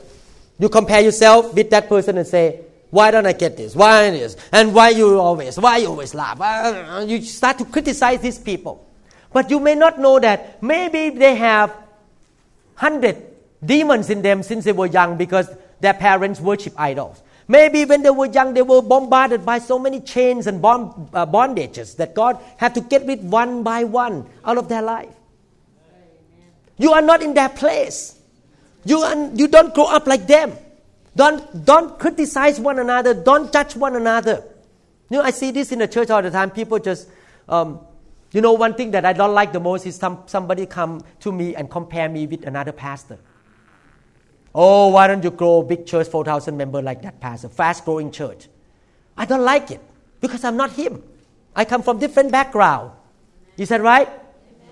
you 0.58 0.68
compare 0.68 1.00
yourself 1.00 1.52
with 1.54 1.70
that 1.70 1.88
person 1.88 2.18
and 2.18 2.26
say, 2.26 2.60
why 2.90 3.10
don't 3.10 3.26
I 3.26 3.32
get 3.32 3.56
this? 3.56 3.74
Why 3.74 4.10
this? 4.10 4.36
And 4.52 4.74
why 4.74 4.90
you 4.90 5.18
always? 5.18 5.58
Why 5.58 5.78
you 5.78 5.88
always 5.88 6.14
laugh? 6.14 6.40
Uh, 6.40 7.04
you 7.06 7.22
start 7.22 7.58
to 7.58 7.64
criticize 7.64 8.20
these 8.20 8.38
people. 8.38 8.86
But 9.32 9.50
you 9.50 9.60
may 9.60 9.74
not 9.76 9.98
know 9.98 10.18
that 10.18 10.62
maybe 10.62 11.10
they 11.10 11.36
have 11.36 11.72
hundred 12.74 13.16
demons 13.64 14.10
in 14.10 14.22
them 14.22 14.42
since 14.42 14.64
they 14.64 14.72
were 14.72 14.86
young 14.86 15.16
because 15.16 15.48
their 15.80 15.94
parents 15.94 16.40
worship 16.40 16.74
idols. 16.76 17.22
Maybe 17.50 17.84
when 17.84 18.04
they 18.04 18.10
were 18.10 18.26
young, 18.26 18.54
they 18.54 18.62
were 18.62 18.80
bombarded 18.80 19.44
by 19.44 19.58
so 19.58 19.76
many 19.76 19.98
chains 19.98 20.46
and 20.46 20.62
bond, 20.62 21.10
uh, 21.12 21.26
bondages 21.26 21.96
that 21.96 22.14
God 22.14 22.38
had 22.56 22.76
to 22.76 22.80
get 22.80 23.04
rid 23.06 23.28
one 23.28 23.64
by 23.64 23.82
one 23.82 24.24
out 24.44 24.56
of 24.56 24.68
their 24.68 24.82
life. 24.82 25.12
You 26.78 26.92
are 26.92 27.02
not 27.02 27.22
in 27.24 27.34
their 27.34 27.48
place. 27.48 28.16
You, 28.84 28.98
are, 29.00 29.32
you 29.34 29.48
don't 29.48 29.74
grow 29.74 29.86
up 29.86 30.06
like 30.06 30.28
them. 30.28 30.52
Don't, 31.16 31.64
don't 31.64 31.98
criticize 31.98 32.60
one 32.60 32.78
another. 32.78 33.14
Don't 33.14 33.52
judge 33.52 33.74
one 33.74 33.96
another. 33.96 34.44
You 35.08 35.18
know, 35.18 35.24
I 35.24 35.32
see 35.32 35.50
this 35.50 35.72
in 35.72 35.80
the 35.80 35.88
church 35.88 36.08
all 36.08 36.22
the 36.22 36.30
time. 36.30 36.52
People 36.52 36.78
just, 36.78 37.08
um, 37.48 37.80
you 38.30 38.40
know, 38.42 38.52
one 38.52 38.74
thing 38.74 38.92
that 38.92 39.04
I 39.04 39.12
don't 39.12 39.34
like 39.34 39.52
the 39.52 39.58
most 39.58 39.86
is 39.86 39.96
some, 39.96 40.22
somebody 40.26 40.66
come 40.66 41.02
to 41.18 41.32
me 41.32 41.56
and 41.56 41.68
compare 41.68 42.08
me 42.08 42.28
with 42.28 42.46
another 42.46 42.70
pastor. 42.70 43.18
Oh, 44.54 44.88
why 44.88 45.06
don't 45.06 45.22
you 45.22 45.30
grow 45.30 45.60
a 45.60 45.64
big 45.64 45.86
church, 45.86 46.08
4,000 46.08 46.56
member 46.56 46.82
like 46.82 47.02
that 47.02 47.20
pastor, 47.20 47.48
fast 47.48 47.84
growing 47.84 48.10
church? 48.10 48.48
I 49.16 49.24
don't 49.24 49.44
like 49.44 49.70
it 49.70 49.80
because 50.20 50.44
I'm 50.44 50.56
not 50.56 50.72
him. 50.72 51.02
I 51.54 51.64
come 51.64 51.82
from 51.82 51.98
different 51.98 52.32
background. 52.32 52.92
Is 53.56 53.68
that 53.68 53.80
right? 53.80 54.08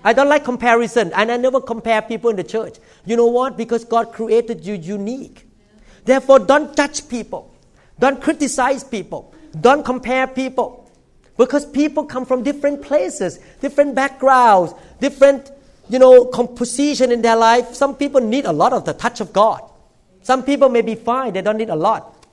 I 0.03 0.13
don't 0.13 0.29
like 0.29 0.43
comparison 0.43 1.11
and 1.13 1.31
I 1.31 1.37
never 1.37 1.61
compare 1.61 2.01
people 2.01 2.29
in 2.29 2.35
the 2.35 2.43
church. 2.43 2.77
You 3.05 3.15
know 3.15 3.27
what? 3.27 3.57
Because 3.57 3.85
God 3.85 4.11
created 4.13 4.65
you 4.65 4.75
unique. 4.75 5.45
Therefore, 6.05 6.39
don't 6.39 6.75
judge 6.75 7.07
people. 7.07 7.53
Don't 7.99 8.21
criticize 8.21 8.83
people. 8.83 9.33
Don't 9.59 9.85
compare 9.85 10.25
people. 10.27 10.89
Because 11.37 11.65
people 11.65 12.05
come 12.05 12.25
from 12.25 12.43
different 12.43 12.81
places, 12.81 13.39
different 13.61 13.95
backgrounds, 13.95 14.73
different, 14.99 15.51
you 15.89 15.99
know, 15.99 16.25
composition 16.25 17.11
in 17.11 17.21
their 17.21 17.35
life. 17.35 17.73
Some 17.73 17.95
people 17.95 18.21
need 18.21 18.45
a 18.45 18.51
lot 18.51 18.73
of 18.73 18.85
the 18.85 18.93
touch 18.93 19.21
of 19.21 19.31
God. 19.31 19.68
Some 20.29 20.43
people 20.43 20.69
may 20.69 20.83
be 20.83 20.93
fine, 20.93 21.33
they 21.33 21.41
don't 21.41 21.57
need 21.57 21.71
a 21.71 21.75
lot. 21.75 22.23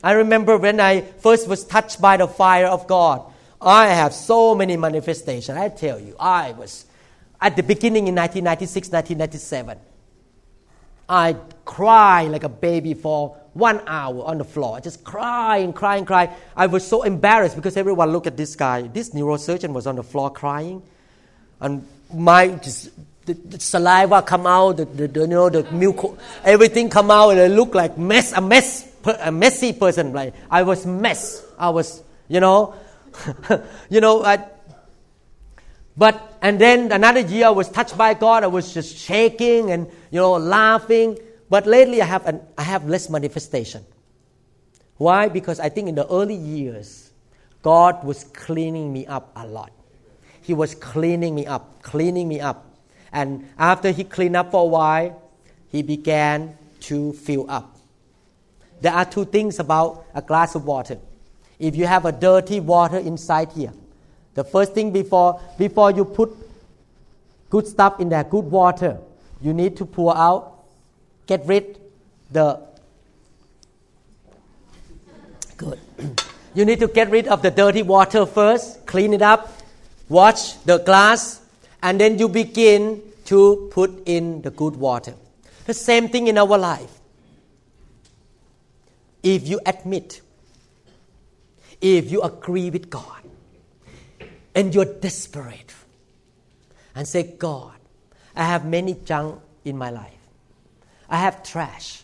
I 0.00 0.12
remember 0.12 0.56
when 0.58 0.78
I 0.78 1.00
first 1.00 1.48
was 1.48 1.64
touched 1.64 2.00
by 2.00 2.18
the 2.18 2.28
fire 2.28 2.66
of 2.66 2.86
God. 2.86 3.20
I 3.60 3.88
have 3.88 4.14
so 4.14 4.54
many 4.54 4.76
manifestations. 4.76 5.58
I 5.58 5.70
tell 5.70 5.98
you, 5.98 6.14
I 6.20 6.52
was 6.52 6.86
at 7.40 7.56
the 7.56 7.64
beginning 7.64 8.06
in 8.06 8.14
1996, 8.14 8.90
1997. 8.92 9.76
I 11.08 11.34
cried 11.64 12.28
like 12.28 12.44
a 12.44 12.48
baby 12.48 12.94
for 12.94 13.36
one 13.54 13.80
hour 13.88 14.22
on 14.22 14.38
the 14.38 14.44
floor, 14.44 14.76
I 14.76 14.80
just 14.80 15.02
crying, 15.02 15.72
crying, 15.72 16.04
crying. 16.04 16.30
I 16.54 16.68
was 16.68 16.86
so 16.86 17.02
embarrassed 17.02 17.56
because 17.56 17.76
everyone 17.76 18.12
looked 18.12 18.28
at 18.28 18.36
this 18.36 18.54
guy. 18.54 18.82
This 18.82 19.10
neurosurgeon 19.10 19.72
was 19.72 19.88
on 19.88 19.96
the 19.96 20.04
floor 20.04 20.30
crying, 20.30 20.80
and 21.60 21.84
my 22.14 22.50
just, 22.50 22.90
the, 23.26 23.34
the 23.34 23.60
saliva 23.60 24.22
come 24.22 24.46
out, 24.46 24.78
the, 24.78 24.84
the, 24.84 25.08
the, 25.08 25.20
you 25.20 25.26
know 25.26 25.48
the 25.50 25.70
milk, 25.72 26.18
everything 26.44 26.88
come 26.88 27.10
out, 27.10 27.30
and 27.30 27.40
it 27.40 27.50
looked 27.50 27.74
like 27.74 27.98
mess, 27.98 28.32
a 28.32 28.40
mess, 28.40 28.88
a 29.20 29.30
messy 29.30 29.72
person. 29.72 30.12
Like 30.12 30.34
I 30.50 30.62
was 30.62 30.86
mess. 30.86 31.44
I 31.58 31.70
was, 31.70 32.02
you 32.28 32.40
know, 32.40 32.74
you 33.90 34.00
know. 34.00 34.24
I, 34.24 34.44
but 35.96 36.38
and 36.40 36.60
then 36.60 36.92
another 36.92 37.20
year 37.20 37.46
I 37.46 37.50
was 37.50 37.68
touched 37.68 37.98
by 37.98 38.14
God. 38.14 38.44
I 38.44 38.48
was 38.48 38.72
just 38.72 38.96
shaking 38.96 39.70
and 39.70 39.86
you 40.10 40.20
know 40.20 40.32
laughing. 40.32 41.18
But 41.48 41.66
lately, 41.66 42.02
I 42.02 42.06
have, 42.06 42.26
an, 42.26 42.40
I 42.58 42.62
have 42.62 42.88
less 42.88 43.08
manifestation. 43.08 43.84
Why? 44.96 45.28
Because 45.28 45.60
I 45.60 45.68
think 45.68 45.88
in 45.88 45.94
the 45.94 46.06
early 46.08 46.34
years, 46.34 47.12
God 47.62 48.04
was 48.04 48.24
cleaning 48.24 48.92
me 48.92 49.06
up 49.06 49.32
a 49.36 49.46
lot. 49.46 49.70
He 50.42 50.54
was 50.54 50.74
cleaning 50.74 51.34
me 51.34 51.46
up, 51.46 51.82
cleaning 51.82 52.28
me 52.28 52.40
up. 52.40 52.65
And 53.16 53.48
after 53.58 53.90
He 53.90 54.04
cleaned 54.04 54.36
up 54.36 54.50
for 54.50 54.62
a 54.64 54.66
while, 54.66 55.22
He 55.72 55.82
began 55.82 56.56
to 56.80 57.14
fill 57.14 57.50
up. 57.50 57.76
There 58.82 58.92
are 58.92 59.06
two 59.06 59.24
things 59.24 59.58
about 59.58 60.04
a 60.14 60.20
glass 60.20 60.54
of 60.54 60.66
water. 60.66 60.98
If 61.58 61.76
you 61.76 61.86
have 61.86 62.04
a 62.04 62.12
dirty 62.12 62.60
water 62.60 62.98
inside 62.98 63.52
here, 63.52 63.72
the 64.34 64.44
first 64.44 64.74
thing 64.74 64.92
before, 64.92 65.40
before 65.56 65.90
you 65.92 66.04
put 66.04 66.30
good 67.48 67.66
stuff 67.66 68.00
in 68.00 68.10
there, 68.10 68.22
good 68.22 68.44
water, 68.44 68.98
you 69.40 69.54
need 69.54 69.78
to 69.78 69.86
pour 69.86 70.14
out 70.16 70.52
get 71.26 71.44
rid 71.46 71.78
the 72.30 72.60
good 75.56 75.78
you 76.54 76.64
need 76.64 76.80
to 76.80 76.88
get 76.88 77.10
rid 77.10 77.26
of 77.28 77.42
the 77.42 77.50
dirty 77.50 77.82
water 77.82 78.24
first 78.24 78.86
clean 78.86 79.12
it 79.12 79.22
up 79.22 79.52
wash 80.08 80.52
the 80.70 80.78
glass 80.78 81.40
and 81.82 82.00
then 82.00 82.18
you 82.18 82.28
begin 82.28 83.02
to 83.26 83.68
put 83.70 84.02
in 84.06 84.42
the 84.42 84.50
good 84.50 84.76
water 84.76 85.14
the 85.66 85.74
same 85.74 86.08
thing 86.08 86.28
in 86.28 86.38
our 86.38 86.58
life 86.58 87.00
if 89.22 89.48
you 89.48 89.60
admit 89.66 90.20
if 91.80 92.10
you 92.10 92.22
agree 92.22 92.68
with 92.70 92.88
god 92.88 93.22
and 94.54 94.74
you're 94.74 94.92
desperate 95.06 95.74
and 96.94 97.06
say 97.06 97.22
god 97.38 97.74
i 98.34 98.44
have 98.44 98.64
many 98.64 98.94
junk 99.04 99.40
in 99.64 99.76
my 99.76 99.90
life 99.90 100.16
I 101.08 101.18
have 101.18 101.42
trash. 101.42 102.02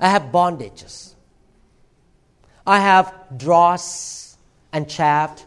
I 0.00 0.08
have 0.08 0.24
bondages. 0.32 1.14
I 2.66 2.80
have 2.80 3.12
dross 3.36 4.36
and 4.72 4.88
chaff 4.88 5.44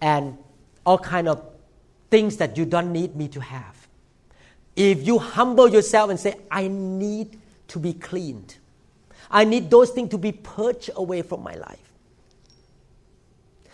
and 0.00 0.36
all 0.84 0.98
kind 0.98 1.28
of 1.28 1.42
things 2.10 2.36
that 2.38 2.56
you 2.56 2.64
don't 2.64 2.92
need 2.92 3.14
me 3.14 3.28
to 3.28 3.40
have. 3.40 3.77
If 4.78 5.04
you 5.04 5.18
humble 5.18 5.68
yourself 5.68 6.08
and 6.08 6.20
say, 6.20 6.36
I 6.48 6.68
need 6.68 7.40
to 7.66 7.80
be 7.80 7.94
cleaned, 7.94 8.54
I 9.28 9.42
need 9.42 9.72
those 9.72 9.90
things 9.90 10.10
to 10.10 10.18
be 10.18 10.30
purged 10.30 10.90
away 10.94 11.22
from 11.22 11.42
my 11.42 11.56
life. 11.56 11.92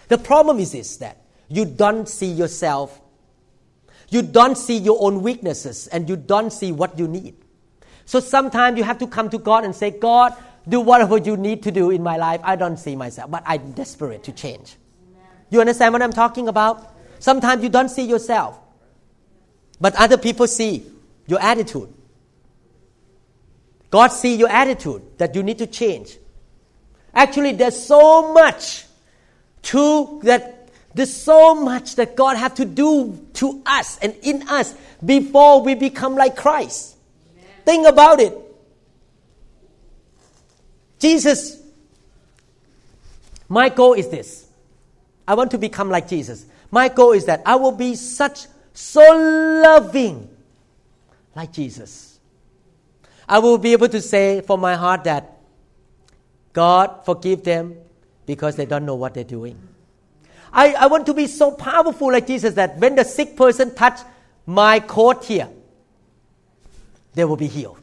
The 0.09 0.17
problem 0.17 0.59
is 0.59 0.73
this 0.73 0.97
that 0.97 1.19
you 1.51 1.67
don't 1.67 2.09
see 2.09 2.33
yourself, 2.33 3.03
you 4.09 4.23
don't 4.23 4.57
see 4.57 4.79
your 4.79 4.97
own 4.99 5.21
weaknesses, 5.21 5.89
and 5.89 6.09
you 6.09 6.17
don't 6.17 6.51
see 6.51 6.73
what 6.73 6.99
you 6.99 7.07
need. 7.07 7.35
So 8.07 8.19
sometimes 8.19 8.79
you 8.79 8.85
have 8.85 8.99
to 9.01 9.07
come 9.07 9.29
to 9.29 9.37
God 9.37 9.65
and 9.65 9.77
say, 9.77 9.91
God, 9.91 10.35
do 10.67 10.81
whatever 10.81 11.19
you 11.19 11.37
need 11.37 11.65
to 11.65 11.71
do 11.71 11.91
in 11.91 12.03
my 12.03 12.17
life. 12.17 12.41
I 12.43 12.57
don't 12.57 12.79
see 12.79 12.97
myself, 12.97 13.31
but 13.31 13.43
I'm 13.45 13.73
desperate 13.73 14.25
to 14.25 14.33
change. 14.33 14.77
You 15.51 15.61
understand 15.61 15.93
what 15.93 16.01
I'm 16.01 16.15
talking 16.15 16.49
about? 16.49 16.95
Sometimes 17.19 17.63
you 17.63 17.69
don't 17.69 17.91
see 17.91 18.05
yourself, 18.05 18.59
but 19.79 19.95
other 19.97 20.17
people 20.17 20.47
see 20.47 20.93
your 21.27 21.41
attitude. 21.41 21.93
God 23.91 24.09
see 24.09 24.35
your 24.35 24.49
attitude 24.49 25.03
that 25.19 25.35
you 25.35 25.43
need 25.43 25.59
to 25.59 25.67
change. 25.67 26.19
Actually, 27.15 27.53
there's 27.53 27.81
so 27.81 28.33
much 28.33 28.87
to 29.63 30.21
that. 30.25 30.69
There's 30.95 31.15
so 31.15 31.55
much 31.55 31.97
that 31.97 32.15
God 32.17 32.37
have 32.37 32.55
to 32.57 32.65
do 32.65 33.27
to 33.35 33.63
us 33.67 33.99
and 33.99 34.15
in 34.23 34.49
us 34.49 34.75
before 35.05 35.63
we 35.63 35.75
become 35.75 36.15
like 36.15 36.37
Christ. 36.37 36.97
Think 37.65 37.87
about 37.87 38.21
it. 38.21 38.37
Jesus, 40.99 41.61
my 43.49 43.69
goal 43.69 43.95
is 43.95 44.09
this. 44.09 44.47
I 45.27 45.35
want 45.35 45.51
to 45.53 45.59
become 45.59 45.89
like 45.89 46.09
Jesus. 46.09 46.47
My 46.71 46.89
goal 46.89 47.13
is 47.13 47.27
that 47.27 47.43
I 47.47 47.57
will 47.57 47.73
be 47.73 47.95
such, 47.95 48.47
so 48.73 49.01
loving 49.63 50.34
like 51.35 51.53
Jesus. 51.53 52.21
I 53.29 53.39
will 53.39 53.59
be 53.59 53.73
able 53.73 53.89
to 53.89 54.01
say 54.01 54.41
from 54.41 54.61
my 54.61 54.77
heart 54.77 55.05
that 55.05 55.39
God 56.53 57.05
forgive 57.05 57.43
them 57.43 57.77
because 58.27 58.57
they 58.57 58.67
don't 58.67 58.87
know 58.87 58.95
what 58.95 59.15
they're 59.15 59.25
doing. 59.25 59.59
I, 60.53 60.73
I 60.75 60.87
want 60.87 61.07
to 61.07 61.15
be 61.15 61.27
so 61.27 61.51
powerful 61.51 62.13
like 62.13 62.27
Jesus 62.27 62.55
that 62.55 62.79
when 62.79 62.95
the 62.95 63.05
sick 63.05 63.37
person 63.37 63.75
touch 63.75 64.01
my 64.47 64.79
coat 64.81 65.25
here, 65.25 65.49
they 67.15 67.25
will 67.25 67.37
be 67.37 67.49
healed. 67.49 67.81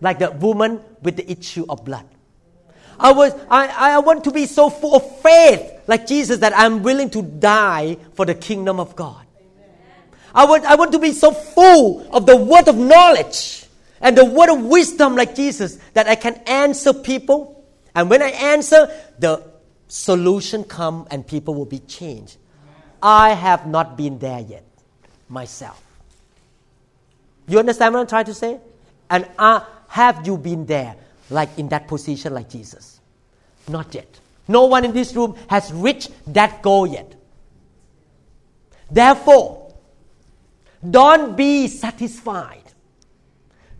Like 0.00 0.18
the 0.18 0.30
woman 0.30 0.80
with 1.02 1.16
the 1.16 1.30
issue 1.30 1.66
of 1.68 1.84
blood. 1.84 2.06
I, 2.98 3.12
was, 3.12 3.34
I, 3.50 3.94
I 3.94 3.98
want 3.98 4.24
to 4.24 4.30
be 4.30 4.46
so 4.46 4.70
full 4.70 4.96
of 4.96 5.20
faith, 5.20 5.82
like 5.86 6.06
Jesus, 6.06 6.38
that 6.38 6.52
I'm 6.56 6.82
willing 6.82 7.10
to 7.10 7.22
die 7.22 7.96
for 8.14 8.24
the 8.24 8.34
kingdom 8.34 8.78
of 8.78 8.94
God. 8.94 9.23
I 10.34 10.44
want, 10.46 10.64
I 10.64 10.74
want 10.74 10.92
to 10.92 10.98
be 10.98 11.12
so 11.12 11.30
full 11.30 12.06
of 12.14 12.26
the 12.26 12.36
word 12.36 12.66
of 12.68 12.76
knowledge 12.76 13.66
and 14.00 14.18
the 14.18 14.24
word 14.24 14.50
of 14.50 14.64
wisdom, 14.64 15.14
like 15.14 15.34
Jesus, 15.34 15.76
that 15.94 16.08
I 16.08 16.16
can 16.16 16.34
answer 16.46 16.92
people. 16.92 17.64
And 17.94 18.10
when 18.10 18.20
I 18.20 18.30
answer, 18.30 18.88
the 19.18 19.44
solution 19.86 20.64
come 20.64 21.06
and 21.10 21.26
people 21.26 21.54
will 21.54 21.66
be 21.66 21.78
changed. 21.78 22.36
I 23.00 23.30
have 23.30 23.66
not 23.66 23.96
been 23.96 24.18
there 24.18 24.40
yet 24.40 24.64
myself. 25.28 25.80
You 27.46 27.58
understand 27.58 27.94
what 27.94 28.00
I'm 28.00 28.06
trying 28.06 28.24
to 28.24 28.34
say? 28.34 28.58
And 29.10 29.28
uh, 29.38 29.60
have 29.88 30.26
you 30.26 30.36
been 30.36 30.66
there, 30.66 30.96
like 31.30 31.50
in 31.58 31.68
that 31.68 31.86
position, 31.86 32.34
like 32.34 32.48
Jesus? 32.48 33.00
Not 33.68 33.94
yet. 33.94 34.18
No 34.48 34.64
one 34.64 34.84
in 34.84 34.92
this 34.92 35.14
room 35.14 35.36
has 35.48 35.72
reached 35.72 36.10
that 36.32 36.62
goal 36.62 36.86
yet. 36.86 37.14
Therefore, 38.90 39.63
don't 40.90 41.36
be 41.36 41.68
satisfied. 41.68 42.62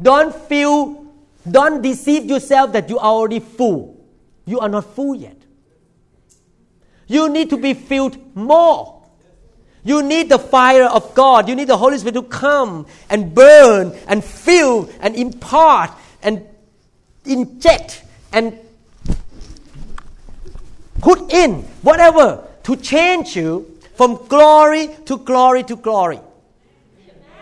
Don't 0.01 0.35
feel, 0.35 1.07
don't 1.49 1.83
deceive 1.83 2.25
yourself 2.25 2.73
that 2.73 2.89
you 2.89 2.99
are 2.99 3.05
already 3.05 3.41
full. 3.41 4.05
You 4.47 4.61
are 4.61 4.69
not 4.69 4.95
full 4.95 5.15
yet. 5.15 5.37
You 7.07 7.29
need 7.29 7.51
to 7.51 7.57
be 7.57 7.75
filled 7.75 8.37
more. 8.37 9.03
You 9.85 10.03
need 10.03 10.31
the 10.31 10.39
fire 10.39 10.85
of 10.85 11.15
God. 11.15 11.49
You 11.49 11.55
need 11.55 11.69
the 11.69 11.77
Holy 11.77 11.99
Spirit 11.99 12.15
to 12.15 12.23
come 12.23 12.87
and 13.11 13.35
burn 13.35 13.93
and 14.09 14.25
fill 14.25 14.89
and 15.01 15.15
impart 15.15 15.91
and 16.23 16.47
inject 17.27 18.03
and 18.33 18.59
put 21.01 21.31
in 21.33 21.57
whatever 21.83 22.43
to 22.63 22.77
change 22.77 23.37
you 23.37 23.79
from 23.95 24.27
glory 24.27 24.89
to 25.05 25.19
glory 25.19 25.63
to 25.65 25.77
glory. 25.77 26.19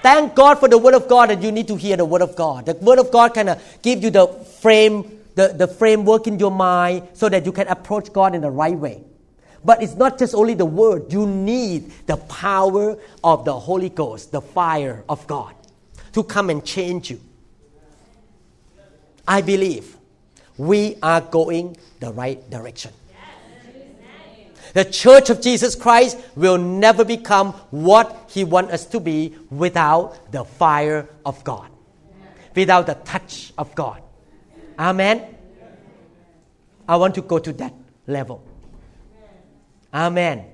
Thank 0.03 0.35
God 0.35 0.59
for 0.59 0.69
the 0.69 0.79
Word 0.79 0.95
of 0.95 1.09
God 1.09 1.31
that 1.31 1.43
you 1.43 1.53
need 1.53 1.69
to 1.69 1.77
hear 1.77 1.97
the 1.97 2.05
Word 2.05 2.23
of 2.23 2.35
God. 2.35 2.67
The 2.67 2.75
Word 2.75 2.99
of 2.99 3.11
God 3.13 3.35
kind 3.35 3.49
of 3.49 3.63
give 3.83 4.03
you 4.03 4.11
the 4.11 4.27
frame, 4.61 5.21
the, 5.37 5.49
the 5.49 5.69
framework 5.69 6.27
in 6.27 6.39
your 6.39 6.51
mind 6.51 7.09
so 7.15 7.29
that 7.29 7.47
you 7.47 7.53
can 7.53 7.69
approach 7.69 8.13
God 8.13 8.35
in 8.35 8.41
the 8.41 8.51
right 8.51 8.77
way. 8.77 9.05
But 9.65 9.83
it's 9.83 9.95
not 9.95 10.19
just 10.19 10.35
only 10.35 10.55
the 10.55 10.65
word, 10.67 11.13
you 11.13 11.27
need 11.27 11.93
the 12.07 12.17
power 12.17 12.99
of 13.23 13.45
the 13.45 13.59
Holy 13.59 13.91
Ghost, 13.91 14.33
the 14.33 14.41
fire 14.41 15.05
of 15.09 15.25
God, 15.27 15.55
to 16.15 16.25
come 16.25 16.51
and 16.51 16.65
change 16.65 17.11
you. 17.11 17.21
I 19.27 19.41
believe 19.41 19.97
we 20.59 20.97
are 21.01 21.21
going 21.21 21.77
the 22.01 22.13
right 22.13 22.51
direction. 22.51 22.93
The 24.73 24.85
church 24.85 25.29
of 25.31 25.41
Jesus 25.41 25.75
Christ 25.75 26.19
will 26.35 26.59
never 26.59 27.05
become 27.05 27.53
what 27.71 28.31
He 28.31 28.45
wants 28.45 28.73
us 28.73 28.85
to 28.87 29.01
be 29.01 29.35
without 29.51 30.33
the 30.33 30.45
fire 30.45 31.09
of 31.27 31.45
God, 31.45 31.69
without 32.55 32.87
the 32.87 32.95
touch 32.95 33.53
of 33.59 33.75
God. 33.75 34.03
Amen. 34.79 35.35
I 36.89 36.97
want 36.97 37.15
to 37.17 37.23
go 37.23 37.39
to 37.39 37.53
that 37.55 37.75
level. 38.07 38.43
Amen. 39.93 40.47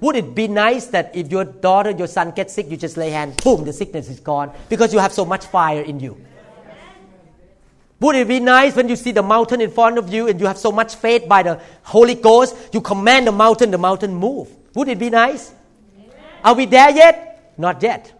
Would 0.00 0.16
it 0.16 0.34
be 0.34 0.48
nice 0.48 0.86
that 0.86 1.14
if 1.14 1.30
your 1.30 1.44
daughter, 1.44 1.90
your 1.90 2.06
son 2.06 2.30
gets 2.30 2.54
sick, 2.54 2.70
you 2.70 2.76
just 2.76 2.96
lay 2.96 3.10
hand, 3.10 3.36
boom, 3.42 3.64
the 3.64 3.72
sickness 3.72 4.08
is 4.08 4.20
gone 4.20 4.52
because 4.68 4.92
you 4.92 5.00
have 5.00 5.12
so 5.12 5.24
much 5.24 5.44
fire 5.46 5.82
in 5.82 6.00
you? 6.00 6.24
Would 8.00 8.14
it 8.14 8.28
be 8.28 8.38
nice 8.38 8.76
when 8.76 8.88
you 8.88 8.96
see 8.96 9.10
the 9.10 9.22
mountain 9.22 9.60
in 9.60 9.70
front 9.70 9.98
of 9.98 10.12
you 10.12 10.28
and 10.28 10.38
you 10.38 10.46
have 10.46 10.58
so 10.58 10.70
much 10.70 10.94
faith 10.94 11.28
by 11.28 11.42
the 11.42 11.60
Holy 11.82 12.14
Ghost, 12.14 12.56
you 12.72 12.80
command 12.80 13.26
the 13.26 13.32
mountain, 13.32 13.70
the 13.70 13.78
mountain 13.78 14.14
move? 14.14 14.48
Would 14.74 14.88
it 14.88 14.98
be 14.98 15.10
nice? 15.10 15.52
Amen. 15.96 16.10
Are 16.44 16.54
we 16.54 16.66
there 16.66 16.90
yet? 16.90 17.54
Not 17.58 17.82
yet. 17.82 18.12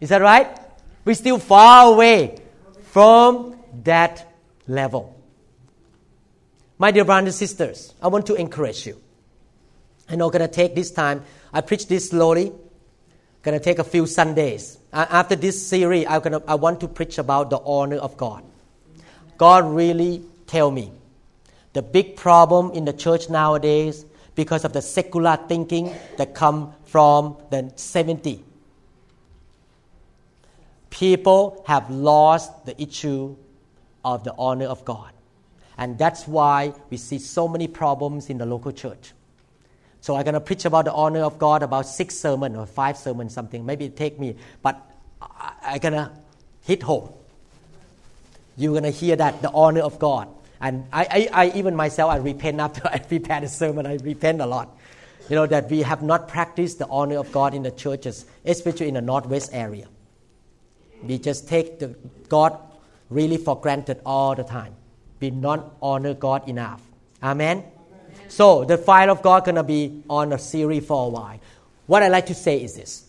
Is 0.00 0.08
that 0.08 0.22
right? 0.22 0.58
We're 1.04 1.14
still 1.14 1.38
far 1.38 1.92
away 1.92 2.38
from 2.84 3.58
that 3.84 4.26
level. 4.66 5.14
My 6.78 6.90
dear 6.90 7.04
brothers 7.04 7.26
and 7.26 7.34
sisters, 7.34 7.92
I 8.00 8.08
want 8.08 8.26
to 8.26 8.34
encourage 8.34 8.86
you. 8.86 8.98
I'm 10.08 10.18
not 10.18 10.32
going 10.32 10.42
to 10.42 10.48
take 10.48 10.74
this 10.74 10.90
time. 10.90 11.22
I 11.52 11.60
preach 11.60 11.86
this 11.86 12.10
slowly. 12.10 12.52
Going 13.42 13.58
to 13.58 13.62
take 13.62 13.78
a 13.78 13.84
few 13.84 14.06
Sundays. 14.06 14.78
After 14.92 15.36
this 15.36 15.66
series, 15.66 16.06
I'm 16.08 16.22
gonna, 16.22 16.42
I 16.46 16.54
want 16.54 16.80
to 16.80 16.88
preach 16.88 17.18
about 17.18 17.50
the 17.50 17.58
honor 17.58 17.96
of 17.96 18.16
God. 18.16 18.42
God 19.38 19.64
really 19.64 20.24
tell 20.46 20.70
me. 20.70 20.92
The 21.72 21.82
big 21.82 22.16
problem 22.16 22.72
in 22.72 22.84
the 22.84 22.92
church 22.92 23.30
nowadays 23.30 24.04
because 24.34 24.64
of 24.64 24.72
the 24.72 24.82
secular 24.82 25.38
thinking 25.48 25.94
that 26.16 26.34
come 26.34 26.74
from 26.84 27.36
the 27.50 27.72
70 27.76 28.44
people 30.90 31.62
have 31.66 31.90
lost 31.90 32.64
the 32.66 32.80
issue 32.80 33.36
of 34.04 34.24
the 34.24 34.34
honor 34.38 34.66
of 34.66 34.84
god. 34.84 35.12
And 35.76 35.98
that's 35.98 36.26
why 36.26 36.72
we 36.90 36.96
see 36.96 37.18
so 37.18 37.46
many 37.46 37.68
problems 37.68 38.30
in 38.30 38.38
the 38.38 38.46
local 38.46 38.72
church. 38.72 39.12
So 40.00 40.16
i'm 40.16 40.24
going 40.24 40.34
to 40.34 40.40
preach 40.40 40.64
about 40.64 40.86
the 40.86 40.92
honor 40.92 41.22
of 41.22 41.38
god 41.38 41.62
about 41.62 41.86
six 41.86 42.16
sermon 42.16 42.56
or 42.56 42.66
five 42.66 42.96
sermon 42.96 43.28
something. 43.28 43.64
Maybe 43.66 43.86
it 43.86 43.96
take 43.96 44.18
me 44.18 44.36
but 44.62 44.80
i'm 45.62 45.78
going 45.78 45.94
to 45.94 46.10
hit 46.62 46.82
home 46.82 47.12
you're 48.58 48.72
going 48.72 48.82
to 48.82 48.90
hear 48.90 49.16
that, 49.16 49.40
the 49.40 49.50
honor 49.52 49.80
of 49.82 49.98
God. 49.98 50.28
And 50.60 50.86
I, 50.92 51.28
I, 51.32 51.44
I, 51.44 51.52
even 51.56 51.76
myself, 51.76 52.10
I 52.10 52.16
repent 52.16 52.58
after 52.60 52.82
I 52.92 52.98
prepare 52.98 53.40
the 53.40 53.48
sermon, 53.48 53.86
I 53.86 53.94
repent 53.96 54.40
a 54.40 54.46
lot. 54.46 54.76
You 55.28 55.36
know, 55.36 55.46
that 55.46 55.70
we 55.70 55.82
have 55.82 56.02
not 56.02 56.26
practiced 56.26 56.78
the 56.78 56.88
honor 56.88 57.18
of 57.18 57.30
God 57.32 57.54
in 57.54 57.62
the 57.62 57.70
churches, 57.70 58.24
especially 58.44 58.88
in 58.88 58.94
the 58.94 59.00
Northwest 59.00 59.50
area. 59.52 59.86
We 61.02 61.18
just 61.18 61.48
take 61.48 61.78
the 61.78 61.94
God 62.28 62.58
really 63.10 63.36
for 63.36 63.60
granted 63.60 64.00
all 64.04 64.34
the 64.34 64.42
time. 64.42 64.74
We 65.20 65.30
not 65.30 65.76
honor 65.80 66.14
God 66.14 66.48
enough. 66.48 66.82
Amen? 67.22 67.58
Amen. 67.58 67.70
So 68.28 68.64
the 68.64 68.78
fire 68.78 69.10
of 69.10 69.22
God 69.22 69.44
gonna 69.44 69.62
be 69.62 70.02
on 70.08 70.32
a 70.32 70.38
series 70.38 70.86
for 70.86 71.06
a 71.06 71.08
while. 71.08 71.40
What 71.86 72.02
I 72.02 72.08
like 72.08 72.26
to 72.26 72.34
say 72.34 72.62
is 72.62 72.74
this: 72.74 73.08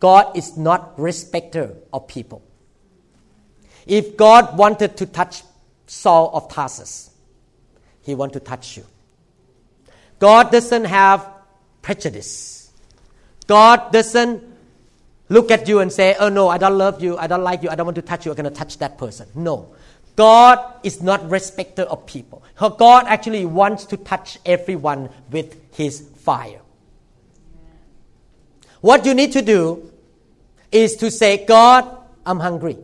God 0.00 0.36
is 0.36 0.56
not 0.56 0.98
respecter 0.98 1.74
of 1.92 2.06
people. 2.06 2.42
If 3.88 4.18
God 4.18 4.56
wanted 4.56 4.98
to 4.98 5.06
touch 5.06 5.42
Saul 5.86 6.30
of 6.34 6.48
Tarsus, 6.52 7.10
He 8.02 8.14
want 8.14 8.34
to 8.34 8.40
touch 8.40 8.76
you. 8.76 8.84
God 10.18 10.52
doesn't 10.52 10.84
have 10.84 11.26
prejudice. 11.80 12.70
God 13.46 13.90
doesn't 13.90 14.44
look 15.30 15.50
at 15.50 15.66
you 15.66 15.80
and 15.80 15.90
say, 15.90 16.14
Oh 16.20 16.28
no, 16.28 16.48
I 16.48 16.58
don't 16.58 16.76
love 16.76 17.02
you, 17.02 17.16
I 17.16 17.26
don't 17.26 17.42
like 17.42 17.62
you, 17.62 17.70
I 17.70 17.74
don't 17.74 17.86
want 17.86 17.96
to 17.96 18.02
touch 18.02 18.26
you, 18.26 18.32
I'm 18.32 18.36
going 18.36 18.52
to 18.52 18.56
touch 18.56 18.76
that 18.78 18.98
person. 18.98 19.26
No. 19.34 19.74
God 20.16 20.58
is 20.82 21.00
not 21.00 21.30
respecter 21.30 21.82
of 21.82 22.04
people. 22.04 22.42
God 22.58 23.06
actually 23.06 23.46
wants 23.46 23.86
to 23.86 23.96
touch 23.96 24.38
everyone 24.44 25.10
with 25.30 25.56
His 25.74 26.00
fire. 26.00 26.60
What 28.80 29.06
you 29.06 29.14
need 29.14 29.32
to 29.32 29.42
do 29.42 29.92
is 30.72 30.96
to 30.96 31.10
say, 31.10 31.46
God, 31.46 31.96
I'm 32.26 32.40
hungry. 32.40 32.78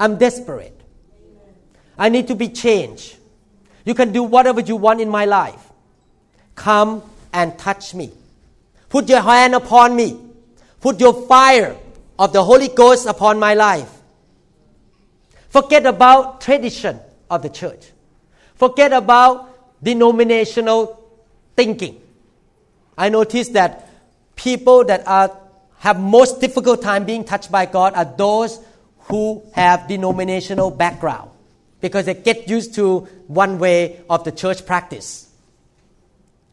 I'm 0.00 0.16
desperate. 0.16 0.80
I 1.98 2.08
need 2.08 2.28
to 2.28 2.34
be 2.34 2.48
changed. 2.48 3.16
You 3.84 3.94
can 3.94 4.12
do 4.12 4.22
whatever 4.22 4.62
you 4.62 4.76
want 4.76 5.02
in 5.02 5.10
my 5.10 5.26
life. 5.26 5.62
Come 6.54 7.02
and 7.34 7.56
touch 7.58 7.94
me. 7.94 8.10
Put 8.88 9.10
your 9.10 9.20
hand 9.20 9.54
upon 9.54 9.94
me. 9.94 10.18
Put 10.80 10.98
your 11.00 11.26
fire 11.26 11.76
of 12.18 12.32
the 12.32 12.42
Holy 12.42 12.68
Ghost 12.68 13.06
upon 13.06 13.38
my 13.38 13.52
life. 13.52 13.90
Forget 15.50 15.84
about 15.84 16.40
tradition 16.40 16.98
of 17.28 17.42
the 17.42 17.50
church. 17.50 17.90
Forget 18.54 18.94
about 18.94 19.82
denominational 19.82 20.98
thinking. 21.56 22.00
I 22.96 23.10
notice 23.10 23.48
that 23.50 23.88
people 24.34 24.84
that 24.84 25.06
are 25.06 25.36
have 25.78 25.98
most 25.98 26.40
difficult 26.40 26.82
time 26.82 27.04
being 27.04 27.24
touched 27.24 27.50
by 27.50 27.64
God 27.66 27.94
are 27.94 28.04
those 28.04 28.60
who 29.10 29.42
have 29.52 29.88
denominational 29.88 30.70
background 30.70 31.30
because 31.80 32.06
they 32.06 32.14
get 32.14 32.48
used 32.48 32.74
to 32.74 33.00
one 33.26 33.58
way 33.58 34.00
of 34.08 34.24
the 34.24 34.32
church 34.32 34.64
practice. 34.64 35.28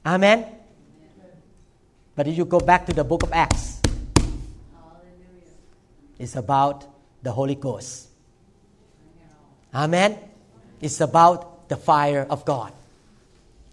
Amen? 0.06 0.46
But 2.16 2.28
if 2.28 2.38
you 2.38 2.46
go 2.46 2.60
back 2.60 2.86
to 2.88 2.94
the 2.94 3.04
book 3.04 3.24
of 3.24 3.32
Acts, 3.32 3.82
it's 6.18 6.36
about 6.36 6.86
the 7.22 7.32
Holy 7.32 7.56
Ghost. 7.56 8.08
Amen? 9.74 10.18
It's 10.82 11.02
about 11.02 11.70
the 11.70 11.76
fire 11.76 12.26
of 12.30 12.46
God. 12.46 12.72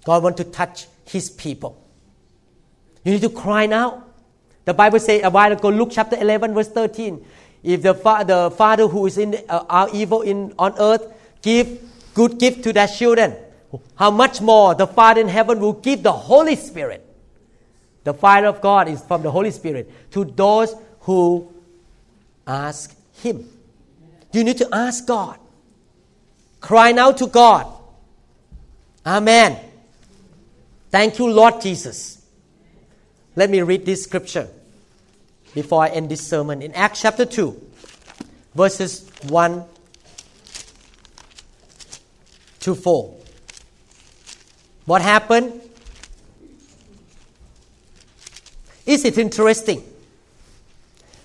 God 0.05 0.23
wants 0.23 0.39
to 0.39 0.45
touch 0.45 0.87
His 1.07 1.31
people. 1.31 1.81
You 3.05 3.13
need 3.13 3.23
to 3.23 3.31
cry 3.31 3.67
now. 3.67 4.05
The 4.65 4.75
Bible 4.75 4.99
says 4.99 5.23
a 5.23 5.31
while 5.31 5.53
ago, 5.53 5.69
Luke 5.69 5.91
chapter 5.93 6.17
11, 6.17 6.55
verse 6.55 6.69
13. 6.69 7.25
If 7.65 7.83
the, 7.83 7.95
fa- 7.95 8.25
the 8.27 8.51
father 8.51 8.87
who 8.87 9.07
is 9.07 9.17
in 9.17 9.37
uh, 9.49 9.65
are 9.69 9.89
evil 9.93 10.21
in 10.21 10.53
on 10.59 10.75
earth 10.79 11.07
give 11.41 11.81
good 12.13 12.39
gift 12.39 12.63
to 12.65 12.73
their 12.75 12.87
children, 12.87 13.35
how 13.97 14.11
much 14.11 14.41
more 14.41 14.75
the 14.75 14.87
Father 14.87 15.23
in 15.23 15.29
heaven 15.29 15.59
will 15.59 15.73
give 15.73 16.03
the 16.03 16.13
Holy 16.13 16.57
Spirit. 16.57 17.05
The 18.05 18.13
fire 18.13 18.47
of 18.47 18.61
God 18.61 18.87
is 18.89 19.03
from 19.03 19.23
the 19.23 19.31
Holy 19.31 19.51
Spirit 19.51 19.91
to 20.13 20.25
those 20.25 20.75
who 21.01 21.51
ask 22.47 22.95
Him. 23.15 23.49
You 24.33 24.45
need 24.45 24.59
to 24.59 24.69
ask 24.71 25.07
God. 25.07 25.39
Cry 26.61 26.93
now 26.93 27.13
to 27.13 27.27
God. 27.27 27.67
Amen. 29.07 29.59
Thank 30.91 31.19
you, 31.19 31.31
Lord 31.31 31.61
Jesus. 31.61 32.23
Let 33.37 33.51
me 33.51 33.63
read 33.63 33.87
this 33.87 34.05
scripture 34.05 34.49
before 35.55 35.83
I 35.83 35.89
end 35.89 36.11
this 36.11 36.27
sermon. 36.27 36.63
In 36.63 36.73
Acts 36.73 37.03
chapter 37.03 37.25
2, 37.25 37.61
verses 38.55 39.09
1 39.29 39.65
to 42.61 42.75
4. 42.75 43.17
What 44.87 45.03
happened? 45.03 45.61
Is 48.87 49.05
it 49.05 49.17
interesting? 49.17 49.83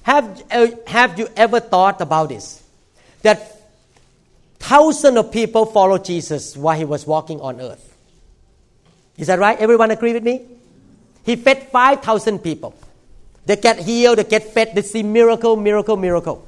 Have, 0.03 0.43
uh, 0.49 0.67
have 0.87 1.19
you 1.19 1.27
ever 1.35 1.59
thought 1.59 1.99
about 2.01 2.29
this? 2.29 2.63
That 3.21 3.61
thousands 4.59 5.17
of 5.17 5.31
people 5.31 5.65
followed 5.65 6.05
Jesus 6.05 6.55
while 6.55 6.77
he 6.77 6.85
was 6.85 7.05
walking 7.05 7.41
on 7.41 7.59
earth. 7.59 7.85
Is 9.17 9.27
that 9.27 9.39
right? 9.39 9.57
Everyone 9.59 9.91
agree 9.91 10.13
with 10.13 10.23
me? 10.23 10.45
He 11.25 11.35
fed 11.35 11.67
5,000 11.69 12.39
people. 12.39 12.73
They 13.49 13.55
get 13.55 13.79
healed, 13.79 14.19
they 14.19 14.25
get 14.25 14.43
fed, 14.43 14.75
they 14.75 14.83
see 14.83 15.01
miracle, 15.01 15.55
miracle, 15.55 15.97
miracle. 15.97 16.47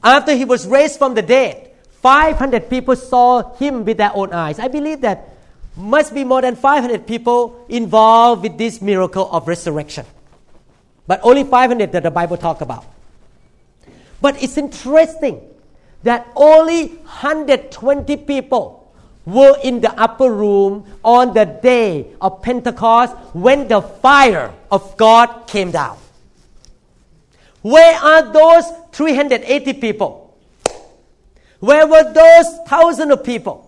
After 0.00 0.32
he 0.32 0.44
was 0.44 0.64
raised 0.64 0.96
from 0.96 1.14
the 1.14 1.22
dead, 1.22 1.72
500 2.02 2.70
people 2.70 2.94
saw 2.94 3.52
him 3.56 3.84
with 3.84 3.96
their 3.96 4.14
own 4.14 4.32
eyes. 4.32 4.60
I 4.60 4.68
believe 4.68 5.00
that 5.00 5.30
must 5.74 6.14
be 6.14 6.22
more 6.22 6.40
than 6.40 6.54
500 6.54 7.04
people 7.04 7.66
involved 7.68 8.44
with 8.44 8.58
this 8.58 8.80
miracle 8.80 9.28
of 9.32 9.48
resurrection. 9.48 10.06
But 11.08 11.18
only 11.24 11.42
500 11.42 11.90
that 11.90 12.04
the 12.04 12.12
Bible 12.12 12.36
talk 12.36 12.60
about. 12.60 12.84
But 14.20 14.40
it's 14.40 14.56
interesting 14.56 15.40
that 16.04 16.28
only 16.36 16.90
120 16.90 18.16
people 18.18 18.77
were 19.26 19.56
in 19.62 19.80
the 19.80 19.92
upper 20.00 20.32
room 20.32 20.86
on 21.04 21.34
the 21.34 21.44
day 21.44 22.06
of 22.20 22.42
Pentecost 22.42 23.14
when 23.34 23.68
the 23.68 23.82
fire 23.82 24.52
of 24.70 24.96
God 24.96 25.46
came 25.46 25.70
down. 25.70 25.98
Where 27.62 27.98
are 27.98 28.32
those 28.32 28.64
380 28.92 29.74
people? 29.74 30.36
Where 31.60 31.86
were 31.86 32.12
those 32.12 32.58
thousands 32.66 33.12
of 33.12 33.24
people? 33.24 33.64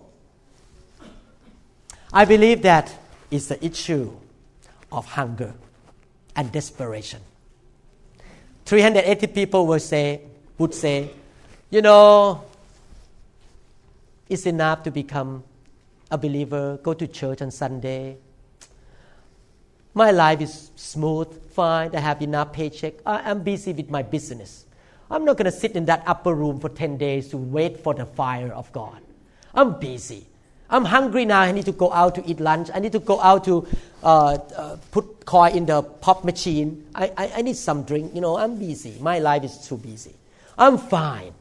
I 2.13 2.25
believe 2.25 2.61
that 2.63 2.93
is 3.29 3.47
the 3.47 3.63
issue 3.63 4.11
of 4.91 5.05
hunger 5.05 5.53
and 6.35 6.51
desperation. 6.51 7.21
380 8.65 9.27
people 9.27 9.67
will 9.67 9.79
say, 9.79 10.21
would 10.57 10.73
say, 10.73 11.11
you 11.69 11.81
know, 11.81 12.43
it's 14.31 14.45
enough 14.45 14.83
to 14.83 14.91
become 14.91 15.43
a 16.09 16.17
believer, 16.17 16.79
go 16.81 16.93
to 16.93 17.05
church 17.05 17.41
on 17.41 17.51
Sunday. 17.51 18.17
My 19.93 20.11
life 20.11 20.39
is 20.39 20.71
smooth, 20.77 21.27
fine, 21.51 21.93
I 21.93 21.99
have 21.99 22.21
enough 22.21 22.53
paycheck. 22.53 22.93
I'm 23.05 23.43
busy 23.43 23.73
with 23.73 23.89
my 23.89 24.03
business. 24.03 24.65
I'm 25.09 25.25
not 25.25 25.35
going 25.35 25.51
to 25.51 25.51
sit 25.51 25.73
in 25.73 25.83
that 25.85 26.03
upper 26.07 26.33
room 26.33 26.61
for 26.61 26.69
10 26.69 26.97
days 26.97 27.27
to 27.29 27.37
wait 27.37 27.81
for 27.81 27.93
the 27.93 28.05
fire 28.05 28.53
of 28.53 28.71
God. 28.71 29.01
I'm 29.53 29.77
busy. 29.77 30.25
I'm 30.69 30.85
hungry 30.85 31.25
now. 31.25 31.41
I 31.41 31.51
need 31.51 31.65
to 31.65 31.73
go 31.73 31.91
out 31.91 32.15
to 32.15 32.25
eat 32.25 32.39
lunch. 32.39 32.69
I 32.73 32.79
need 32.79 32.93
to 32.93 32.99
go 32.99 33.19
out 33.19 33.43
to 33.43 33.67
uh, 34.01 34.37
uh, 34.55 34.77
put 34.91 35.25
coin 35.25 35.57
in 35.57 35.65
the 35.65 35.83
pop 35.83 36.23
machine. 36.23 36.85
I, 36.95 37.11
I, 37.17 37.31
I 37.35 37.41
need 37.41 37.57
some 37.57 37.83
drink. 37.83 38.15
You 38.15 38.21
know, 38.21 38.37
I'm 38.37 38.57
busy. 38.57 38.97
My 39.01 39.19
life 39.19 39.43
is 39.43 39.67
too 39.67 39.75
busy. 39.75 40.15
I'm 40.57 40.77
fine. 40.77 41.33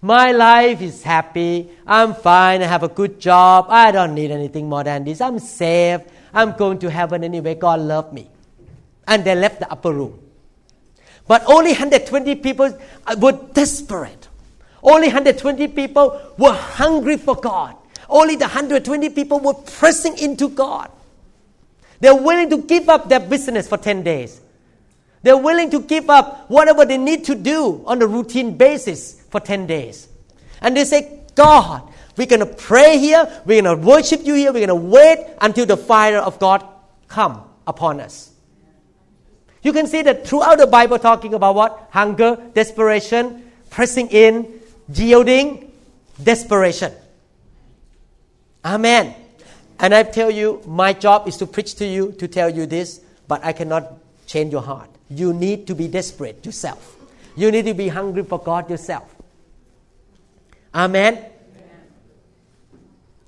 My 0.00 0.32
life 0.32 0.82
is 0.82 1.02
happy. 1.02 1.70
I'm 1.86 2.14
fine. 2.14 2.62
I 2.62 2.66
have 2.66 2.82
a 2.82 2.88
good 2.88 3.18
job. 3.18 3.66
I 3.68 3.90
don't 3.90 4.14
need 4.14 4.30
anything 4.30 4.68
more 4.68 4.84
than 4.84 5.04
this. 5.04 5.20
I'm 5.20 5.38
safe. 5.38 6.02
I'm 6.34 6.52
going 6.52 6.78
to 6.80 6.90
heaven 6.90 7.24
anyway. 7.24 7.54
God 7.54 7.80
love 7.80 8.12
me. 8.12 8.28
And 9.08 9.24
they 9.24 9.34
left 9.34 9.60
the 9.60 9.70
upper 9.70 9.92
room. 9.92 10.20
But 11.26 11.44
only 11.46 11.70
120 11.70 12.34
people 12.36 12.78
uh, 13.06 13.16
were 13.18 13.32
desperate. 13.32 14.28
Only 14.82 15.08
120 15.08 15.68
people 15.68 16.20
were 16.38 16.52
hungry 16.52 17.16
for 17.16 17.34
God. 17.34 17.76
Only 18.08 18.36
the 18.36 18.44
120 18.44 19.10
people 19.10 19.40
were 19.40 19.54
pressing 19.54 20.16
into 20.18 20.48
God. 20.48 20.90
They're 22.00 22.14
willing 22.14 22.50
to 22.50 22.58
give 22.58 22.88
up 22.88 23.08
their 23.08 23.20
business 23.20 23.66
for 23.66 23.78
10 23.78 24.02
days. 24.02 24.40
They're 25.22 25.36
willing 25.36 25.70
to 25.70 25.80
give 25.80 26.08
up 26.10 26.48
whatever 26.48 26.84
they 26.84 26.98
need 26.98 27.24
to 27.24 27.34
do 27.34 27.82
on 27.86 28.00
a 28.02 28.06
routine 28.06 28.56
basis 28.56 29.15
for 29.30 29.40
10 29.40 29.66
days. 29.66 30.08
And 30.60 30.76
they 30.76 30.84
say, 30.84 31.20
God, 31.34 31.82
we're 32.16 32.26
going 32.26 32.40
to 32.40 32.46
pray 32.46 32.98
here, 32.98 33.42
we're 33.44 33.62
going 33.62 33.80
to 33.80 33.86
worship 33.86 34.24
you 34.24 34.34
here, 34.34 34.52
we're 34.52 34.66
going 34.66 34.68
to 34.68 34.74
wait 34.74 35.26
until 35.40 35.66
the 35.66 35.76
fire 35.76 36.18
of 36.18 36.38
God 36.38 36.66
come 37.08 37.42
upon 37.66 38.00
us. 38.00 38.32
You 39.62 39.72
can 39.72 39.86
see 39.86 40.02
that 40.02 40.26
throughout 40.26 40.58
the 40.58 40.66
Bible 40.66 40.98
talking 40.98 41.34
about 41.34 41.56
what? 41.56 41.88
Hunger, 41.90 42.38
desperation, 42.54 43.50
pressing 43.68 44.08
in, 44.08 44.60
yielding, 44.92 45.72
desperation. 46.22 46.92
Amen. 48.64 49.14
And 49.80 49.92
I 49.92 50.04
tell 50.04 50.30
you, 50.30 50.62
my 50.66 50.92
job 50.92 51.26
is 51.26 51.36
to 51.38 51.46
preach 51.46 51.74
to 51.76 51.86
you, 51.86 52.12
to 52.12 52.28
tell 52.28 52.48
you 52.48 52.66
this, 52.66 53.00
but 53.28 53.44
I 53.44 53.52
cannot 53.52 53.92
change 54.26 54.52
your 54.52 54.62
heart. 54.62 54.88
You 55.10 55.32
need 55.34 55.66
to 55.66 55.74
be 55.74 55.88
desperate 55.88 56.46
yourself. 56.46 56.96
You 57.36 57.50
need 57.50 57.66
to 57.66 57.74
be 57.74 57.88
hungry 57.88 58.22
for 58.22 58.38
God 58.38 58.70
yourself. 58.70 59.15
Amen. 60.76 61.24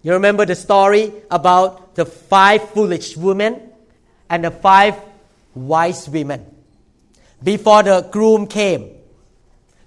You 0.03 0.13
remember 0.13 0.45
the 0.45 0.55
story 0.55 1.13
about 1.31 1.95
the 1.95 2.05
five 2.05 2.69
foolish 2.71 3.17
women 3.17 3.73
and 4.29 4.45
the 4.45 4.51
five 4.51 4.97
wise 5.55 6.11
women. 6.11 6.45
Before 7.43 7.83
the 7.83 8.07
groom 8.13 8.47
came, 8.47 8.91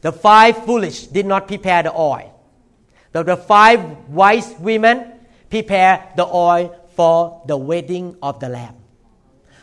the 0.01 0.11
five 0.11 0.65
foolish 0.65 1.05
did 1.05 1.27
not 1.27 1.47
prepare 1.47 1.83
the 1.83 1.93
oil. 1.93 2.33
But 3.11 3.27
the 3.27 3.37
five 3.37 4.09
wise 4.09 4.55
women 4.57 5.13
prepared 5.47 6.01
the 6.15 6.25
oil 6.25 6.75
for 6.95 7.43
the 7.45 7.57
wedding 7.57 8.17
of 8.23 8.39
the 8.39 8.49
Lamb. 8.49 8.75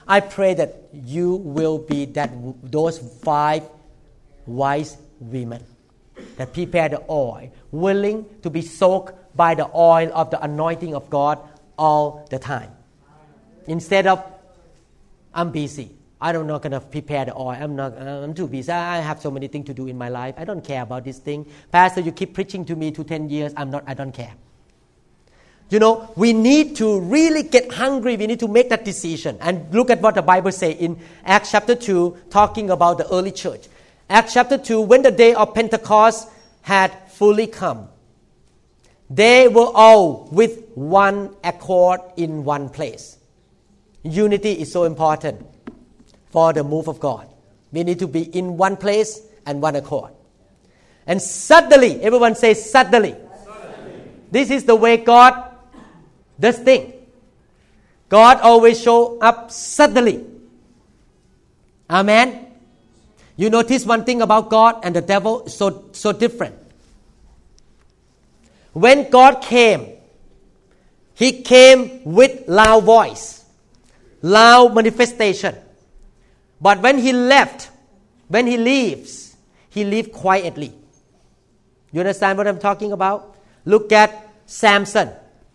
I 0.07 0.21
pray 0.21 0.55
that 0.55 0.89
you 0.93 1.35
will 1.35 1.79
be 1.79 2.05
that 2.07 2.31
those 2.63 2.99
five 2.99 3.65
wise 4.47 4.97
women 5.19 5.65
that 6.37 6.53
prepare 6.53 6.89
the 6.89 7.03
oil, 7.09 7.51
willing 7.71 8.27
to 8.43 8.51
be 8.51 8.63
soaked 8.63 9.37
by 9.37 9.55
the 9.55 9.69
oil 9.75 10.11
of 10.15 10.31
the 10.31 10.43
anointing 10.43 10.95
of 10.95 11.09
God 11.11 11.39
all 11.79 12.27
the 12.31 12.39
time. 12.39 12.71
Instead 13.67 14.07
of 14.07 14.25
I'm 15.33 15.53
busy. 15.53 15.95
I'm 16.21 16.47
not 16.47 16.63
gonna 16.63 16.81
prepare 16.81 17.27
the 17.27 17.37
oil. 17.37 17.51
I'm 17.51 17.77
not. 17.77 17.97
Uh, 17.97 18.23
I'm 18.25 18.35
too 18.35 18.49
busy. 18.49 18.73
I 18.73 18.99
have 18.99 19.21
so 19.21 19.31
many 19.31 19.47
things 19.47 19.67
to 19.67 19.75
do 19.75 19.87
in 19.87 19.97
my 19.97 20.09
life. 20.09 20.35
I 20.37 20.45
don't 20.45 20.65
care 20.65 20.83
about 20.83 21.05
this 21.05 21.19
thing. 21.19 21.47
Pastor, 21.71 22.01
you 22.01 22.11
keep 22.11 22.35
preaching 22.35 22.65
to 22.65 22.75
me 22.75 22.91
to 22.91 23.05
ten 23.05 23.31
years. 23.31 23.53
I'm 23.57 23.71
not. 23.71 23.85
I 23.87 23.95
don't 23.95 24.13
care. 24.13 24.33
You 25.71 25.79
know, 25.79 26.11
we 26.17 26.33
need 26.33 26.77
to 26.77 26.99
really 27.01 27.43
get 27.43 27.73
hungry. 27.73 28.17
We 28.17 28.27
need 28.27 28.41
to 28.41 28.49
make 28.49 28.71
that 28.71 28.85
decision. 28.85 29.37
And 29.41 29.73
look 29.73 29.91
at 29.91 30.01
what 30.01 30.15
the 30.15 30.23
Bible 30.23 30.51
says 30.51 30.77
in 30.79 30.99
Acts 31.25 31.51
chapter 31.51 31.75
2, 31.75 32.17
talking 32.31 32.71
about 32.71 32.97
the 32.97 33.07
early 33.13 33.33
church. 33.33 33.69
Acts 34.11 34.35
chapter 34.35 34.57
2, 34.57 34.81
when 34.81 35.03
the 35.03 35.11
day 35.11 35.35
of 35.35 35.55
Pentecost 35.55 36.29
had 36.63 36.93
fully 37.11 37.47
come, 37.47 37.89
they 39.11 39.49
were 39.49 39.71
all 39.75 40.29
with 40.31 40.65
one 40.75 41.35
accord 41.45 42.01
in 42.17 42.45
one 42.45 42.69
place. 42.69 43.19
Unity 44.03 44.53
is 44.53 44.73
so 44.73 44.85
important 44.85 45.45
for 46.31 46.53
the 46.53 46.63
move 46.63 46.89
of 46.89 47.01
God. 47.01 47.29
We 47.73 47.85
need 47.85 47.99
to 47.99 48.07
be 48.07 48.23
in 48.23 48.57
one 48.57 48.77
place 48.77 49.21
and 49.45 49.61
one 49.61 49.77
accord. 49.77 50.13
And 51.07 51.21
suddenly, 51.21 52.01
everyone 52.03 52.35
says 52.35 52.71
suddenly. 52.71 53.15
suddenly. 53.45 54.03
This 54.31 54.51
is 54.51 54.65
the 54.65 54.77
way 54.77 54.99
God 54.99 55.53
does 56.39 56.59
thing. 56.59 56.93
God 58.09 58.41
always 58.41 58.81
show 58.81 59.19
up 59.21 59.51
suddenly. 59.51 60.25
Amen. 61.91 62.48
You 63.39 63.51
notice 63.51 63.87
one 63.87 64.05
thing 64.05 64.21
about 64.21 64.51
God 64.51 64.81
and 64.83 64.97
the 64.97 65.01
devil 65.01 65.45
is 65.45 65.57
so, 65.57 65.85
so 65.93 66.11
different. 66.11 66.57
When 68.73 69.09
God 69.11 69.43
came, 69.43 69.93
He 71.15 71.43
came 71.43 72.03
with 72.03 72.49
loud 72.49 72.83
voice, 72.83 73.45
loud 74.23 74.75
manifestation. 74.75 75.55
But 76.61 76.83
when 76.83 76.99
He 76.99 77.13
left, 77.13 77.71
when 78.27 78.49
He 78.49 78.57
leaves, 78.57 79.37
He 79.71 79.85
leaves 79.85 80.09
quietly. 80.13 80.73
You 81.93 82.01
understand 82.01 82.39
what 82.39 82.49
I'm 82.49 82.59
talking 82.59 82.91
about? 82.91 83.37
Look 83.65 83.93
at 83.93 84.31
Samson. 84.47 85.11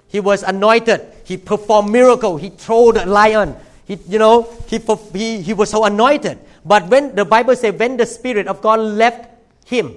He 0.08 0.22
was 0.22 0.42
anointed. 0.42 1.02
He 1.26 1.36
performed 1.36 1.92
miracle. 1.92 2.38
He 2.38 2.50
threw 2.50 2.94
the 2.94 3.06
lion. 3.06 3.58
He, 3.84 4.00
you 4.08 4.20
know, 4.20 4.48
he, 4.68 4.80
he, 5.12 5.42
he 5.42 5.54
was 5.54 5.70
so 5.70 5.84
anointed. 5.84 6.40
But 6.66 6.88
when 6.88 7.16
the 7.16 7.26
Bible 7.26 7.56
says 7.56 7.78
when 7.78 7.98
the 7.98 8.06
Spirit 8.06 8.48
of 8.48 8.62
God 8.62 8.80
left 8.80 9.30
him, 9.66 9.96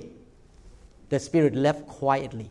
the 1.09 1.21
Spirit 1.21 1.55
left 1.55 1.87
quietly. 1.87 2.51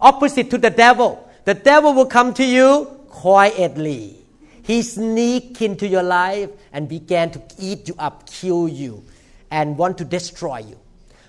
Opposite 0.00 0.50
to 0.50 0.58
the 0.58 0.70
devil. 0.70 1.28
The 1.44 1.54
devil 1.54 1.94
will 1.94 2.06
come 2.06 2.34
to 2.34 2.44
you 2.44 2.86
quietly. 3.08 4.16
He 4.62 4.82
sneak 4.82 5.62
into 5.62 5.86
your 5.86 6.02
life 6.02 6.50
and 6.72 6.88
began 6.88 7.30
to 7.30 7.42
eat 7.58 7.88
you 7.88 7.94
up, 7.98 8.28
kill 8.28 8.68
you, 8.68 9.04
and 9.50 9.78
want 9.78 9.98
to 9.98 10.04
destroy 10.04 10.58
you. 10.58 10.78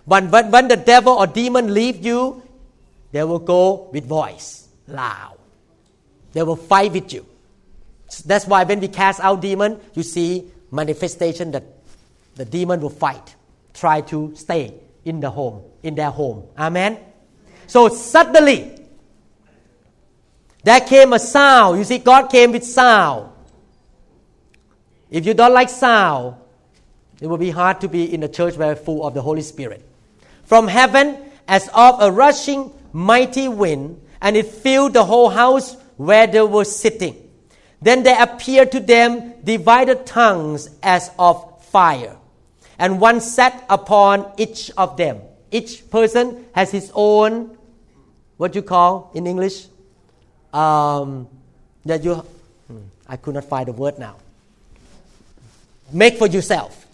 But 0.05 0.29
when, 0.29 0.51
when 0.51 0.67
the 0.67 0.75
devil 0.75 1.13
or 1.13 1.27
demon 1.27 1.73
leave 1.73 2.03
you, 2.03 2.43
they 3.11 3.23
will 3.23 3.39
go 3.39 3.89
with 3.93 4.05
voice 4.05 4.67
loud. 4.87 5.37
They 6.33 6.43
will 6.43 6.55
fight 6.55 6.91
with 6.91 7.13
you. 7.13 7.25
That's 8.25 8.45
why 8.45 8.63
when 8.63 8.79
we 8.79 8.87
cast 8.87 9.19
out 9.19 9.41
demon, 9.41 9.79
you 9.93 10.03
see 10.03 10.51
manifestation 10.71 11.51
that 11.51 11.63
the 12.35 12.45
demon 12.45 12.81
will 12.81 12.89
fight, 12.89 13.35
try 13.73 14.01
to 14.01 14.33
stay 14.35 14.73
in 15.05 15.19
the 15.19 15.29
home, 15.29 15.63
in 15.83 15.95
their 15.95 16.11
home. 16.11 16.47
Amen. 16.57 16.97
So 17.67 17.89
suddenly, 17.89 18.75
there 20.63 20.81
came 20.81 21.13
a 21.13 21.19
sound. 21.19 21.77
You 21.77 21.83
see, 21.83 21.99
God 21.99 22.27
came 22.27 22.51
with 22.51 22.63
sound. 22.63 23.31
If 25.09 25.25
you 25.25 25.33
don't 25.33 25.53
like 25.53 25.69
sound, 25.69 26.35
it 27.21 27.27
will 27.27 27.37
be 27.37 27.49
hard 27.49 27.81
to 27.81 27.87
be 27.87 28.13
in 28.13 28.23
a 28.23 28.27
church 28.27 28.55
where 28.55 28.75
full 28.75 29.05
of 29.05 29.13
the 29.13 29.21
Holy 29.21 29.41
Spirit. 29.41 29.85
From 30.43 30.67
heaven, 30.67 31.17
as 31.47 31.69
of 31.73 32.01
a 32.01 32.11
rushing 32.11 32.71
mighty 32.93 33.47
wind, 33.47 34.01
and 34.21 34.35
it 34.35 34.47
filled 34.47 34.93
the 34.93 35.05
whole 35.05 35.29
house 35.29 35.75
where 35.97 36.27
they 36.27 36.41
were 36.41 36.65
sitting. 36.65 37.28
Then 37.81 38.03
there 38.03 38.21
appeared 38.21 38.71
to 38.73 38.79
them 38.79 39.33
divided 39.43 40.05
tongues 40.05 40.69
as 40.83 41.11
of 41.17 41.63
fire, 41.65 42.17
and 42.77 42.99
one 42.99 43.21
sat 43.21 43.63
upon 43.69 44.31
each 44.37 44.71
of 44.77 44.97
them. 44.97 45.21
Each 45.51 45.89
person 45.89 46.45
has 46.53 46.71
his 46.71 46.91
own, 46.93 47.57
what 48.37 48.53
you 48.53 48.61
call 48.61 49.11
in 49.13 49.25
English, 49.25 49.67
um, 50.53 51.27
that 51.85 52.03
you, 52.03 52.15
hmm, 52.15 52.79
I 53.07 53.17
could 53.17 53.35
not 53.35 53.45
find 53.45 53.67
the 53.67 53.71
word 53.71 53.97
now. 53.97 54.17
Make 55.91 56.17
for 56.17 56.27
yourself. 56.27 56.85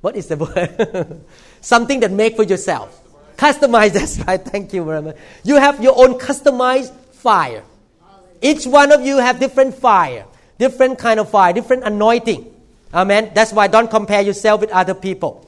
What 0.00 0.16
is 0.16 0.26
the 0.26 0.36
word? 0.44 1.24
Something 1.60 2.00
that 2.00 2.10
make 2.10 2.36
for 2.36 2.42
yourself. 2.42 3.02
Customize, 3.36 3.92
that's 3.94 4.18
right. 4.20 4.40
Thank 4.40 4.72
you 4.72 4.84
very 4.84 5.00
much. 5.00 5.16
You 5.44 5.56
have 5.56 5.82
your 5.82 5.96
own 5.96 6.18
customized 6.18 6.94
fire. 7.12 7.62
Each 8.40 8.66
one 8.66 8.92
of 8.92 9.04
you 9.04 9.18
have 9.18 9.38
different 9.40 9.74
fire. 9.74 10.24
different 10.58 10.98
kind 10.98 11.20
of 11.20 11.30
fire, 11.30 11.52
different 11.52 11.84
anointing. 11.84 12.52
Amen. 12.92 13.30
That's 13.34 13.52
why 13.52 13.68
don't 13.68 13.90
compare 13.90 14.20
yourself 14.20 14.60
with 14.60 14.70
other 14.70 14.94
people. 14.94 15.44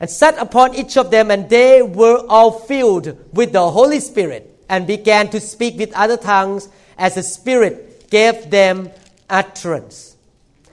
And 0.00 0.08
sat 0.08 0.38
upon 0.38 0.74
each 0.74 0.96
of 0.96 1.10
them, 1.10 1.30
and 1.30 1.48
they 1.50 1.82
were 1.82 2.24
all 2.28 2.52
filled 2.52 3.16
with 3.34 3.52
the 3.52 3.70
Holy 3.70 4.00
Spirit 4.00 4.48
and 4.68 4.86
began 4.86 5.28
to 5.30 5.40
speak 5.40 5.78
with 5.78 5.92
other 5.92 6.16
tongues 6.16 6.68
as 6.98 7.14
the 7.14 7.22
Spirit 7.22 8.10
gave 8.10 8.50
them 8.50 8.90
utterance. 9.28 10.16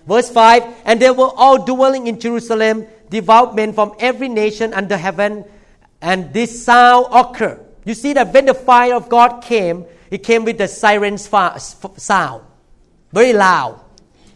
Verse 0.08 0.30
5 0.30 0.64
And 0.86 1.00
they 1.02 1.12
were 1.12 1.32
all 1.36 1.64
dwelling 1.64 2.08
in 2.08 2.20
Jerusalem, 2.20 2.88
devout 3.10 3.56
men 3.56 3.74
from 3.74 3.94
every 4.00 4.30
nation 4.30 4.74
under 4.74 4.98
heaven, 4.98 5.46
and 6.02 6.34
this 6.34 6.64
sound 6.64 7.08
occurred. 7.12 7.66
You 7.86 7.94
see 7.94 8.14
that 8.14 8.34
when 8.34 8.46
the 8.46 8.54
fire 8.54 8.96
of 8.96 9.10
God 9.10 9.44
came, 9.44 9.86
it 10.12 10.24
came 10.24 10.46
with 10.46 10.58
the 10.58 10.68
siren's 10.68 11.30
sound, 11.98 12.44
very 13.12 13.34
loud. 13.34 13.80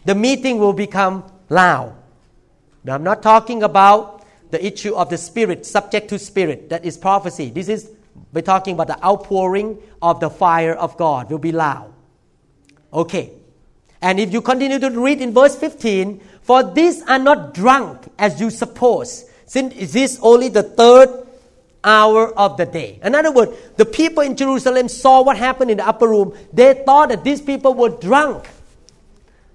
The 0.04 0.14
meeting 0.14 0.58
will 0.58 0.72
become 0.72 1.24
loud. 1.48 1.96
Now, 2.84 2.94
I'm 2.94 3.04
not 3.04 3.22
talking 3.22 3.62
about 3.62 4.24
the 4.50 4.64
issue 4.64 4.94
of 4.94 5.08
the 5.08 5.18
spirit, 5.18 5.66
subject 5.66 6.08
to 6.10 6.18
spirit, 6.18 6.68
that 6.68 6.84
is 6.84 6.96
prophecy. 6.96 7.50
This 7.50 7.68
is, 7.68 7.90
we're 8.32 8.42
talking 8.42 8.74
about 8.74 8.86
the 8.86 9.04
outpouring 9.04 9.78
of 10.00 10.20
the 10.20 10.30
fire 10.30 10.74
of 10.74 10.96
God 10.96 11.30
will 11.30 11.38
be 11.38 11.52
loud. 11.52 11.92
Okay. 12.92 13.32
And 14.00 14.20
if 14.20 14.32
you 14.32 14.42
continue 14.42 14.78
to 14.78 14.90
read 14.90 15.20
in 15.20 15.32
verse 15.32 15.56
15, 15.56 16.20
for 16.42 16.62
these 16.62 17.02
are 17.02 17.18
not 17.18 17.54
drunk 17.54 18.06
as 18.18 18.38
you 18.38 18.50
suppose, 18.50 19.24
since 19.46 19.74
this 19.74 19.94
is 19.94 20.18
only 20.22 20.48
the 20.48 20.62
third 20.62 21.23
hour 21.84 22.36
of 22.36 22.56
the 22.56 22.66
day. 22.66 22.98
In 23.02 23.14
other 23.14 23.30
words, 23.30 23.52
the 23.76 23.84
people 23.84 24.22
in 24.22 24.36
Jerusalem 24.36 24.88
saw 24.88 25.22
what 25.22 25.36
happened 25.36 25.70
in 25.70 25.76
the 25.76 25.86
upper 25.86 26.08
room. 26.08 26.36
They 26.52 26.82
thought 26.84 27.10
that 27.10 27.22
these 27.22 27.40
people 27.40 27.74
were 27.74 27.90
drunk. 27.90 28.48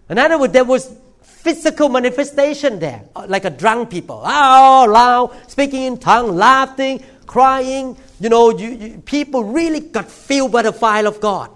In 0.10 0.18
other 0.18 0.40
words, 0.40 0.54
there 0.54 0.64
was 0.64 0.96
physical 1.22 1.90
manifestation 1.90 2.80
there, 2.80 3.04
uh, 3.16 3.26
like 3.28 3.46
a 3.46 3.50
drunk 3.50 3.90
people. 3.90 4.22
Oh, 4.24 4.86
loud, 4.90 5.36
speaking 5.50 5.84
in 5.84 5.98
tongue, 5.98 6.36
laughing, 6.36 7.04
crying. 7.26 7.98
You 8.20 8.30
know, 8.30 8.52
you, 8.52 8.70
you, 8.70 8.98
people 9.00 9.44
really 9.44 9.80
got 9.80 10.10
filled 10.10 10.52
by 10.52 10.64
the 10.64 10.74
fire 10.74 11.08
of 11.08 11.20
God. 11.22 11.52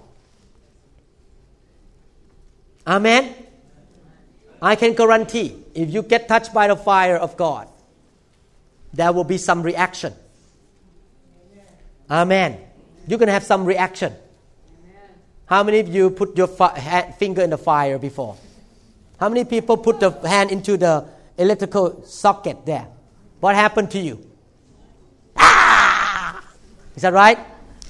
Amen. 2.88 3.36
I 4.62 4.76
can 4.76 4.94
guarantee 4.94 5.58
if 5.76 5.94
you 5.94 6.04
get 6.04 6.28
touched 6.28 6.54
by 6.54 6.68
the 6.68 6.76
fire 6.76 7.18
of 7.18 7.36
God, 7.36 7.68
there 8.94 9.12
will 9.12 9.24
be 9.24 9.38
some 9.38 9.62
reaction. 9.62 10.14
Amen. 12.10 12.60
You're 13.08 13.20
going 13.20 13.28
to 13.28 13.34
have 13.34 13.44
some 13.44 13.66
reaction. 13.66 14.14
How 15.46 15.64
many 15.64 15.80
of 15.80 15.88
you 15.94 16.10
put 16.10 16.38
your 16.38 16.48
fi- 16.48 17.14
finger 17.18 17.42
in 17.42 17.50
the 17.50 17.58
fire 17.58 18.00
before? 18.00 18.38
How 19.20 19.30
many 19.30 19.44
people 19.46 19.78
put 19.78 20.00
the 20.00 20.12
hand 20.28 20.52
into 20.52 20.78
the 20.78 21.06
electrical 21.38 22.04
socket 22.06 22.66
there? 22.66 22.88
What 23.40 23.56
happened 23.56 23.92
to 23.92 24.00
you? 24.00 24.26
Ah! 25.36 26.44
Is 26.96 27.02
that 27.02 27.14
right? 27.14 27.38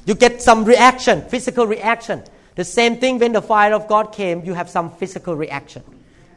You 0.06 0.16
get 0.16 0.42
some 0.42 0.66
reaction, 0.66 1.22
physical 1.22 1.66
reaction. 1.66 2.24
The 2.56 2.66
same 2.66 2.98
thing 2.98 3.20
when 3.20 3.34
the 3.34 3.42
fire 3.42 3.74
of 3.74 3.88
God 3.88 4.12
came, 4.12 4.44
you 4.44 4.54
have 4.54 4.70
some 4.70 4.92
physical 4.92 5.36
reaction. 5.36 5.84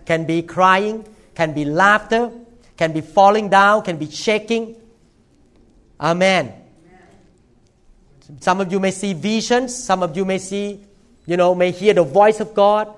Can 0.05 0.25
be 0.25 0.43
crying, 0.43 1.07
can 1.35 1.53
be 1.53 1.65
laughter, 1.65 2.31
can 2.77 2.93
be 2.93 3.01
falling 3.01 3.49
down, 3.49 3.83
can 3.83 3.97
be 3.97 4.11
shaking. 4.11 4.77
Amen. 6.01 6.53
Some 8.41 8.61
of 8.61 8.73
you 8.73 8.81
may 8.81 8.91
see 8.91 9.13
visions, 9.13 9.75
some 9.75 10.03
of 10.03 10.17
you 10.17 10.25
may 10.25 10.39
see, 10.39 10.81
you 11.27 11.37
know, 11.37 11.55
may 11.55 11.71
hear 11.71 11.95
the 11.95 12.03
voice 12.03 12.41
of 12.41 12.55
God. 12.55 12.93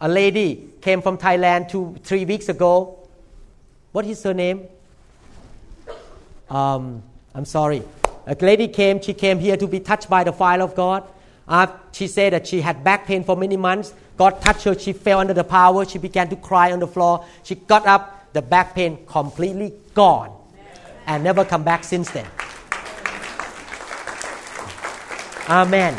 A 0.00 0.08
lady 0.08 0.70
came 0.80 1.02
from 1.02 1.18
Thailand 1.18 1.68
two, 1.68 1.96
three 2.02 2.24
weeks 2.24 2.48
ago. 2.48 2.98
What 3.92 4.06
is 4.06 4.22
her 4.22 4.32
name? 4.32 4.66
Um, 6.48 7.02
I'm 7.34 7.44
sorry. 7.44 7.82
A 8.26 8.36
lady 8.40 8.68
came, 8.68 9.02
she 9.02 9.12
came 9.12 9.38
here 9.38 9.56
to 9.56 9.66
be 9.66 9.80
touched 9.80 10.08
by 10.08 10.24
the 10.24 10.32
fire 10.32 10.62
of 10.62 10.74
God. 10.74 11.04
Uh, 11.46 11.66
she 11.92 12.06
said 12.06 12.32
that 12.32 12.46
she 12.46 12.60
had 12.60 12.84
back 12.84 13.06
pain 13.06 13.24
for 13.24 13.36
many 13.36 13.56
months. 13.56 13.92
God 14.16 14.40
touched 14.40 14.64
her, 14.64 14.78
she 14.78 14.92
fell 14.92 15.18
under 15.18 15.34
the 15.34 15.44
power. 15.44 15.84
She 15.84 15.98
began 15.98 16.28
to 16.28 16.36
cry 16.36 16.72
on 16.72 16.78
the 16.78 16.86
floor. 16.86 17.24
She 17.42 17.54
got 17.54 17.86
up, 17.86 18.32
the 18.32 18.42
back 18.42 18.74
pain 18.74 19.04
completely 19.06 19.72
gone 19.94 20.30
and 21.06 21.24
never 21.24 21.44
come 21.44 21.64
back 21.64 21.84
since 21.84 22.10
then. 22.10 22.26
Amen. 25.48 25.98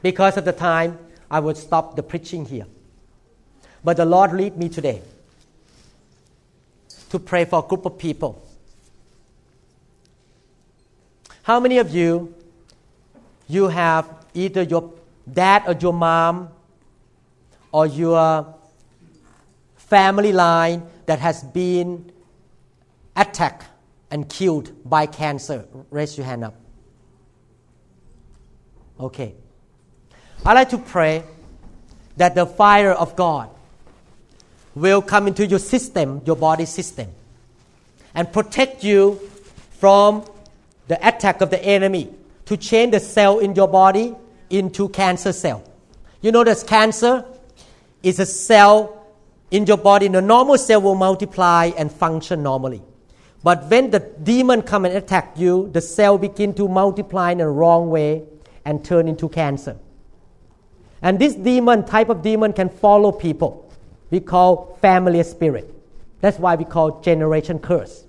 Because 0.00 0.38
of 0.38 0.46
the 0.46 0.52
time, 0.52 0.98
I 1.30 1.40
would 1.40 1.58
stop 1.58 1.96
the 1.96 2.02
preaching 2.02 2.46
here. 2.46 2.66
But 3.84 3.98
the 3.98 4.06
Lord 4.06 4.32
lead 4.32 4.56
me 4.56 4.70
today 4.70 5.02
to 7.10 7.18
pray 7.18 7.44
for 7.44 7.62
a 7.64 7.68
group 7.68 7.84
of 7.84 7.98
people. 7.98 8.42
How 11.42 11.60
many 11.60 11.78
of 11.78 11.94
you 11.94 12.34
you 13.48 13.68
have 13.68 14.08
either 14.34 14.62
your 14.62 14.92
dad 15.30 15.64
or 15.66 15.74
your 15.74 15.92
mom 15.92 16.48
or 17.70 17.86
your 17.86 18.54
family 19.76 20.32
line 20.32 20.82
that 21.06 21.18
has 21.18 21.42
been 21.42 22.10
attacked 23.14 23.66
and 24.10 24.28
killed 24.28 24.72
by 24.88 25.04
cancer? 25.06 25.66
Raise 25.90 26.16
your 26.16 26.26
hand 26.26 26.44
up. 26.44 26.54
Okay. 29.00 29.34
I 30.44 30.54
like 30.54 30.70
to 30.70 30.78
pray 30.78 31.24
that 32.16 32.34
the 32.34 32.46
fire 32.46 32.92
of 32.92 33.14
God 33.16 33.50
will 34.74 35.02
come 35.02 35.26
into 35.26 35.46
your 35.46 35.58
system, 35.58 36.22
your 36.24 36.36
body 36.36 36.64
system, 36.64 37.08
and 38.14 38.32
protect 38.32 38.82
you 38.82 39.20
from 39.78 40.24
the 40.88 41.06
attack 41.06 41.40
of 41.40 41.50
the 41.50 41.62
enemy 41.62 42.10
to 42.46 42.56
change 42.56 42.92
the 42.92 43.00
cell 43.00 43.38
in 43.38 43.54
your 43.54 43.68
body 43.68 44.14
into 44.50 44.88
cancer 44.88 45.32
cell. 45.32 45.62
You 46.20 46.32
know 46.32 46.42
that 46.44 46.64
cancer 46.66 47.24
is 48.02 48.18
a 48.18 48.26
cell 48.26 49.06
in 49.50 49.66
your 49.66 49.76
body. 49.76 50.08
The 50.08 50.22
normal 50.22 50.58
cell 50.58 50.80
will 50.80 50.94
multiply 50.94 51.70
and 51.76 51.92
function 51.92 52.42
normally. 52.42 52.82
But 53.42 53.64
when 53.70 53.90
the 53.90 54.00
demon 54.00 54.62
come 54.62 54.84
and 54.84 54.96
attack 54.96 55.34
you, 55.36 55.68
the 55.72 55.80
cell 55.80 56.18
begin 56.18 56.54
to 56.54 56.66
multiply 56.66 57.32
in 57.32 57.40
a 57.40 57.48
wrong 57.48 57.90
way 57.90 58.24
and 58.68 58.84
turn 58.84 59.08
into 59.08 59.30
cancer. 59.30 59.78
And 61.00 61.18
this 61.18 61.34
demon, 61.34 61.86
type 61.86 62.10
of 62.10 62.20
demon, 62.20 62.52
can 62.52 62.68
follow 62.68 63.10
people. 63.12 63.72
We 64.10 64.20
call 64.20 64.76
family 64.82 65.22
spirit. 65.22 65.74
That's 66.20 66.38
why 66.38 66.56
we 66.56 66.66
call 66.66 67.00
generation 67.00 67.60
curse. 67.60 68.04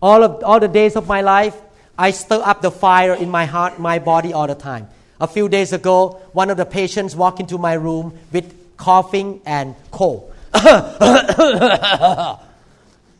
All 0.00 0.24
of 0.24 0.42
all 0.42 0.58
the 0.58 0.68
days 0.68 0.96
of 0.96 1.06
my 1.06 1.20
life, 1.20 1.60
I 1.98 2.12
stir 2.12 2.40
up 2.42 2.62
the 2.62 2.70
fire 2.70 3.12
in 3.12 3.28
my 3.28 3.44
heart, 3.44 3.78
my 3.78 3.98
body 3.98 4.32
all 4.32 4.46
the 4.46 4.54
time. 4.54 4.88
A 5.20 5.26
few 5.26 5.50
days 5.50 5.74
ago, 5.74 6.20
one 6.32 6.48
of 6.48 6.56
the 6.56 6.64
patients 6.64 7.14
walked 7.14 7.40
into 7.40 7.58
my 7.58 7.74
room 7.74 8.16
with 8.32 8.54
coughing 8.78 9.42
and 9.44 9.74
cold. 9.90 10.32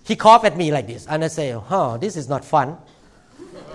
he 0.04 0.16
coughed 0.16 0.46
at 0.46 0.56
me 0.56 0.72
like 0.72 0.86
this, 0.86 1.06
and 1.06 1.22
I 1.24 1.28
say, 1.28 1.50
"Huh, 1.50 1.98
this 1.98 2.16
is 2.16 2.26
not 2.26 2.42
fun. 2.42 2.78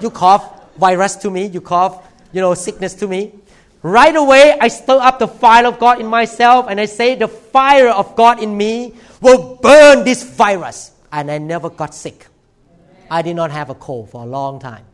You 0.02 0.10
cough 0.10 0.63
virus 0.78 1.16
to 1.18 1.30
me, 1.30 1.46
you 1.46 1.62
cough, 1.62 2.02
you 2.32 2.42
know, 2.42 2.54
sickness 2.54 2.94
to 2.96 3.08
me." 3.08 3.34
Right 3.82 4.16
away, 4.16 4.58
I 4.60 4.70
stir 4.70 5.00
up 5.00 5.20
the 5.20 5.28
fire 5.28 5.66
of 5.68 5.78
God 5.78 6.00
in 6.00 6.08
myself, 6.08 6.68
and 6.70 6.80
I 6.80 6.86
say, 6.86 7.16
"The 7.16 7.28
fire 7.28 7.90
of 7.90 8.16
God 8.16 8.42
in 8.42 8.56
me 8.56 8.94
will 9.20 9.60
burn 9.62 10.06
this 10.06 10.24
virus," 10.24 10.92
and 11.12 11.30
I 11.30 11.38
never 11.38 11.70
got 11.70 11.94
sick. 11.94 12.28
I 13.12 13.22
did 13.22 13.36
not 13.36 13.52
have 13.52 13.70
a 13.70 13.76
cold 13.76 14.10
for 14.10 14.24
a 14.24 14.26
long 14.26 14.60
time. 14.60 14.86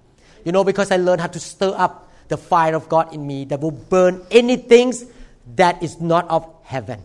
You 0.43 0.51
know, 0.51 0.63
because 0.63 0.91
I 0.91 0.97
learned 0.97 1.21
how 1.21 1.27
to 1.27 1.39
stir 1.39 1.73
up 1.77 2.09
the 2.29 2.37
fire 2.37 2.75
of 2.75 2.89
God 2.89 3.13
in 3.13 3.25
me 3.25 3.45
that 3.45 3.61
will 3.61 3.71
burn 3.71 4.21
anything 4.31 4.93
that 5.55 5.81
is 5.83 6.01
not 6.01 6.29
of 6.29 6.45
heaven. 6.63 6.99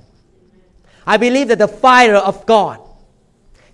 I 1.06 1.18
believe 1.18 1.48
that 1.48 1.58
the 1.58 1.68
fire 1.68 2.16
of 2.16 2.46
God 2.46 2.80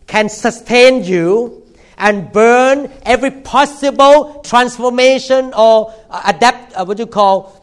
can 0.07 0.29
sustain 0.29 1.05
you 1.05 1.60
and 2.01 2.33
burn 2.33 2.91
every 3.03 3.31
possible 3.31 4.41
transformation 4.43 5.53
or 5.55 5.95
adapt, 6.25 6.75
uh, 6.75 6.85
what 6.85 6.99
you 6.99 7.07
call, 7.07 7.63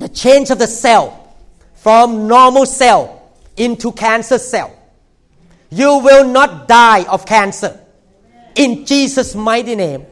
the 0.00 0.08
change 0.08 0.50
of 0.50 0.58
the 0.58 0.66
cell 0.66 1.34
from 1.74 2.26
normal 2.26 2.66
cell 2.66 3.32
into 3.56 3.92
cancer 3.92 4.38
cell. 4.38 4.76
You 5.70 5.98
will 5.98 6.26
not 6.26 6.66
die 6.66 7.04
of 7.04 7.24
cancer 7.24 7.80
in 8.56 8.84
Jesus' 8.84 9.34
mighty 9.36 9.76
name. 9.76 10.04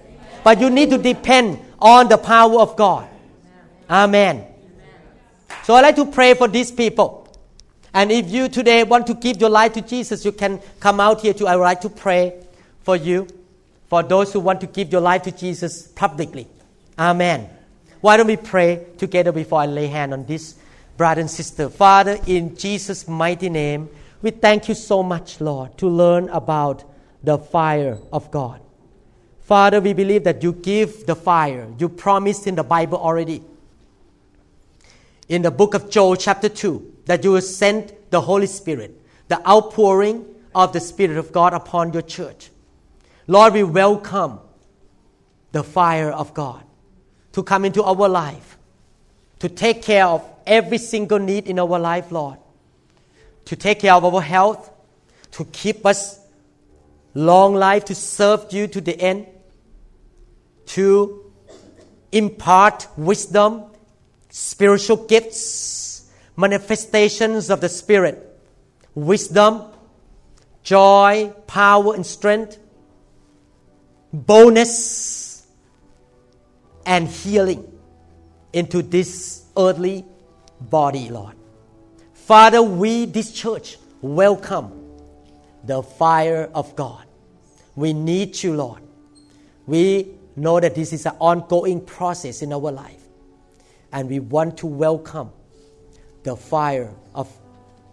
But 0.45 0.61
you 0.61 0.70
need 0.70 0.91
to 0.91 0.99
depend 0.99 1.59
on 1.81 2.09
the 2.09 2.18
power 2.18 2.61
of 2.61 2.77
God. 2.77 3.09
Amen. 3.91 4.47
So 5.64 5.74
I 5.74 5.81
like 5.81 5.97
to 5.97 6.07
pray 6.07 6.35
for 6.35 6.47
these 6.47 6.70
people. 6.70 7.27
And 7.93 8.12
if 8.12 8.31
you 8.31 8.49
today 8.49 8.85
want 8.85 9.09
to 9.09 9.14
give 9.14 9.41
your 9.41 9.51
life 9.51 9.72
to 9.72 9.81
Jesus, 9.81 10.24
you 10.24 10.31
can 10.31 10.61
come 10.79 11.01
out 11.01 11.22
here 11.22 11.35
to 11.35 11.49
I 11.49 11.57
like 11.57 11.81
to 11.81 11.89
pray 11.89 12.45
for 12.87 12.95
you. 12.95 13.26
For 13.89 14.05
those 14.05 14.32
who 14.32 14.39
want 14.39 14.61
to 14.61 14.68
give 14.68 14.93
your 14.93 15.01
life 15.01 15.22
to 15.22 15.32
Jesus 15.32 15.89
publicly. 15.89 16.47
Amen. 16.97 17.51
Why 18.01 18.16
don't 18.16 18.28
we 18.28 18.37
pray 18.37 18.87
together 18.97 19.32
before 19.32 19.61
I 19.61 19.66
lay 19.66 19.89
hand 19.89 20.12
on 20.12 20.24
this 20.24 20.55
brother 20.97 21.20
and 21.20 21.30
sister. 21.30 21.68
Father, 21.68 22.18
in 22.26 22.57
Jesus' 22.57 23.09
mighty 23.09 23.49
name, 23.49 23.89
we 24.22 24.30
thank 24.30 24.68
you 24.68 24.74
so 24.74 25.03
much, 25.03 25.41
Lord, 25.41 25.76
to 25.78 25.89
learn 25.89 26.28
about 26.28 26.84
the 27.24 27.39
fire 27.39 27.99
of 28.12 28.30
God. 28.30 28.61
Father, 29.41 29.80
we 29.80 29.93
believe 29.93 30.22
that 30.24 30.43
you 30.45 30.53
give 30.53 31.07
the 31.07 31.16
fire. 31.16 31.66
You 31.78 31.89
promised 31.89 32.47
in 32.47 32.55
the 32.55 32.62
Bible 32.62 32.99
already. 32.99 33.43
In 35.28 35.43
the 35.43 35.51
book 35.51 35.74
of 35.74 35.91
Joel, 35.91 36.16
chapter 36.16 36.49
2, 36.49 37.03
that 37.07 37.24
you 37.24 37.32
will 37.32 37.43
send 37.43 37.93
the 38.11 38.20
Holy 38.20 38.47
Spirit, 38.47 39.01
the 39.26 39.45
outpouring 39.49 40.24
of 40.55 40.72
the 40.72 40.80
Spirit 40.80 41.18
of 41.18 41.32
God 41.32 41.53
upon 41.53 41.93
your 41.93 42.03
church. 42.03 42.51
Lord, 43.27 43.55
we 43.55 43.62
welcome 43.62 44.41
the 45.53 45.62
fire 45.62 46.11
of 46.11 46.35
God 46.35 46.62
to 47.33 47.43
come 47.43 47.64
into 47.64 47.83
our 47.83 48.09
life, 48.09 48.59
to 49.41 49.49
take 49.49 49.83
care 49.83 50.07
of 50.07 50.29
every 50.47 50.79
single 50.79 51.18
need 51.18 51.47
in 51.47 51.59
our 51.59 51.79
life, 51.79 52.12
Lord, 52.12 52.39
to 53.47 53.57
take 53.57 53.81
care 53.81 53.95
of 53.95 54.05
our 54.05 54.20
health, 54.20 54.70
to 55.33 55.45
keep 55.45 55.85
us 55.85 56.20
long 57.14 57.55
life, 57.55 57.85
to 57.87 57.95
serve 57.95 58.53
you 58.53 58.66
to 58.68 58.81
the 58.81 58.99
end 59.01 59.27
to 60.66 61.33
impart 62.12 62.87
wisdom, 62.97 63.64
spiritual 64.29 65.07
gifts, 65.07 66.11
manifestations 66.37 67.51
of 67.51 67.61
the 67.61 67.68
Spirit, 67.68 68.22
wisdom, 68.95 69.62
joy, 70.62 71.33
power, 71.47 71.95
and 71.95 72.05
strength, 72.05 72.59
boldness, 74.25 75.47
and 76.87 77.09
healing 77.09 77.67
into 78.53 78.81
this 78.81 79.45
earthly 79.57 80.05
body, 80.61 81.11
Lord. 81.11 81.35
Father, 82.14 82.62
we, 82.62 83.05
this 83.05 83.33
church, 83.33 83.77
welcome 84.01 84.73
the 85.64 85.83
fire 85.83 86.49
of 86.55 86.75
God. 86.77 87.05
We 87.75 87.93
need 87.93 88.43
you, 88.43 88.55
Lord. 88.55 88.83
We 89.67 90.12
know 90.37 90.61
that 90.61 90.75
this 90.75 90.93
is 90.93 91.07
an 91.07 91.17
ongoing 91.19 91.81
process 91.81 92.41
in 92.41 92.53
our 92.53 92.73
life. 92.73 93.03
And 93.93 94.09
we 94.09 94.21
want 94.21 94.59
to 94.59 94.67
welcome 94.67 95.31
the 96.23 96.37
fire 96.37 96.93
of 97.14 97.29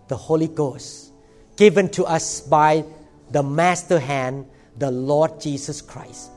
the 0.07 0.17
Holy 0.17 0.47
Ghost 0.47 1.11
given 1.55 1.89
to 1.89 2.05
us 2.05 2.41
by 2.41 2.83
the 3.31 3.43
master 3.43 3.99
hand, 3.99 4.45
the 4.77 4.91
Lord 4.91 5.39
Jesus 5.39 5.81
Christ. 5.81 6.31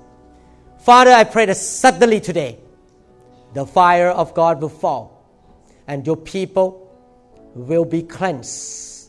Father, 0.78 1.10
I 1.10 1.24
pray 1.24 1.46
that 1.46 1.56
suddenly 1.56 2.20
today 2.20 2.58
the 3.54 3.66
fire 3.66 4.08
of 4.08 4.34
God 4.34 4.60
will 4.60 4.68
fall 4.68 5.24
and 5.86 6.06
your 6.06 6.16
people 6.16 6.82
will 7.54 7.84
be 7.84 8.02
cleansed, 8.02 9.08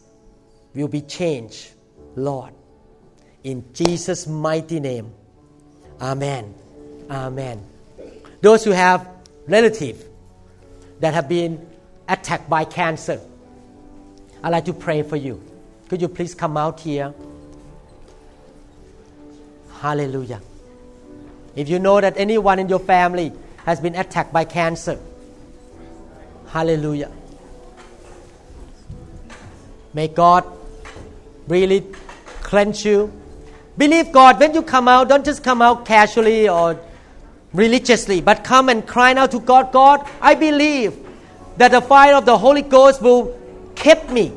will 0.74 0.88
be 0.88 1.02
changed, 1.02 1.72
Lord. 2.16 2.54
In 3.44 3.66
Jesus' 3.74 4.28
mighty 4.28 4.80
name, 4.80 5.14
Amen. 6.00 6.54
Amen. 7.10 7.66
Those 8.42 8.64
who 8.64 8.72
have 8.72 9.10
relatives 9.48 10.04
that 11.00 11.14
have 11.14 11.28
been 11.28 11.68
attacked 12.08 12.50
by 12.50 12.66
cancer, 12.66 13.20
I'd 14.44 14.50
like 14.50 14.66
to 14.66 14.74
pray 14.74 15.02
for 15.04 15.16
you. 15.16 15.42
Could 15.90 16.02
you 16.02 16.08
please 16.08 16.36
come 16.36 16.58
out 16.58 16.80
here? 16.80 17.14
Hallelujah. 19.80 20.42
If 21.56 21.70
you 21.70 21.80
know 21.80 22.02
that 22.02 22.18
anyone 22.18 22.60
in 22.60 22.68
your 22.68 22.80
family 22.80 23.32
has 23.66 23.80
been 23.80 23.96
attacked 23.96 24.34
by 24.34 24.44
cancer, 24.44 25.00
hallelujah. 26.48 27.12
May 29.94 30.08
God 30.08 30.46
really 31.48 31.86
cleanse 32.42 32.84
you. 32.86 33.12
Believe 33.78 34.12
God 34.12 34.40
when 34.40 34.54
you 34.54 34.64
come 34.64 34.88
out, 34.88 35.10
don't 35.10 35.26
just 35.26 35.44
come 35.44 35.62
out 35.62 35.86
casually 35.86 36.50
or 36.50 36.80
religiously, 37.54 38.22
but 38.22 38.44
come 38.44 38.70
and 38.70 38.86
cry 38.88 39.14
out 39.14 39.32
to 39.32 39.40
God 39.40 39.72
God, 39.72 40.08
I 40.22 40.34
believe 40.36 40.98
that 41.58 41.72
the 41.72 41.82
fire 41.82 42.16
of 42.16 42.26
the 42.26 42.38
Holy 42.38 42.62
Ghost 42.62 43.02
will 43.02 43.38
keep 43.76 44.10
me, 44.10 44.32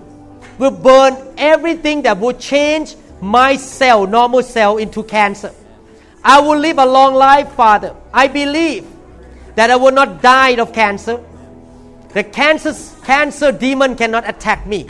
will 0.59 0.71
burn 0.71 1.17
everything 1.39 2.03
that 2.03 2.19
will 2.19 2.35
change 2.35 2.95
my 3.21 3.57
cell, 3.57 4.07
normal 4.07 4.43
cell, 4.43 4.79
into 4.79 5.03
cancer. 5.03 5.53
I 6.25 6.41
will 6.41 6.59
live 6.59 6.79
a 6.79 6.87
long 6.87 7.15
life, 7.15 7.53
Father. 7.53 7.95
I 8.13 8.29
believe 8.29 8.87
that 9.55 9.71
I 9.71 9.77
will 9.77 9.93
not 9.93 10.23
die 10.23 10.51
of 10.61 10.73
cancer. 10.73 11.23
The 12.13 12.25
cancer, 12.25 12.75
cancer 13.05 13.53
demon 13.53 13.97
cannot 13.97 14.29
attack 14.29 14.67
me. 14.67 14.89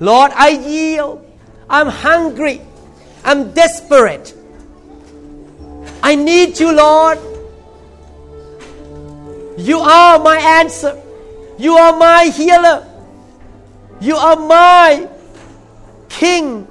Lord, 0.00 0.32
I 0.34 0.48
yield. 0.50 1.24
I'm 1.70 1.88
hungry. 1.88 2.60
I'm 3.24 3.52
desperate. 3.52 4.34
I 6.02 6.14
need 6.14 6.58
you, 6.58 6.72
Lord. 6.72 7.18
You 9.58 9.80
are 9.80 10.18
my 10.18 10.38
answer. 10.38 11.00
You 11.58 11.74
are 11.74 11.96
my 11.98 12.24
healer. 12.24 12.86
You 14.00 14.16
are 14.16 14.36
my 14.36 15.08
King. 16.08 16.66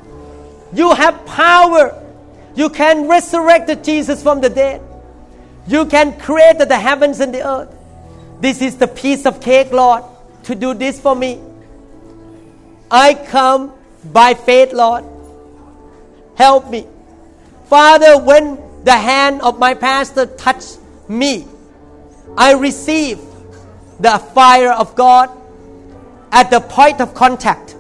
You 0.74 0.94
have 0.94 1.26
power. 1.26 2.04
You 2.56 2.70
can 2.70 3.08
resurrect 3.08 3.84
Jesus 3.84 4.22
from 4.22 4.42
the 4.42 4.50
dead. 4.50 4.82
You 5.68 5.86
can 5.86 6.18
create 6.20 6.60
the 6.60 6.78
heavens 6.78 7.20
and 7.20 7.34
the 7.34 7.48
earth. 7.48 7.74
This 8.40 8.62
is 8.62 8.78
the 8.78 8.88
piece 8.88 9.26
of 9.26 9.42
cake, 9.42 9.72
Lord, 9.72 10.04
to 10.44 10.56
do 10.56 10.74
this 10.74 11.00
for 11.00 11.16
me. 11.16 11.42
I 12.90 13.14
come 13.14 13.74
by 14.06 14.34
faith, 14.34 14.74
Lord. 14.74 15.04
Help 16.36 16.70
me. 16.70 16.88
Father, 17.66 18.18
when 18.18 18.58
the 18.88 18.96
hand 18.96 19.42
of 19.42 19.60
my 19.60 19.74
pastor 19.74 20.26
touched 20.26 20.80
me. 21.10 21.46
I 22.38 22.54
received 22.54 23.22
the 24.00 24.18
fire 24.34 24.72
of 24.72 24.96
God 24.96 25.30
at 26.32 26.50
the 26.52 26.62
point 26.62 27.02
of 27.02 27.14
contact. 27.14 27.76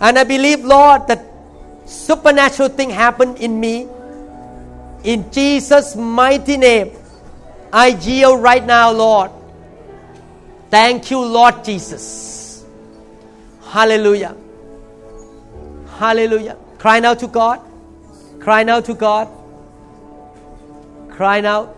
And 0.00 0.18
I 0.18 0.24
believe, 0.24 0.64
Lord, 0.64 1.08
that 1.08 1.25
supernatural 1.86 2.68
thing 2.68 2.90
happened 2.90 3.38
in 3.38 3.58
me. 3.58 3.88
In 5.04 5.30
Jesus' 5.30 5.96
mighty 5.96 6.56
name, 6.56 6.90
I 7.72 7.88
yield 7.88 8.42
right 8.42 8.64
now, 8.64 8.92
Lord. 8.92 9.30
Thank 10.70 11.10
you, 11.10 11.20
Lord 11.20 11.64
Jesus. 11.64 12.64
Hallelujah. 13.68 14.36
Hallelujah. 15.98 16.56
Cry 16.78 17.00
now 17.00 17.14
to 17.14 17.26
God. 17.26 17.60
Cry 18.40 18.62
now 18.62 18.80
to 18.80 18.94
God 18.94 19.28
crying 21.16 21.46
out, 21.46 21.74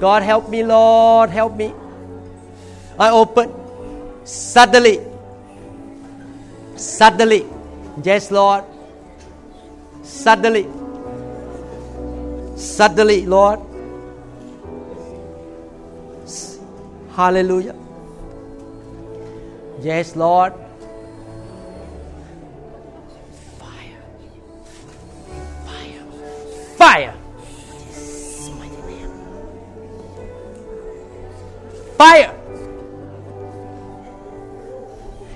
God 0.00 0.22
help 0.22 0.50
me, 0.50 0.62
Lord, 0.62 1.30
help 1.30 1.56
me. 1.56 1.72
I 2.98 3.10
open. 3.10 3.54
Suddenly, 4.24 5.00
suddenly, 6.76 7.46
yes, 8.04 8.30
Lord, 8.30 8.64
suddenly, 10.10 10.66
suddenly, 12.56 13.26
Lord. 13.26 13.60
Hallelujah. 17.14 17.76
Yes, 19.80 20.16
Lord. 20.16 20.52
Fire. 23.58 24.02
Fire. 25.66 26.04
Fire. 26.76 27.14
fire. 32.00 32.32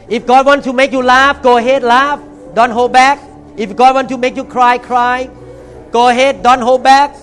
If 0.08 0.26
God 0.26 0.46
wants 0.46 0.64
to 0.64 0.72
make 0.72 0.92
you 0.92 1.02
laugh, 1.02 1.42
go 1.42 1.58
ahead, 1.58 1.82
laugh. 1.82 2.20
Don't 2.54 2.70
hold 2.70 2.92
back. 2.92 3.33
If 3.56 3.76
God 3.76 3.94
wants 3.94 4.10
to 4.10 4.18
make 4.18 4.36
you 4.36 4.44
cry, 4.44 4.78
cry. 4.78 5.30
Go 5.92 6.08
ahead, 6.08 6.42
don't 6.42 6.60
hold 6.60 6.82
back. 6.82 7.16